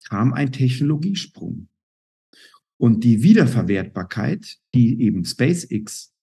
kam 0.08 0.32
ein 0.32 0.52
Technologiesprung. 0.52 1.68
Und 2.78 3.04
die 3.04 3.22
Wiederverwertbarkeit, 3.22 4.56
die 4.74 5.00
eben 5.02 5.24
SpaceX 5.24 6.14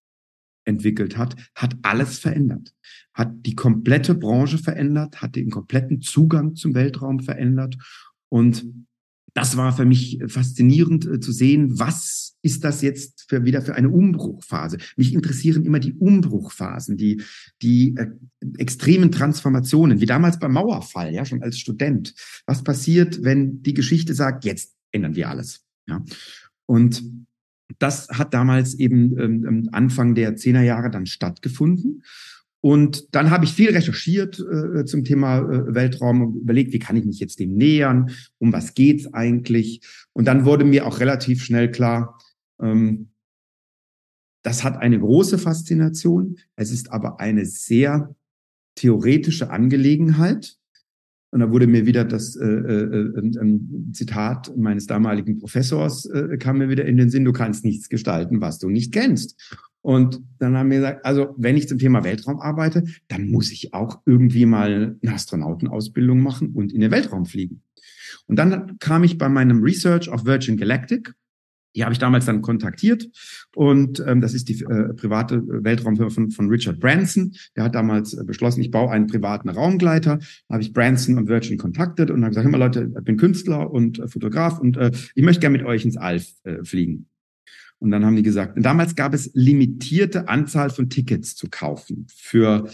entwickelt 0.63 1.17
hat, 1.17 1.35
hat 1.53 1.77
alles 1.83 2.17
verändert. 2.19 2.73
Hat 3.13 3.45
die 3.45 3.55
komplette 3.55 4.15
Branche 4.15 4.57
verändert, 4.57 5.21
hat 5.21 5.35
den 5.35 5.51
kompletten 5.51 6.01
Zugang 6.01 6.55
zum 6.55 6.73
Weltraum 6.73 7.19
verändert. 7.19 7.75
Und 8.29 8.65
das 9.36 9.57
war 9.57 9.75
für 9.75 9.86
mich 9.86 10.19
faszinierend 10.27 11.05
äh, 11.05 11.19
zu 11.19 11.31
sehen, 11.31 11.77
was 11.77 12.38
ist 12.41 12.63
das 12.63 12.81
jetzt 12.81 13.25
für, 13.27 13.43
wieder 13.43 13.61
für 13.61 13.75
eine 13.75 13.89
Umbruchphase. 13.89 14.77
Mich 14.95 15.13
interessieren 15.13 15.65
immer 15.65 15.79
die 15.79 15.93
Umbruchphasen, 15.93 16.95
die, 16.95 17.21
die 17.61 17.95
äh, 17.97 18.07
extremen 18.57 19.11
Transformationen, 19.11 19.99
wie 19.99 20.05
damals 20.05 20.39
beim 20.39 20.53
Mauerfall, 20.53 21.13
ja, 21.13 21.25
schon 21.25 21.43
als 21.43 21.59
Student. 21.59 22.15
Was 22.45 22.63
passiert, 22.63 23.23
wenn 23.23 23.61
die 23.61 23.73
Geschichte 23.73 24.13
sagt, 24.13 24.45
jetzt 24.45 24.73
ändern 24.91 25.15
wir 25.15 25.29
alles? 25.29 25.65
Ja. 25.88 26.03
Und 26.65 27.03
das 27.77 28.07
hat 28.09 28.33
damals 28.33 28.75
eben 28.75 29.19
ähm 29.19 29.69
Anfang 29.71 30.15
der 30.15 30.36
Zehnerjahre 30.38 30.89
dann 30.91 31.07
stattgefunden. 31.07 32.03
Und 32.66 33.13
dann 33.13 33.30
habe 33.30 33.45
ich 33.45 33.53
viel 33.53 33.70
recherchiert 33.70 34.39
äh, 34.39 34.86
zum 34.86 35.03
Thema 35.03 35.38
äh, 35.38 35.76
Weltraum 35.76 36.24
und 36.24 36.36
überlegt, 36.36 36.74
wie 36.74 36.80
kann 36.80 36.95
ich 36.95 37.05
mich 37.05 37.20
jetzt 37.20 37.39
dem 37.39 37.53
nähern, 37.53 38.09
um 38.39 38.51
was 38.53 38.74
geht's 38.74 39.13
eigentlich? 39.13 39.82
Und 40.13 40.26
dann 40.26 40.45
wurde 40.45 40.66
mir 40.66 40.88
auch 40.88 40.99
relativ 40.99 41.43
schnell 41.43 41.70
klar, 41.70 42.18
ähm, 42.59 43.11
das 44.41 44.63
hat 44.63 44.78
eine 44.78 44.99
große 44.99 45.38
Faszination. 45.38 46.39
Es 46.55 46.72
ist 46.72 46.91
aber 46.91 47.20
eine 47.20 47.45
sehr 47.45 48.16
theoretische 48.74 49.51
Angelegenheit. 49.51 50.57
Und 51.30 51.41
da 51.41 51.51
wurde 51.51 51.68
mir 51.68 51.86
wieder 51.86 52.03
das 52.03 52.36
äh, 52.36 52.47
äh, 52.47 53.11
äh, 53.16 53.59
Zitat 53.91 54.57
meines 54.57 54.88
damaligen 54.88 55.38
Professors, 55.38 56.07
äh, 56.07 56.38
kam 56.39 56.57
mir 56.57 56.70
wieder 56.70 56.86
in 56.86 56.97
den 56.97 57.11
Sinn, 57.11 57.26
du 57.26 57.34
kannst 57.34 57.63
nichts 57.63 57.89
gestalten, 57.89 58.41
was 58.41 58.57
du 58.57 58.70
nicht 58.70 58.91
kennst. 58.91 59.36
Und 59.86 60.19
dann 60.39 60.57
haben 60.57 60.71
wir 60.71 60.77
gesagt, 60.77 61.05
also 61.05 61.36
wenn 61.38 61.55
ich 61.55 61.67
zum 61.67 61.77
Thema 61.77 62.03
Weltraum 62.03 62.39
arbeite, 62.39 62.86
dann 63.07 63.29
muss 63.29 63.51
ich 63.51 63.75
auch 63.75 64.01
irgendwie 64.07 64.47
mal 64.47 64.97
eine 64.99 65.13
Astronautenausbildung 65.13 66.21
machen 66.21 66.53
und 66.55 66.73
in 66.73 66.81
den 66.81 66.89
Weltraum 66.89 67.27
fliegen. 67.27 67.61
Und 68.25 68.38
dann 68.38 68.79
kam 68.79 69.03
ich 69.03 69.19
bei 69.19 69.29
meinem 69.29 69.61
Research 69.61 70.09
auf 70.09 70.25
Virgin 70.25 70.57
Galactic. 70.57 71.13
Die 71.75 71.83
habe 71.83 71.93
ich 71.93 71.99
damals 71.99 72.25
dann 72.25 72.41
kontaktiert 72.41 73.07
und 73.53 74.03
ähm, 74.07 74.21
das 74.21 74.33
ist 74.33 74.49
die 74.49 74.59
äh, 74.63 74.93
private 74.95 75.43
Weltraumfirma 75.45 76.09
von, 76.09 76.31
von 76.31 76.49
Richard 76.49 76.79
Branson. 76.79 77.36
Der 77.55 77.65
hat 77.65 77.75
damals 77.75 78.15
äh, 78.15 78.23
beschlossen, 78.23 78.61
ich 78.61 78.71
baue 78.71 78.89
einen 78.89 79.05
privaten 79.05 79.49
Raumgleiter. 79.49 80.17
Da 80.47 80.53
habe 80.53 80.63
ich 80.63 80.73
Branson 80.73 81.19
und 81.19 81.27
Virgin 81.27 81.59
kontaktiert 81.59 82.09
und 82.09 82.23
habe 82.23 82.29
gesagt, 82.29 82.47
immer 82.47 82.57
Leute, 82.57 82.91
ich 82.97 83.03
bin 83.03 83.17
Künstler 83.17 83.69
und 83.69 83.99
äh, 83.99 84.07
Fotograf 84.07 84.57
und 84.57 84.77
äh, 84.77 84.89
ich 85.13 85.23
möchte 85.23 85.41
gerne 85.41 85.59
mit 85.59 85.67
euch 85.67 85.86
ins 85.86 85.97
All 85.97 86.23
äh, 86.43 86.63
fliegen. 86.63 87.07
Und 87.86 87.91
dann 87.91 88.03
haben 88.03 88.15
die 88.15 88.23
gesagt, 88.23 88.53
damals 88.57 88.95
gab 88.95 89.13
es 89.13 89.29
limitierte 89.36 90.27
Anzahl 90.27 90.71
von 90.71 90.89
Tickets 90.89 91.36
zu 91.36 91.49
kaufen 91.51 92.07
für 92.15 92.67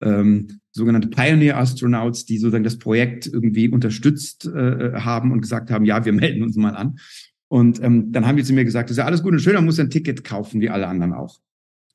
ähm, 0.00 0.58
sogenannte 0.72 1.06
Pioneer 1.06 1.56
Astronauts, 1.56 2.24
die 2.24 2.38
sozusagen 2.38 2.64
das 2.64 2.76
Projekt 2.76 3.28
irgendwie 3.28 3.68
unterstützt 3.68 4.44
äh, 4.46 4.94
haben 4.94 5.30
und 5.30 5.40
gesagt 5.40 5.70
haben, 5.70 5.84
ja, 5.84 6.04
wir 6.04 6.12
melden 6.12 6.42
uns 6.42 6.56
mal 6.56 6.74
an. 6.74 6.98
Und 7.46 7.80
ähm, 7.80 8.10
dann 8.10 8.26
haben 8.26 8.36
die 8.36 8.42
zu 8.42 8.54
mir 8.54 8.64
gesagt, 8.64 8.90
das 8.90 8.96
ist 8.96 8.98
ja 8.98 9.04
alles 9.04 9.22
gut 9.22 9.34
und 9.34 9.38
schön, 9.38 9.54
man 9.54 9.64
muss 9.64 9.78
ein 9.78 9.88
Ticket 9.88 10.24
kaufen, 10.24 10.60
wie 10.60 10.68
alle 10.68 10.88
anderen 10.88 11.12
auch. 11.12 11.38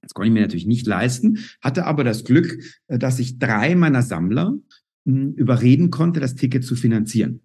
Das 0.01 0.13
konnte 0.13 0.30
ich 0.30 0.34
mir 0.34 0.39
natürlich 0.39 0.65
nicht 0.65 0.88
leisten, 0.88 1.39
hatte 1.59 1.86
aber 1.86 2.05
das 2.05 2.24
Glück, 2.24 2.57
äh, 2.88 2.97
dass 2.97 3.19
ich 3.19 3.38
drei 3.38 3.76
meiner 3.76 4.01
Sammler 4.01 4.53
hm, 5.05 5.34
überreden 5.34 5.91
konnte, 5.91 6.22
das 6.22 6.36
Ticket 6.36 6.63
zu 6.63 6.78
finanzieren. 6.78 7.41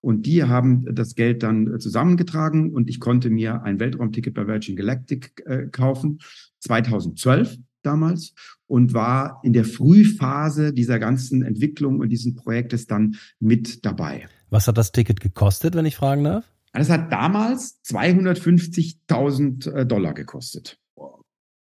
Und 0.00 0.26
die 0.26 0.44
haben 0.44 0.84
das 0.94 1.14
Geld 1.14 1.42
dann 1.42 1.74
äh, 1.74 1.78
zusammengetragen 1.78 2.72
und 2.72 2.88
ich 2.88 3.00
konnte 3.00 3.30
mir 3.30 3.62
ein 3.62 3.80
Weltraumticket 3.80 4.34
bei 4.34 4.46
Virgin 4.46 4.76
Galactic 4.76 5.42
äh, 5.46 5.66
kaufen, 5.66 6.20
2012 6.60 7.58
damals 7.82 8.34
und 8.66 8.94
war 8.94 9.40
in 9.42 9.52
der 9.52 9.64
Frühphase 9.64 10.72
dieser 10.72 10.98
ganzen 10.98 11.42
Entwicklung 11.42 12.00
und 12.00 12.10
diesen 12.10 12.36
Projektes 12.36 12.86
dann 12.86 13.16
mit 13.40 13.84
dabei. 13.84 14.28
Was 14.50 14.68
hat 14.68 14.78
das 14.78 14.92
Ticket 14.92 15.20
gekostet, 15.20 15.74
wenn 15.74 15.86
ich 15.86 15.96
fragen 15.96 16.24
darf? 16.24 16.44
Das 16.72 16.90
hat 16.90 17.10
damals 17.10 17.80
250.000 17.86 19.70
äh, 19.72 19.86
Dollar 19.86 20.14
gekostet. 20.14 20.78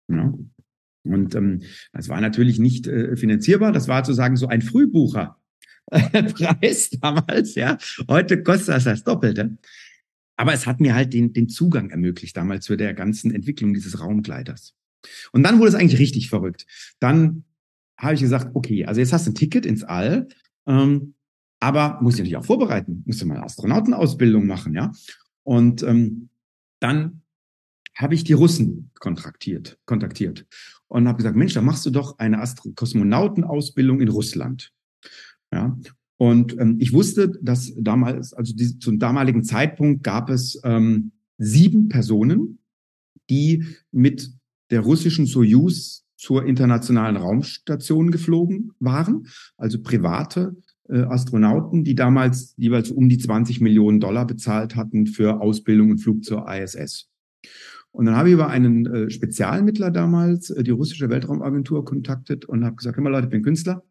Ja. 0.09 0.33
Und 1.05 1.35
ähm, 1.35 1.63
das 1.91 2.07
war 2.09 2.21
natürlich 2.21 2.59
nicht 2.59 2.87
äh, 2.87 3.17
finanzierbar. 3.17 3.71
Das 3.71 3.87
war 3.87 4.05
sozusagen 4.05 4.37
so 4.37 4.47
ein 4.47 4.61
Frühbucher. 4.61 5.37
Preis 6.33 6.89
damals, 6.89 7.55
ja. 7.55 7.77
Heute 8.09 8.41
kostet 8.41 8.69
das 8.69 8.83
das 8.85 9.03
Doppelte. 9.03 9.57
Aber 10.35 10.53
es 10.53 10.65
hat 10.65 10.79
mir 10.79 10.95
halt 10.95 11.13
den, 11.13 11.33
den 11.33 11.47
Zugang 11.49 11.91
ermöglicht 11.91 12.35
damals 12.35 12.65
zu 12.65 12.75
der 12.75 12.93
ganzen 12.93 13.33
Entwicklung 13.33 13.73
dieses 13.73 13.99
Raumgleiters. 13.99 14.73
Und 15.31 15.43
dann 15.43 15.59
wurde 15.59 15.69
es 15.69 15.75
eigentlich 15.75 15.99
richtig 15.99 16.29
verrückt. 16.29 16.65
Dann 16.99 17.43
habe 17.97 18.15
ich 18.15 18.21
gesagt, 18.21 18.55
okay, 18.55 18.85
also 18.85 18.99
jetzt 18.99 19.13
hast 19.13 19.27
du 19.27 19.31
ein 19.31 19.35
Ticket 19.35 19.65
ins 19.65 19.83
All, 19.83 20.27
ähm, 20.65 21.13
aber 21.59 21.99
musst 22.01 22.19
dich 22.19 22.35
auch 22.35 22.45
vorbereiten, 22.45 23.03
musst 23.05 23.21
du 23.21 23.25
mal 23.25 23.37
Astronautenausbildung 23.41 24.47
machen, 24.47 24.73
ja. 24.73 24.91
Und 25.43 25.83
ähm, 25.83 26.29
dann 26.79 27.21
habe 27.95 28.15
ich 28.15 28.23
die 28.23 28.33
Russen 28.33 28.91
kontraktiert, 28.95 29.77
kontaktiert 29.85 30.45
und 30.87 31.07
habe 31.07 31.17
gesagt, 31.17 31.35
Mensch, 31.35 31.53
da 31.53 31.61
machst 31.61 31.85
du 31.85 31.89
doch 31.91 32.17
eine 32.17 32.41
Astro 32.41 32.71
Kosmonautenausbildung 32.71 34.01
in 34.01 34.09
Russland. 34.09 34.73
Ja. 35.53 35.77
Und 36.17 36.57
ähm, 36.59 36.77
ich 36.79 36.93
wusste, 36.93 37.31
dass 37.41 37.73
damals, 37.77 38.33
also 38.33 38.55
die, 38.55 38.79
zum 38.79 38.97
damaligen 38.97 39.43
Zeitpunkt 39.43 40.03
gab 40.03 40.29
es 40.29 40.59
ähm, 40.63 41.11
sieben 41.37 41.89
Personen, 41.89 42.59
die 43.29 43.65
mit 43.91 44.31
der 44.71 44.81
russischen 44.81 45.25
Soyuz 45.25 46.05
zur 46.15 46.45
internationalen 46.45 47.17
Raumstation 47.17 48.09
geflogen 48.11 48.71
waren, 48.79 49.27
also 49.57 49.81
private 49.81 50.55
äh, 50.89 51.01
Astronauten, 51.01 51.83
die 51.83 51.95
damals 51.95 52.53
jeweils 52.57 52.89
um 52.89 53.09
die 53.09 53.17
20 53.17 53.61
Millionen 53.61 53.99
Dollar 53.99 54.25
bezahlt 54.25 54.75
hatten 54.75 55.05
für 55.05 55.41
Ausbildung 55.41 55.91
und 55.91 55.97
Flug 55.99 56.23
zur 56.23 56.45
ISS. 56.49 57.09
Und 57.91 58.05
dann 58.05 58.15
habe 58.15 58.29
ich 58.29 58.33
über 58.33 58.47
einen 58.47 58.85
äh, 58.87 59.09
Spezialmittler 59.09 59.91
damals 59.91 60.49
äh, 60.49 60.63
die 60.63 60.71
russische 60.71 61.09
Weltraumagentur 61.09 61.85
kontaktet 61.85 62.45
und 62.45 62.65
habe 62.65 62.77
gesagt, 62.77 62.97
hör 62.97 63.03
mal 63.03 63.11
Leute, 63.11 63.27
ich 63.27 63.31
bin 63.31 63.43
Künstler, 63.43 63.83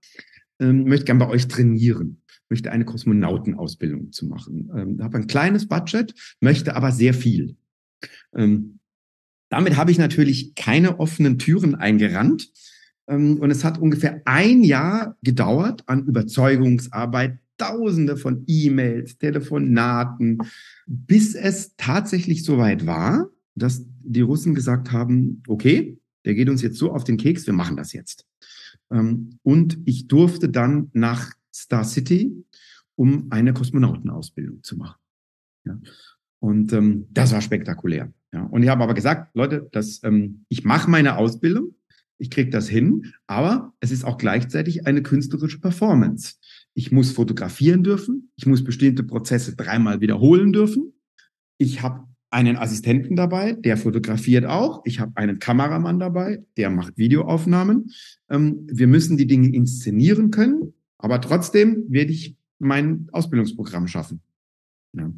ähm, 0.61 0.85
möchte 0.85 1.07
gern 1.07 1.19
bei 1.19 1.29
euch 1.29 1.49
trainieren, 1.49 2.23
möchte 2.49 2.71
eine 2.71 2.85
Kosmonautenausbildung 2.85 4.13
zu 4.13 4.27
machen. 4.27 4.71
Ähm, 4.77 5.03
habe 5.03 5.19
ein 5.19 5.27
kleines 5.27 5.69
Budget, 5.69 6.15
möchte 6.41 6.77
aber 6.77 6.93
sehr 6.93 7.15
viel. 7.15 7.57
Ähm, 8.35 8.79
damit 9.49 9.77
habe 9.77 9.91
ich 9.91 9.99
natürlich 9.99 10.55
keine 10.55 10.99
offenen 10.99 11.39
Türen 11.39 11.75
eingerannt. 11.75 12.51
Ähm, 13.09 13.39
und 13.39 13.51
es 13.51 13.65
hat 13.65 13.79
ungefähr 13.79 14.23
ein 14.25 14.63
Jahr 14.65 15.17
gedauert 15.23 15.83
an 15.87 16.07
Überzeugungsarbeit, 16.07 17.39
Tausende 17.59 18.17
von 18.17 18.45
E-Mails, 18.47 19.19
Telefonaten, 19.19 20.39
bis 20.87 21.35
es 21.35 21.77
tatsächlich 21.77 22.45
soweit 22.45 22.87
war, 22.87 23.29
dass 23.55 23.85
die 24.03 24.23
Russen 24.23 24.55
gesagt 24.55 24.91
haben, 24.91 25.43
okay, 25.47 25.99
der 26.25 26.35
geht 26.35 26.49
uns 26.49 26.63
jetzt 26.63 26.79
so 26.79 26.91
auf 26.93 27.05
den 27.05 27.19
Keks, 27.19 27.47
wir 27.47 27.55
machen 27.55 27.77
das 27.77 27.93
jetzt. 27.93 28.27
Ähm, 28.93 29.39
und 29.43 29.79
ich 29.85 30.09
durfte 30.09 30.49
dann 30.49 30.91
nach 30.93 31.33
Star 31.55 31.85
City, 31.85 32.45
um 32.95 33.27
eine 33.31 33.53
Kosmonautenausbildung 33.53 34.63
zu 34.63 34.77
machen. 34.77 35.01
Ja. 35.65 35.79
Und 36.41 36.73
ähm, 36.73 37.07
das 37.11 37.33
war 37.33 37.41
spektakulär. 37.41 38.13
Ja. 38.33 38.45
Und 38.45 38.63
ich 38.63 38.69
habe 38.69 38.83
aber 38.83 38.95
gesagt, 38.95 39.35
Leute, 39.35 39.69
das, 39.73 40.01
ähm, 40.03 40.45
ich 40.49 40.65
mache 40.65 40.91
meine 40.91 41.17
Ausbildung, 41.17 41.75
ich 42.19 42.31
kriege 42.31 42.51
das 42.51 42.69
hin, 42.69 43.13
aber 43.27 43.75
es 43.81 43.91
ist 43.91 44.05
auch 44.05 44.19
gleichzeitig 44.19 44.87
eine 44.87 45.03
künstlerische 45.03 45.61
Performance. 45.61 46.37
Ich 46.75 46.93
muss 46.93 47.13
fotografieren 47.13 47.83
dürfen, 47.83 48.31
ich 48.37 48.47
muss 48.47 48.65
bestimmte 48.65 49.03
Prozesse 49.03 49.57
dreimal 49.57 50.01
wiederholen 50.01 50.53
dürfen. 50.53 50.93
Ich 51.59 51.83
habe 51.83 52.07
einen 52.33 52.57
Assistenten 52.57 53.15
dabei, 53.15 53.53
der 53.53 53.77
fotografiert 53.77 54.47
auch. 54.47 54.83
Ich 54.85 55.01
habe 55.01 55.13
einen 55.17 55.39
Kameramann 55.39 55.99
dabei, 55.99 56.43
der 56.57 56.71
macht 56.71 56.97
Videoaufnahmen. 56.97 57.91
Ähm, 58.31 58.67
wir 58.71 58.87
müssen 58.87 59.17
die 59.17 59.27
Dinge 59.27 59.49
inszenieren 59.49 60.31
können, 60.31 60.73
aber 60.99 61.21
trotzdem 61.21 61.85
werde 61.89 62.13
ich 62.13 62.37
mein 62.59 63.09
Ausbildungsprogramm 63.13 63.87
schaffen. 63.87 64.21
Ja. 64.95 65.13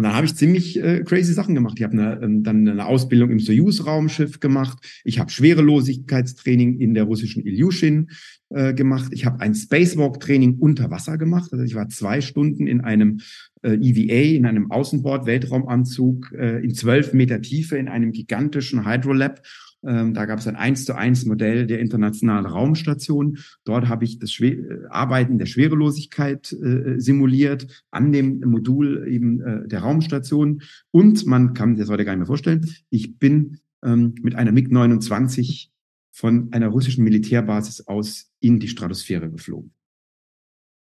Und 0.00 0.04
dann 0.04 0.14
habe 0.14 0.24
ich 0.24 0.34
ziemlich 0.34 0.82
äh, 0.82 1.04
crazy 1.04 1.34
Sachen 1.34 1.54
gemacht. 1.54 1.74
Ich 1.76 1.84
habe 1.84 1.92
eine, 1.92 2.22
ähm, 2.22 2.42
dann 2.42 2.66
eine 2.66 2.86
Ausbildung 2.86 3.28
im 3.28 3.38
Soyuz-Raumschiff 3.38 4.40
gemacht. 4.40 4.78
Ich 5.04 5.18
habe 5.18 5.28
Schwerelosigkeitstraining 5.28 6.80
in 6.80 6.94
der 6.94 7.04
russischen 7.04 7.44
Ilyushin 7.44 8.08
äh, 8.48 8.72
gemacht. 8.72 9.12
Ich 9.12 9.26
habe 9.26 9.40
ein 9.40 9.54
Spacewalk-Training 9.54 10.56
unter 10.58 10.90
Wasser 10.90 11.18
gemacht. 11.18 11.52
Also 11.52 11.66
ich 11.66 11.74
war 11.74 11.90
zwei 11.90 12.22
Stunden 12.22 12.66
in 12.66 12.80
einem 12.80 13.20
äh, 13.60 13.74
EVA, 13.74 14.36
in 14.36 14.46
einem 14.46 14.70
Außenbord-Weltraumanzug 14.70 16.32
äh, 16.32 16.64
in 16.64 16.74
zwölf 16.74 17.12
Meter 17.12 17.42
Tiefe 17.42 17.76
in 17.76 17.88
einem 17.88 18.12
gigantischen 18.12 18.86
Hydrolab 18.86 19.42
Ähm, 19.82 20.12
da 20.12 20.26
gab 20.26 20.38
es 20.38 20.46
ein 20.46 20.56
eins 20.56 20.84
zu 20.84 20.94
eins 20.94 21.24
Modell 21.24 21.66
der 21.66 21.80
internationalen 21.80 22.46
Raumstation. 22.46 23.38
Dort 23.64 23.88
habe 23.88 24.04
ich 24.04 24.18
das 24.18 24.38
äh, 24.40 24.58
Arbeiten 24.90 25.38
der 25.38 25.46
Schwerelosigkeit 25.46 26.52
äh, 26.52 27.00
simuliert 27.00 27.84
an 27.90 28.12
dem 28.12 28.40
Modul 28.40 29.06
eben 29.08 29.40
äh, 29.40 29.68
der 29.68 29.80
Raumstation. 29.80 30.62
Und 30.90 31.26
man 31.26 31.54
kann 31.54 31.76
sich 31.76 31.84
das 31.84 31.90
heute 31.90 32.04
gar 32.04 32.12
nicht 32.12 32.20
mehr 32.20 32.26
vorstellen. 32.26 32.68
Ich 32.90 33.18
bin 33.18 33.58
ähm, 33.82 34.14
mit 34.20 34.34
einer 34.34 34.52
MiG-29 34.52 35.68
von 36.12 36.52
einer 36.52 36.68
russischen 36.68 37.04
Militärbasis 37.04 37.86
aus 37.86 38.30
in 38.40 38.60
die 38.60 38.68
Stratosphäre 38.68 39.30
geflogen. 39.30 39.72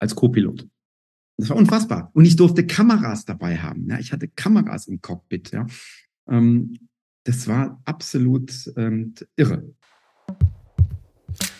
Als 0.01 0.16
Co-Pilot. 0.16 0.66
Das 1.37 1.51
war 1.51 1.57
unfassbar. 1.57 2.11
Und 2.14 2.24
ich 2.24 2.37
durfte 2.37 2.66
Kameras 2.66 3.24
dabei 3.24 3.59
haben. 3.59 3.89
Ja, 3.89 3.99
ich 3.99 4.12
hatte 4.12 4.28
Kameras 4.28 4.89
im 4.89 5.01
Cockpit. 5.01 5.53
Ja. 5.53 5.66
Ähm, 6.28 6.89
das 7.25 7.47
war 7.49 7.81
absolut 7.85 8.53
ähm, 8.77 9.14
irre. 9.37 9.62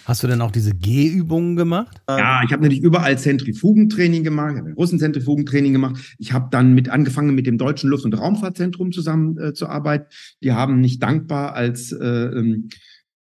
Hast 0.05 0.23
du 0.23 0.27
denn 0.27 0.41
auch 0.41 0.51
diese 0.51 0.75
G-Übungen 0.75 1.55
gemacht? 1.55 2.03
Ja, 2.09 2.43
ich 2.45 2.53
habe 2.53 2.63
natürlich 2.63 2.83
überall 2.83 3.17
Zentrifugentraining 3.19 4.25
gemacht, 4.25 4.55
ich 4.55 4.59
habe 4.59 4.73
Russenzentrifugentraining 4.73 5.73
gemacht. 5.73 6.17
Ich 6.19 6.33
habe 6.33 6.49
dann 6.51 6.75
mit 6.75 6.89
angefangen 6.89 7.35
mit 7.35 7.47
dem 7.47 7.57
Deutschen 7.57 7.89
Luft- 7.89 8.05
und 8.05 8.15
Raumfahrtzentrum 8.15 8.91
zusammen 8.91 9.39
äh, 9.39 9.53
zu 9.55 9.69
arbeiten. 9.69 10.07
Die 10.43 10.53
haben 10.53 10.81
mich 10.81 10.99
dankbar 10.99 11.55
als 11.55 11.93
äh, 11.93 12.05
ähm, 12.05 12.69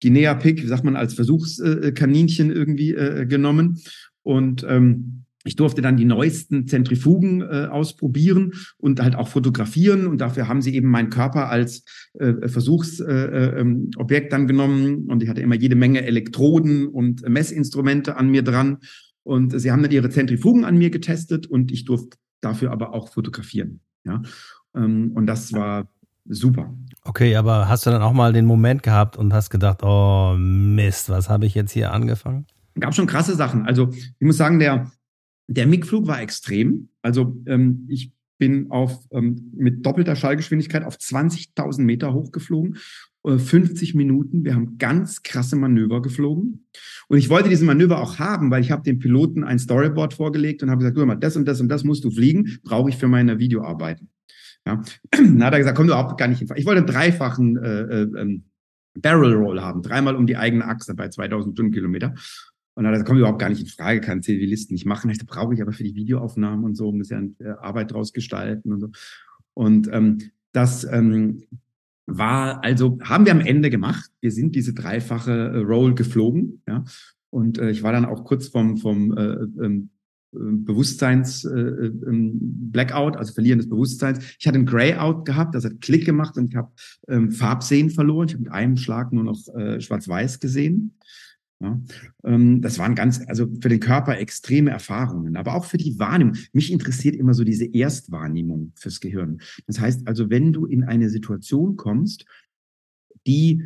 Guinea 0.01 0.33
Pig, 0.33 0.63
wie 0.63 0.67
sagt 0.67 0.83
man, 0.83 0.95
als 0.95 1.13
Versuchskaninchen 1.13 2.51
irgendwie 2.51 2.91
äh, 2.95 3.27
genommen. 3.27 3.79
Und 4.23 4.65
ähm, 4.67 5.25
ich 5.43 5.55
durfte 5.55 5.81
dann 5.81 5.97
die 5.97 6.05
neuesten 6.05 6.67
Zentrifugen 6.67 7.41
äh, 7.41 7.67
ausprobieren 7.69 8.53
und 8.77 9.01
halt 9.01 9.15
auch 9.15 9.27
fotografieren. 9.27 10.07
Und 10.07 10.21
dafür 10.21 10.47
haben 10.47 10.61
sie 10.61 10.75
eben 10.75 10.89
meinen 10.89 11.09
Körper 11.09 11.49
als 11.49 11.83
äh, 12.13 12.47
Versuchsobjekt 12.47 13.09
äh, 13.09 13.59
ähm, 13.59 13.89
dann 14.29 14.47
genommen. 14.47 15.07
Und 15.09 15.23
ich 15.23 15.29
hatte 15.29 15.41
immer 15.41 15.55
jede 15.55 15.75
Menge 15.75 16.03
Elektroden 16.05 16.87
und 16.87 17.27
Messinstrumente 17.27 18.17
an 18.17 18.29
mir 18.29 18.43
dran. 18.43 18.77
Und 19.23 19.59
sie 19.59 19.71
haben 19.71 19.83
dann 19.83 19.91
ihre 19.91 20.09
Zentrifugen 20.09 20.65
an 20.65 20.77
mir 20.77 20.89
getestet 20.89 21.47
und 21.47 21.71
ich 21.71 21.85
durfte 21.85 22.17
dafür 22.41 22.71
aber 22.71 22.93
auch 22.93 23.09
fotografieren. 23.09 23.81
Ja, 24.03 24.21
ähm, 24.75 25.11
und 25.13 25.27
das 25.27 25.53
war 25.53 25.87
super. 26.25 26.73
Okay, 27.03 27.35
aber 27.35 27.67
hast 27.67 27.85
du 27.85 27.89
dann 27.89 28.01
auch 28.01 28.13
mal 28.13 28.33
den 28.33 28.45
Moment 28.45 28.83
gehabt 28.83 29.17
und 29.17 29.33
hast 29.33 29.49
gedacht, 29.49 29.83
oh 29.83 30.35
Mist, 30.37 31.09
was 31.09 31.29
habe 31.29 31.45
ich 31.45 31.55
jetzt 31.55 31.71
hier 31.71 31.91
angefangen? 31.91 32.45
Gab 32.79 32.95
schon 32.95 33.07
krasse 33.07 33.35
Sachen. 33.35 33.65
Also 33.65 33.89
ich 33.91 34.21
muss 34.21 34.37
sagen, 34.37 34.59
der 34.59 34.91
der 35.53 35.67
MIG-Flug 35.67 36.07
war 36.07 36.21
extrem. 36.21 36.89
Also 37.01 37.35
ähm, 37.45 37.85
ich 37.89 38.11
bin 38.37 38.71
auf 38.71 39.05
ähm, 39.11 39.51
mit 39.55 39.85
doppelter 39.85 40.15
Schallgeschwindigkeit 40.15 40.83
auf 40.83 40.95
20.000 40.95 41.81
Meter 41.81 42.13
hochgeflogen, 42.13 42.77
äh, 43.23 43.37
50 43.37 43.93
Minuten. 43.93 44.43
Wir 44.43 44.55
haben 44.55 44.77
ganz 44.77 45.21
krasse 45.21 45.55
Manöver 45.55 46.01
geflogen 46.01 46.65
und 47.07 47.17
ich 47.17 47.29
wollte 47.29 47.49
diese 47.49 47.65
Manöver 47.65 48.01
auch 48.01 48.17
haben, 48.17 48.49
weil 48.49 48.61
ich 48.61 48.71
habe 48.71 48.83
dem 48.83 48.99
Piloten 48.99 49.43
ein 49.43 49.59
Storyboard 49.59 50.15
vorgelegt 50.15 50.63
und 50.63 50.71
habe 50.71 50.79
gesagt, 50.79 50.97
du 50.97 51.05
mal, 51.05 51.15
das 51.15 51.35
und 51.35 51.45
das 51.45 51.61
und 51.61 51.69
das 51.69 51.83
musst 51.83 52.03
du 52.03 52.11
fliegen, 52.11 52.59
brauche 52.63 52.89
ich 52.89 52.97
für 52.97 53.07
meine 53.07 53.37
Videoarbeiten. 53.37 54.09
Ja, 54.65 54.81
dann 55.11 55.43
hat 55.43 55.53
er 55.53 55.59
gesagt, 55.59 55.77
komm 55.77 55.87
du 55.87 55.93
überhaupt 55.93 56.17
gar 56.17 56.27
nicht. 56.27 56.41
Ich 56.41 56.65
wollte 56.65 56.79
einen 56.79 56.87
dreifachen 56.87 57.57
äh, 57.57 57.81
äh, 57.81 58.07
ähm, 58.17 58.45
Barrel 58.99 59.33
Roll 59.33 59.61
haben, 59.61 59.81
dreimal 59.81 60.15
um 60.15 60.27
die 60.27 60.37
eigene 60.37 60.65
Achse 60.65 60.95
bei 60.95 61.09
2000 61.09 61.55
Stundenkilometer. 61.55 62.13
Und 62.73 62.85
dann 62.85 63.03
kommt 63.03 63.19
überhaupt 63.19 63.39
gar 63.39 63.49
nicht 63.49 63.61
in 63.61 63.67
Frage, 63.67 64.01
kann 64.01 64.23
Zivilisten 64.23 64.73
nicht 64.73 64.85
machen. 64.85 65.09
Das 65.09 65.17
brauche 65.25 65.53
ich 65.53 65.61
aber 65.61 65.73
für 65.73 65.83
die 65.83 65.95
Videoaufnahmen 65.95 66.63
und 66.63 66.75
so, 66.75 66.91
muss 66.91 67.09
ja 67.09 67.21
äh, 67.39 67.49
Arbeit 67.59 67.91
draus 67.91 68.13
gestalten 68.13 68.71
und 68.71 68.79
so. 68.79 68.89
Und 69.53 69.89
ähm, 69.91 70.19
das 70.53 70.85
ähm, 70.85 71.43
war, 72.05 72.63
also 72.63 72.97
haben 73.03 73.25
wir 73.25 73.33
am 73.33 73.41
Ende 73.41 73.69
gemacht. 73.69 74.09
Wir 74.21 74.31
sind 74.31 74.55
diese 74.55 74.73
dreifache 74.73 75.31
äh, 75.31 75.57
Roll 75.57 75.95
geflogen, 75.95 76.61
ja. 76.67 76.83
Und 77.29 77.59
äh, 77.59 77.71
ich 77.71 77.81
war 77.81 77.93
dann 77.93 78.05
auch 78.05 78.25
kurz 78.25 78.47
vom, 78.49 78.77
vom 78.77 79.17
äh, 79.17 79.33
ähm, 79.63 79.89
äh, 80.33 80.37
Bewusstseins 80.39 81.45
äh, 81.45 81.59
ähm, 81.59 82.37
Blackout, 82.71 83.15
also 83.15 83.33
Verlieren 83.33 83.59
des 83.59 83.69
Bewusstseins. 83.69 84.35
Ich 84.37 84.47
hatte 84.47 84.59
ein 84.59 84.65
Grayout 84.65 85.25
gehabt, 85.25 85.55
das 85.55 85.65
hat 85.65 85.79
Klick 85.81 86.05
gemacht 86.05 86.37
und 86.37 86.49
ich 86.49 86.55
habe 86.55 86.71
ähm, 87.07 87.31
Farbsehen 87.31 87.89
verloren. 87.89 88.27
Ich 88.27 88.33
habe 88.33 88.43
mit 88.43 88.51
einem 88.51 88.77
Schlag 88.77 89.13
nur 89.13 89.23
noch 89.23 89.47
äh, 89.55 89.79
schwarz-weiß 89.79 90.39
gesehen. 90.39 90.97
Ja, 91.61 91.79
ähm, 92.23 92.61
das 92.61 92.79
waren 92.79 92.95
ganz, 92.95 93.21
also 93.27 93.47
für 93.61 93.69
den 93.69 93.79
Körper 93.79 94.17
extreme 94.17 94.71
Erfahrungen, 94.71 95.37
aber 95.37 95.53
auch 95.53 95.65
für 95.65 95.77
die 95.77 95.99
Wahrnehmung. 95.99 96.35
Mich 96.53 96.71
interessiert 96.71 97.15
immer 97.15 97.35
so 97.35 97.43
diese 97.43 97.65
Erstwahrnehmung 97.65 98.71
fürs 98.75 98.99
Gehirn. 98.99 99.41
Das 99.67 99.79
heißt 99.79 100.07
also, 100.07 100.31
wenn 100.31 100.53
du 100.53 100.65
in 100.65 100.83
eine 100.83 101.09
Situation 101.09 101.75
kommst, 101.75 102.25
die 103.27 103.61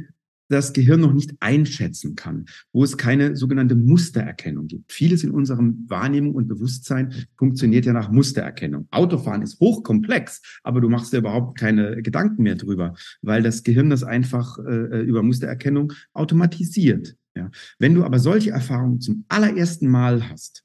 das 0.50 0.74
Gehirn 0.74 1.00
noch 1.00 1.14
nicht 1.14 1.34
einschätzen 1.40 2.16
kann, 2.16 2.46
wo 2.72 2.84
es 2.84 2.98
keine 2.98 3.36
sogenannte 3.36 3.76
Mustererkennung 3.76 4.68
gibt. 4.68 4.92
Vieles 4.92 5.24
in 5.24 5.32
unserem 5.32 5.86
Wahrnehmung 5.88 6.36
und 6.36 6.48
Bewusstsein 6.48 7.14
funktioniert 7.36 7.86
ja 7.86 7.94
nach 7.94 8.12
Mustererkennung. 8.12 8.88
Autofahren 8.92 9.42
ist 9.42 9.60
hochkomplex, 9.60 10.42
aber 10.64 10.82
du 10.82 10.90
machst 10.90 11.14
dir 11.14 11.18
überhaupt 11.18 11.58
keine 11.58 12.02
Gedanken 12.04 12.44
mehr 12.44 12.56
drüber, 12.56 12.94
weil 13.22 13.42
das 13.42 13.64
Gehirn 13.64 13.90
das 13.90 14.04
einfach 14.04 14.60
äh, 14.60 15.02
über 15.02 15.24
Mustererkennung 15.24 15.94
automatisiert. 16.14 17.16
Ja. 17.36 17.52
Wenn 17.80 17.94
du 17.94 18.04
aber 18.04 18.20
solche 18.20 18.52
Erfahrungen 18.52 19.02
zum 19.02 19.26
allerersten 19.28 19.88
Mal 19.88 20.30
hast, 20.30 20.64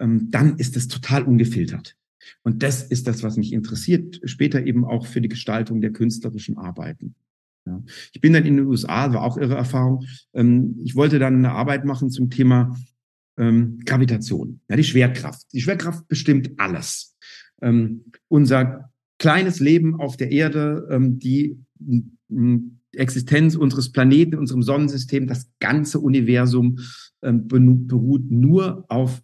ähm, 0.00 0.30
dann 0.30 0.56
ist 0.56 0.76
das 0.76 0.88
total 0.88 1.24
ungefiltert. 1.24 1.96
Und 2.42 2.62
das 2.62 2.82
ist 2.82 3.06
das, 3.06 3.22
was 3.22 3.36
mich 3.36 3.52
interessiert, 3.52 4.20
später 4.24 4.64
eben 4.64 4.84
auch 4.84 5.06
für 5.06 5.20
die 5.20 5.28
Gestaltung 5.28 5.80
der 5.80 5.92
künstlerischen 5.92 6.58
Arbeiten. 6.58 7.14
Ja. 7.66 7.82
Ich 8.12 8.20
bin 8.20 8.32
dann 8.32 8.46
in 8.46 8.56
den 8.56 8.66
USA, 8.66 9.12
war 9.12 9.22
auch 9.22 9.36
irre 9.36 9.54
Erfahrung. 9.54 10.04
Ähm, 10.32 10.78
ich 10.82 10.96
wollte 10.96 11.18
dann 11.18 11.36
eine 11.36 11.52
Arbeit 11.52 11.84
machen 11.84 12.10
zum 12.10 12.30
Thema 12.30 12.76
ähm, 13.36 13.78
Gravitation, 13.84 14.60
ja, 14.68 14.76
die 14.76 14.84
Schwerkraft. 14.84 15.52
Die 15.52 15.60
Schwerkraft 15.60 16.08
bestimmt 16.08 16.52
alles. 16.58 17.16
Ähm, 17.62 18.04
unser 18.28 18.90
kleines 19.18 19.60
Leben 19.60 20.00
auf 20.00 20.16
der 20.16 20.30
Erde, 20.30 20.88
ähm, 20.90 21.18
die 21.18 21.58
Existenz 22.92 23.56
unseres 23.56 23.92
Planeten, 23.92 24.36
unserem 24.36 24.62
Sonnensystem, 24.62 25.26
das 25.26 25.50
ganze 25.60 26.00
Universum 26.00 26.78
ähm, 27.22 27.46
beruht 27.48 28.30
nur 28.30 28.84
auf 28.88 29.22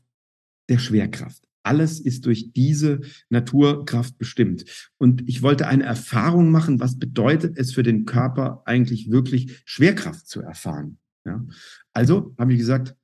der 0.69 0.79
Schwerkraft. 0.79 1.43
Alles 1.63 1.99
ist 1.99 2.27
durch 2.27 2.53
diese 2.53 3.01
Naturkraft 3.29 4.19
bestimmt. 4.19 4.65
Und 4.99 5.29
ich 5.29 5.43
wollte 5.43 5.67
eine 5.67 5.83
Erfahrung 5.83 6.51
machen, 6.53 6.79
was 6.79 6.97
bedeutet 6.97 7.59
es 7.59 7.73
für 7.73 7.83
den 7.83 8.05
Körper 8.05 8.63
eigentlich 8.67 9.11
wirklich 9.11 9.63
Schwerkraft 9.65 10.29
zu 10.29 10.43
erfahren. 10.43 10.99
Ja? 11.25 11.45
Also 11.93 12.35
habe 12.39 12.53
ich 12.53 12.59
gesagt, 12.59 12.95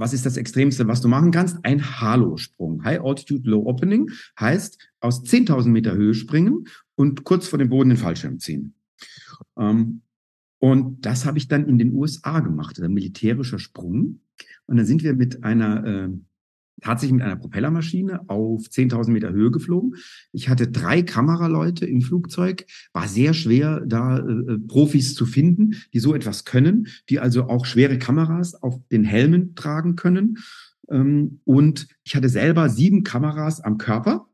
was 0.00 0.14
ist 0.14 0.26
das 0.26 0.36
Extremste, 0.36 0.88
was 0.88 1.02
du 1.02 1.08
machen 1.08 1.30
kannst? 1.30 1.58
Ein 1.62 2.00
Halo-Sprung. 2.00 2.82
High 2.82 3.02
Altitude 3.02 3.48
Low 3.48 3.66
Opening 3.66 4.10
heißt 4.40 4.78
aus 5.00 5.22
10.000 5.22 5.68
Meter 5.68 5.94
Höhe 5.94 6.14
springen 6.14 6.64
und 6.96 7.22
kurz 7.22 7.46
vor 7.46 7.58
dem 7.58 7.68
Boden 7.68 7.90
den 7.90 7.98
Fallschirm 7.98 8.40
ziehen. 8.40 8.74
Ähm, 9.58 10.02
und 10.58 11.06
das 11.06 11.24
habe 11.24 11.38
ich 11.38 11.48
dann 11.48 11.66
in 11.66 11.78
den 11.78 11.94
USA 11.94 12.40
gemacht, 12.40 12.80
ein 12.80 12.92
militärischer 12.92 13.58
Sprung. 13.58 14.20
Und 14.66 14.76
dann 14.76 14.86
sind 14.86 15.02
wir 15.02 15.14
mit 15.14 15.42
einer, 15.42 15.84
äh, 15.84 16.08
tatsächlich 16.82 17.14
mit 17.14 17.24
einer 17.24 17.36
Propellermaschine 17.36 18.28
auf 18.28 18.68
10.000 18.68 19.10
Meter 19.10 19.32
Höhe 19.32 19.50
geflogen. 19.50 19.96
Ich 20.32 20.48
hatte 20.48 20.68
drei 20.68 21.02
Kameraleute 21.02 21.86
im 21.86 22.02
Flugzeug, 22.02 22.66
war 22.92 23.08
sehr 23.08 23.32
schwer, 23.32 23.82
da 23.86 24.18
äh, 24.18 24.58
Profis 24.58 25.14
zu 25.14 25.26
finden, 25.26 25.76
die 25.94 25.98
so 25.98 26.14
etwas 26.14 26.44
können, 26.44 26.88
die 27.08 27.20
also 27.20 27.44
auch 27.44 27.64
schwere 27.64 27.98
Kameras 27.98 28.54
auf 28.54 28.78
den 28.90 29.04
Helmen 29.04 29.54
tragen 29.54 29.96
können. 29.96 30.38
Ähm, 30.90 31.40
und 31.44 31.88
ich 32.04 32.14
hatte 32.16 32.28
selber 32.28 32.68
sieben 32.68 33.02
Kameras 33.02 33.60
am 33.60 33.78
Körper 33.78 34.29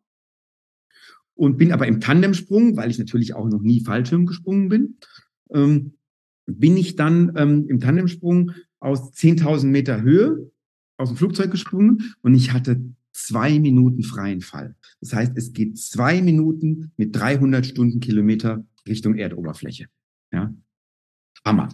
und 1.37 1.59
bin 1.59 1.73
aber 1.73 1.87
im 1.87 2.01
Tandemsprung, 2.01 2.77
weil 2.77 2.91
ich 2.91 2.99
natürlich 2.99 3.35
auch 3.35 3.49
noch 3.49 3.63
nie 3.63 3.81
Fallschirm 3.81 4.27
gesprungen 4.27 4.69
bin, 4.69 4.97
ähm, 5.51 5.93
bin 6.47 6.77
ich 6.77 6.97
dann 6.97 7.33
ähm, 7.37 7.67
im 7.69 7.81
Tandemsprung 7.81 8.53
aus 8.81 9.13
10.000 9.13 9.67
Meter 9.67 10.03
Höhe 10.03 10.51
aus 10.97 11.11
dem 11.11 11.17
Flugzeug 11.17 11.51
gesprungen 11.51 12.15
und 12.23 12.35
ich 12.35 12.53
hatte 12.53 12.81
zwei 13.13 13.59
Minuten 13.59 14.03
freien 14.03 14.41
Fall. 14.41 14.77
Das 15.01 15.13
heißt, 15.13 15.33
es 15.37 15.53
geht 15.53 15.79
zwei 15.79 16.21
Minuten 16.23 16.93
mit 16.97 17.15
300 17.15 17.67
Stundenkilometer 17.67 18.65
Richtung 18.87 19.17
Erdoberfläche. 19.17 19.87
Ja, 20.33 20.55
Hammer. 21.45 21.69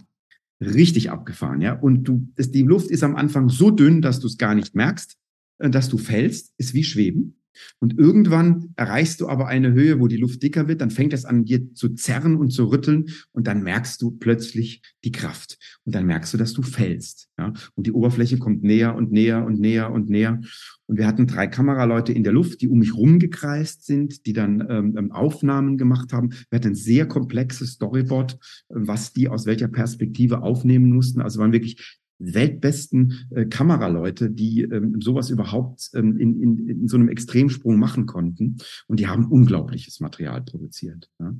Richtig 0.61 1.11
abgefahren, 1.11 1.61
ja. 1.61 1.73
Und 1.73 2.03
du, 2.03 2.31
das, 2.35 2.51
die 2.51 2.61
Luft 2.61 2.89
ist 2.89 3.03
am 3.03 3.15
Anfang 3.15 3.49
so 3.49 3.71
dünn, 3.71 4.01
dass 4.01 4.19
du 4.19 4.27
es 4.27 4.37
gar 4.37 4.55
nicht 4.55 4.75
merkst, 4.75 5.17
äh, 5.57 5.69
dass 5.69 5.89
du 5.89 5.97
fällst, 5.97 6.53
ist 6.57 6.73
wie 6.73 6.83
Schweben. 6.83 7.42
Und 7.79 7.97
irgendwann 7.97 8.73
erreichst 8.75 9.21
du 9.21 9.27
aber 9.27 9.47
eine 9.47 9.73
Höhe, 9.73 9.99
wo 9.99 10.07
die 10.07 10.17
Luft 10.17 10.43
dicker 10.43 10.67
wird, 10.67 10.81
dann 10.81 10.91
fängt 10.91 11.13
es 11.13 11.25
an, 11.25 11.45
dir 11.45 11.73
zu 11.73 11.89
zerren 11.89 12.35
und 12.35 12.51
zu 12.51 12.65
rütteln 12.65 13.09
und 13.31 13.47
dann 13.47 13.63
merkst 13.63 14.01
du 14.01 14.11
plötzlich 14.11 14.81
die 15.03 15.11
Kraft. 15.11 15.57
Und 15.85 15.95
dann 15.95 16.05
merkst 16.05 16.33
du, 16.33 16.37
dass 16.37 16.53
du 16.53 16.61
fällst. 16.61 17.29
Ja? 17.37 17.53
Und 17.75 17.87
die 17.87 17.91
Oberfläche 17.91 18.37
kommt 18.37 18.63
näher 18.63 18.95
und 18.95 19.11
näher 19.11 19.45
und 19.45 19.59
näher 19.59 19.91
und 19.91 20.09
näher. 20.09 20.39
Und 20.85 20.97
wir 20.97 21.07
hatten 21.07 21.27
drei 21.27 21.47
Kameraleute 21.47 22.13
in 22.13 22.23
der 22.23 22.33
Luft, 22.33 22.61
die 22.61 22.67
um 22.67 22.79
mich 22.79 22.95
rumgekreist 22.95 23.85
sind, 23.85 24.25
die 24.25 24.33
dann 24.33 24.65
ähm, 24.69 24.95
ähm 24.97 25.11
Aufnahmen 25.11 25.77
gemacht 25.77 26.13
haben. 26.13 26.31
Wir 26.49 26.57
hatten 26.57 26.69
ein 26.69 26.75
sehr 26.75 27.07
komplexes 27.07 27.73
Storyboard, 27.73 28.37
was 28.69 29.13
die 29.13 29.29
aus 29.29 29.45
welcher 29.45 29.67
Perspektive 29.67 30.41
aufnehmen 30.41 30.89
mussten. 30.89 31.21
Also 31.21 31.39
waren 31.39 31.53
wirklich 31.53 31.99
weltbesten 32.25 33.27
äh, 33.31 33.45
Kameraleute, 33.45 34.29
die 34.29 34.61
ähm, 34.61 35.01
sowas 35.01 35.29
überhaupt 35.29 35.89
ähm, 35.93 36.17
in, 36.17 36.41
in, 36.41 36.69
in 36.69 36.87
so 36.87 36.97
einem 36.97 37.09
Extremsprung 37.09 37.77
machen 37.77 38.05
konnten. 38.05 38.57
Und 38.87 38.99
die 38.99 39.07
haben 39.07 39.27
unglaubliches 39.27 39.99
Material 39.99 40.41
produziert. 40.41 41.09
Ja. 41.19 41.35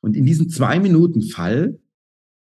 Und 0.00 0.16
in 0.16 0.24
diesem 0.24 0.48
zwei 0.48 0.78
Minuten 0.78 1.22
Fall 1.22 1.78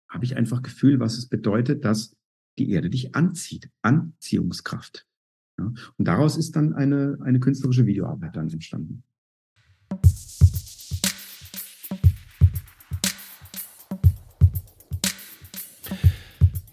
habe 0.10 0.26
ich 0.26 0.36
einfach 0.38 0.62
Gefühl, 0.62 1.00
was 1.00 1.18
es 1.18 1.28
bedeutet, 1.28 1.86
dass 1.86 2.16
die 2.60 2.70
Erde 2.70 2.90
dich 2.90 3.16
anzieht. 3.16 3.70
Anziehungskraft. 3.82 5.06
Ja. 5.60 5.72
Und 5.98 6.08
daraus 6.08 6.38
ist 6.38 6.56
dann 6.56 6.74
eine, 6.74 7.18
eine 7.22 7.40
künstlerische 7.40 7.86
Videoarbeit 7.86 8.36
dann 8.36 8.50
entstanden. 8.50 9.04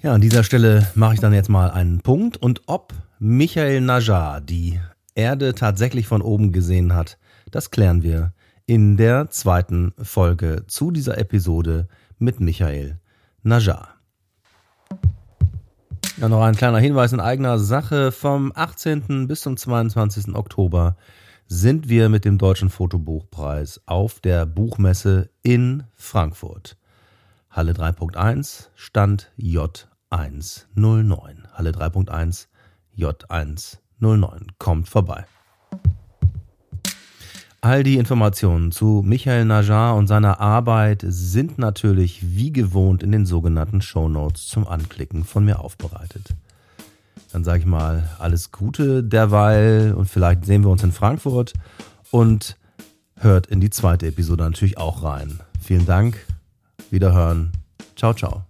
Ja, 0.03 0.15
an 0.15 0.23
dieser 0.23 0.45
Stelle 0.45 0.91
mache 0.95 1.13
ich 1.13 1.21
dann 1.21 1.35
jetzt 1.35 1.51
mal 1.51 1.71
einen 1.71 2.01
Punkt. 2.01 2.39
Und 2.39 2.63
ob 2.65 2.95
Michael 3.19 3.83
Najar 3.83 4.41
die 4.41 4.81
Erde 5.15 5.55
tatsächlich 5.55 6.07
von 6.07 6.23
oben 6.23 6.53
gesehen 6.53 6.95
hat, 6.95 7.19
das 7.51 7.71
klären 7.71 8.03
wir 8.03 8.33
in 8.65 8.97
der 8.97 9.29
zweiten 9.29 9.93
Folge 10.01 10.65
zu 10.67 10.91
dieser 10.91 11.19
Episode 11.19 11.87
mit 12.19 12.41
Michael 12.41 12.99
Najar. 13.43 13.91
Ja, 16.17 16.31
noch 16.31 16.45
ein 16.45 16.57
kleiner 16.57 16.79
Hinweis 16.79 17.13
in 17.13 17.21
eigener 17.21 17.59
Sache. 17.59 18.11
Vom 18.11 18.53
18. 18.55 19.29
bis 19.29 19.43
zum 19.43 19.59
22. 19.59 20.35
Oktober 20.35 20.97
sind 21.47 21.91
wir 21.91 22.09
mit 22.09 22.25
dem 22.25 22.39
Deutschen 22.39 22.71
Fotobuchpreis 22.71 23.83
auf 23.85 24.21
der 24.21 24.47
Buchmesse 24.47 25.29
in 25.43 25.85
Frankfurt. 25.95 26.79
Halle 27.51 27.73
3.1, 27.73 28.69
Stand 28.77 29.31
J 29.37 29.90
109. 30.11 31.49
Halle 31.53 31.71
3.1 31.71 32.47
J109. 32.97 34.49
Kommt 34.59 34.89
vorbei. 34.89 35.25
All 37.63 37.83
die 37.83 37.97
Informationen 37.97 38.73
zu 38.73 39.03
Michael 39.05 39.45
Najar 39.45 39.95
und 39.95 40.07
seiner 40.07 40.41
Arbeit 40.41 41.05
sind 41.07 41.59
natürlich 41.59 42.21
wie 42.35 42.53
gewohnt 42.53 43.03
in 43.03 43.13
den 43.13 43.27
sogenannten 43.27 43.83
Show 43.83 44.09
Notes 44.09 44.47
zum 44.47 44.67
Anklicken 44.67 45.25
von 45.25 45.45
mir 45.45 45.61
aufbereitet. 45.61 46.35
Dann 47.33 47.45
sage 47.45 47.61
ich 47.61 47.67
mal 47.67 48.09
alles 48.19 48.51
Gute 48.51 49.05
derweil 49.05 49.93
und 49.93 50.07
vielleicht 50.07 50.47
sehen 50.47 50.65
wir 50.65 50.71
uns 50.71 50.83
in 50.83 50.93
Frankfurt 50.93 51.53
und 52.11 52.57
hört 53.17 53.47
in 53.47 53.61
die 53.61 53.71
zweite 53.71 54.07
Episode 54.07 54.45
natürlich 54.45 54.79
auch 54.79 55.03
rein. 55.03 55.41
Vielen 55.61 55.85
Dank, 55.85 56.19
wiederhören, 56.91 57.53
ciao, 57.95 58.15
ciao. 58.15 58.50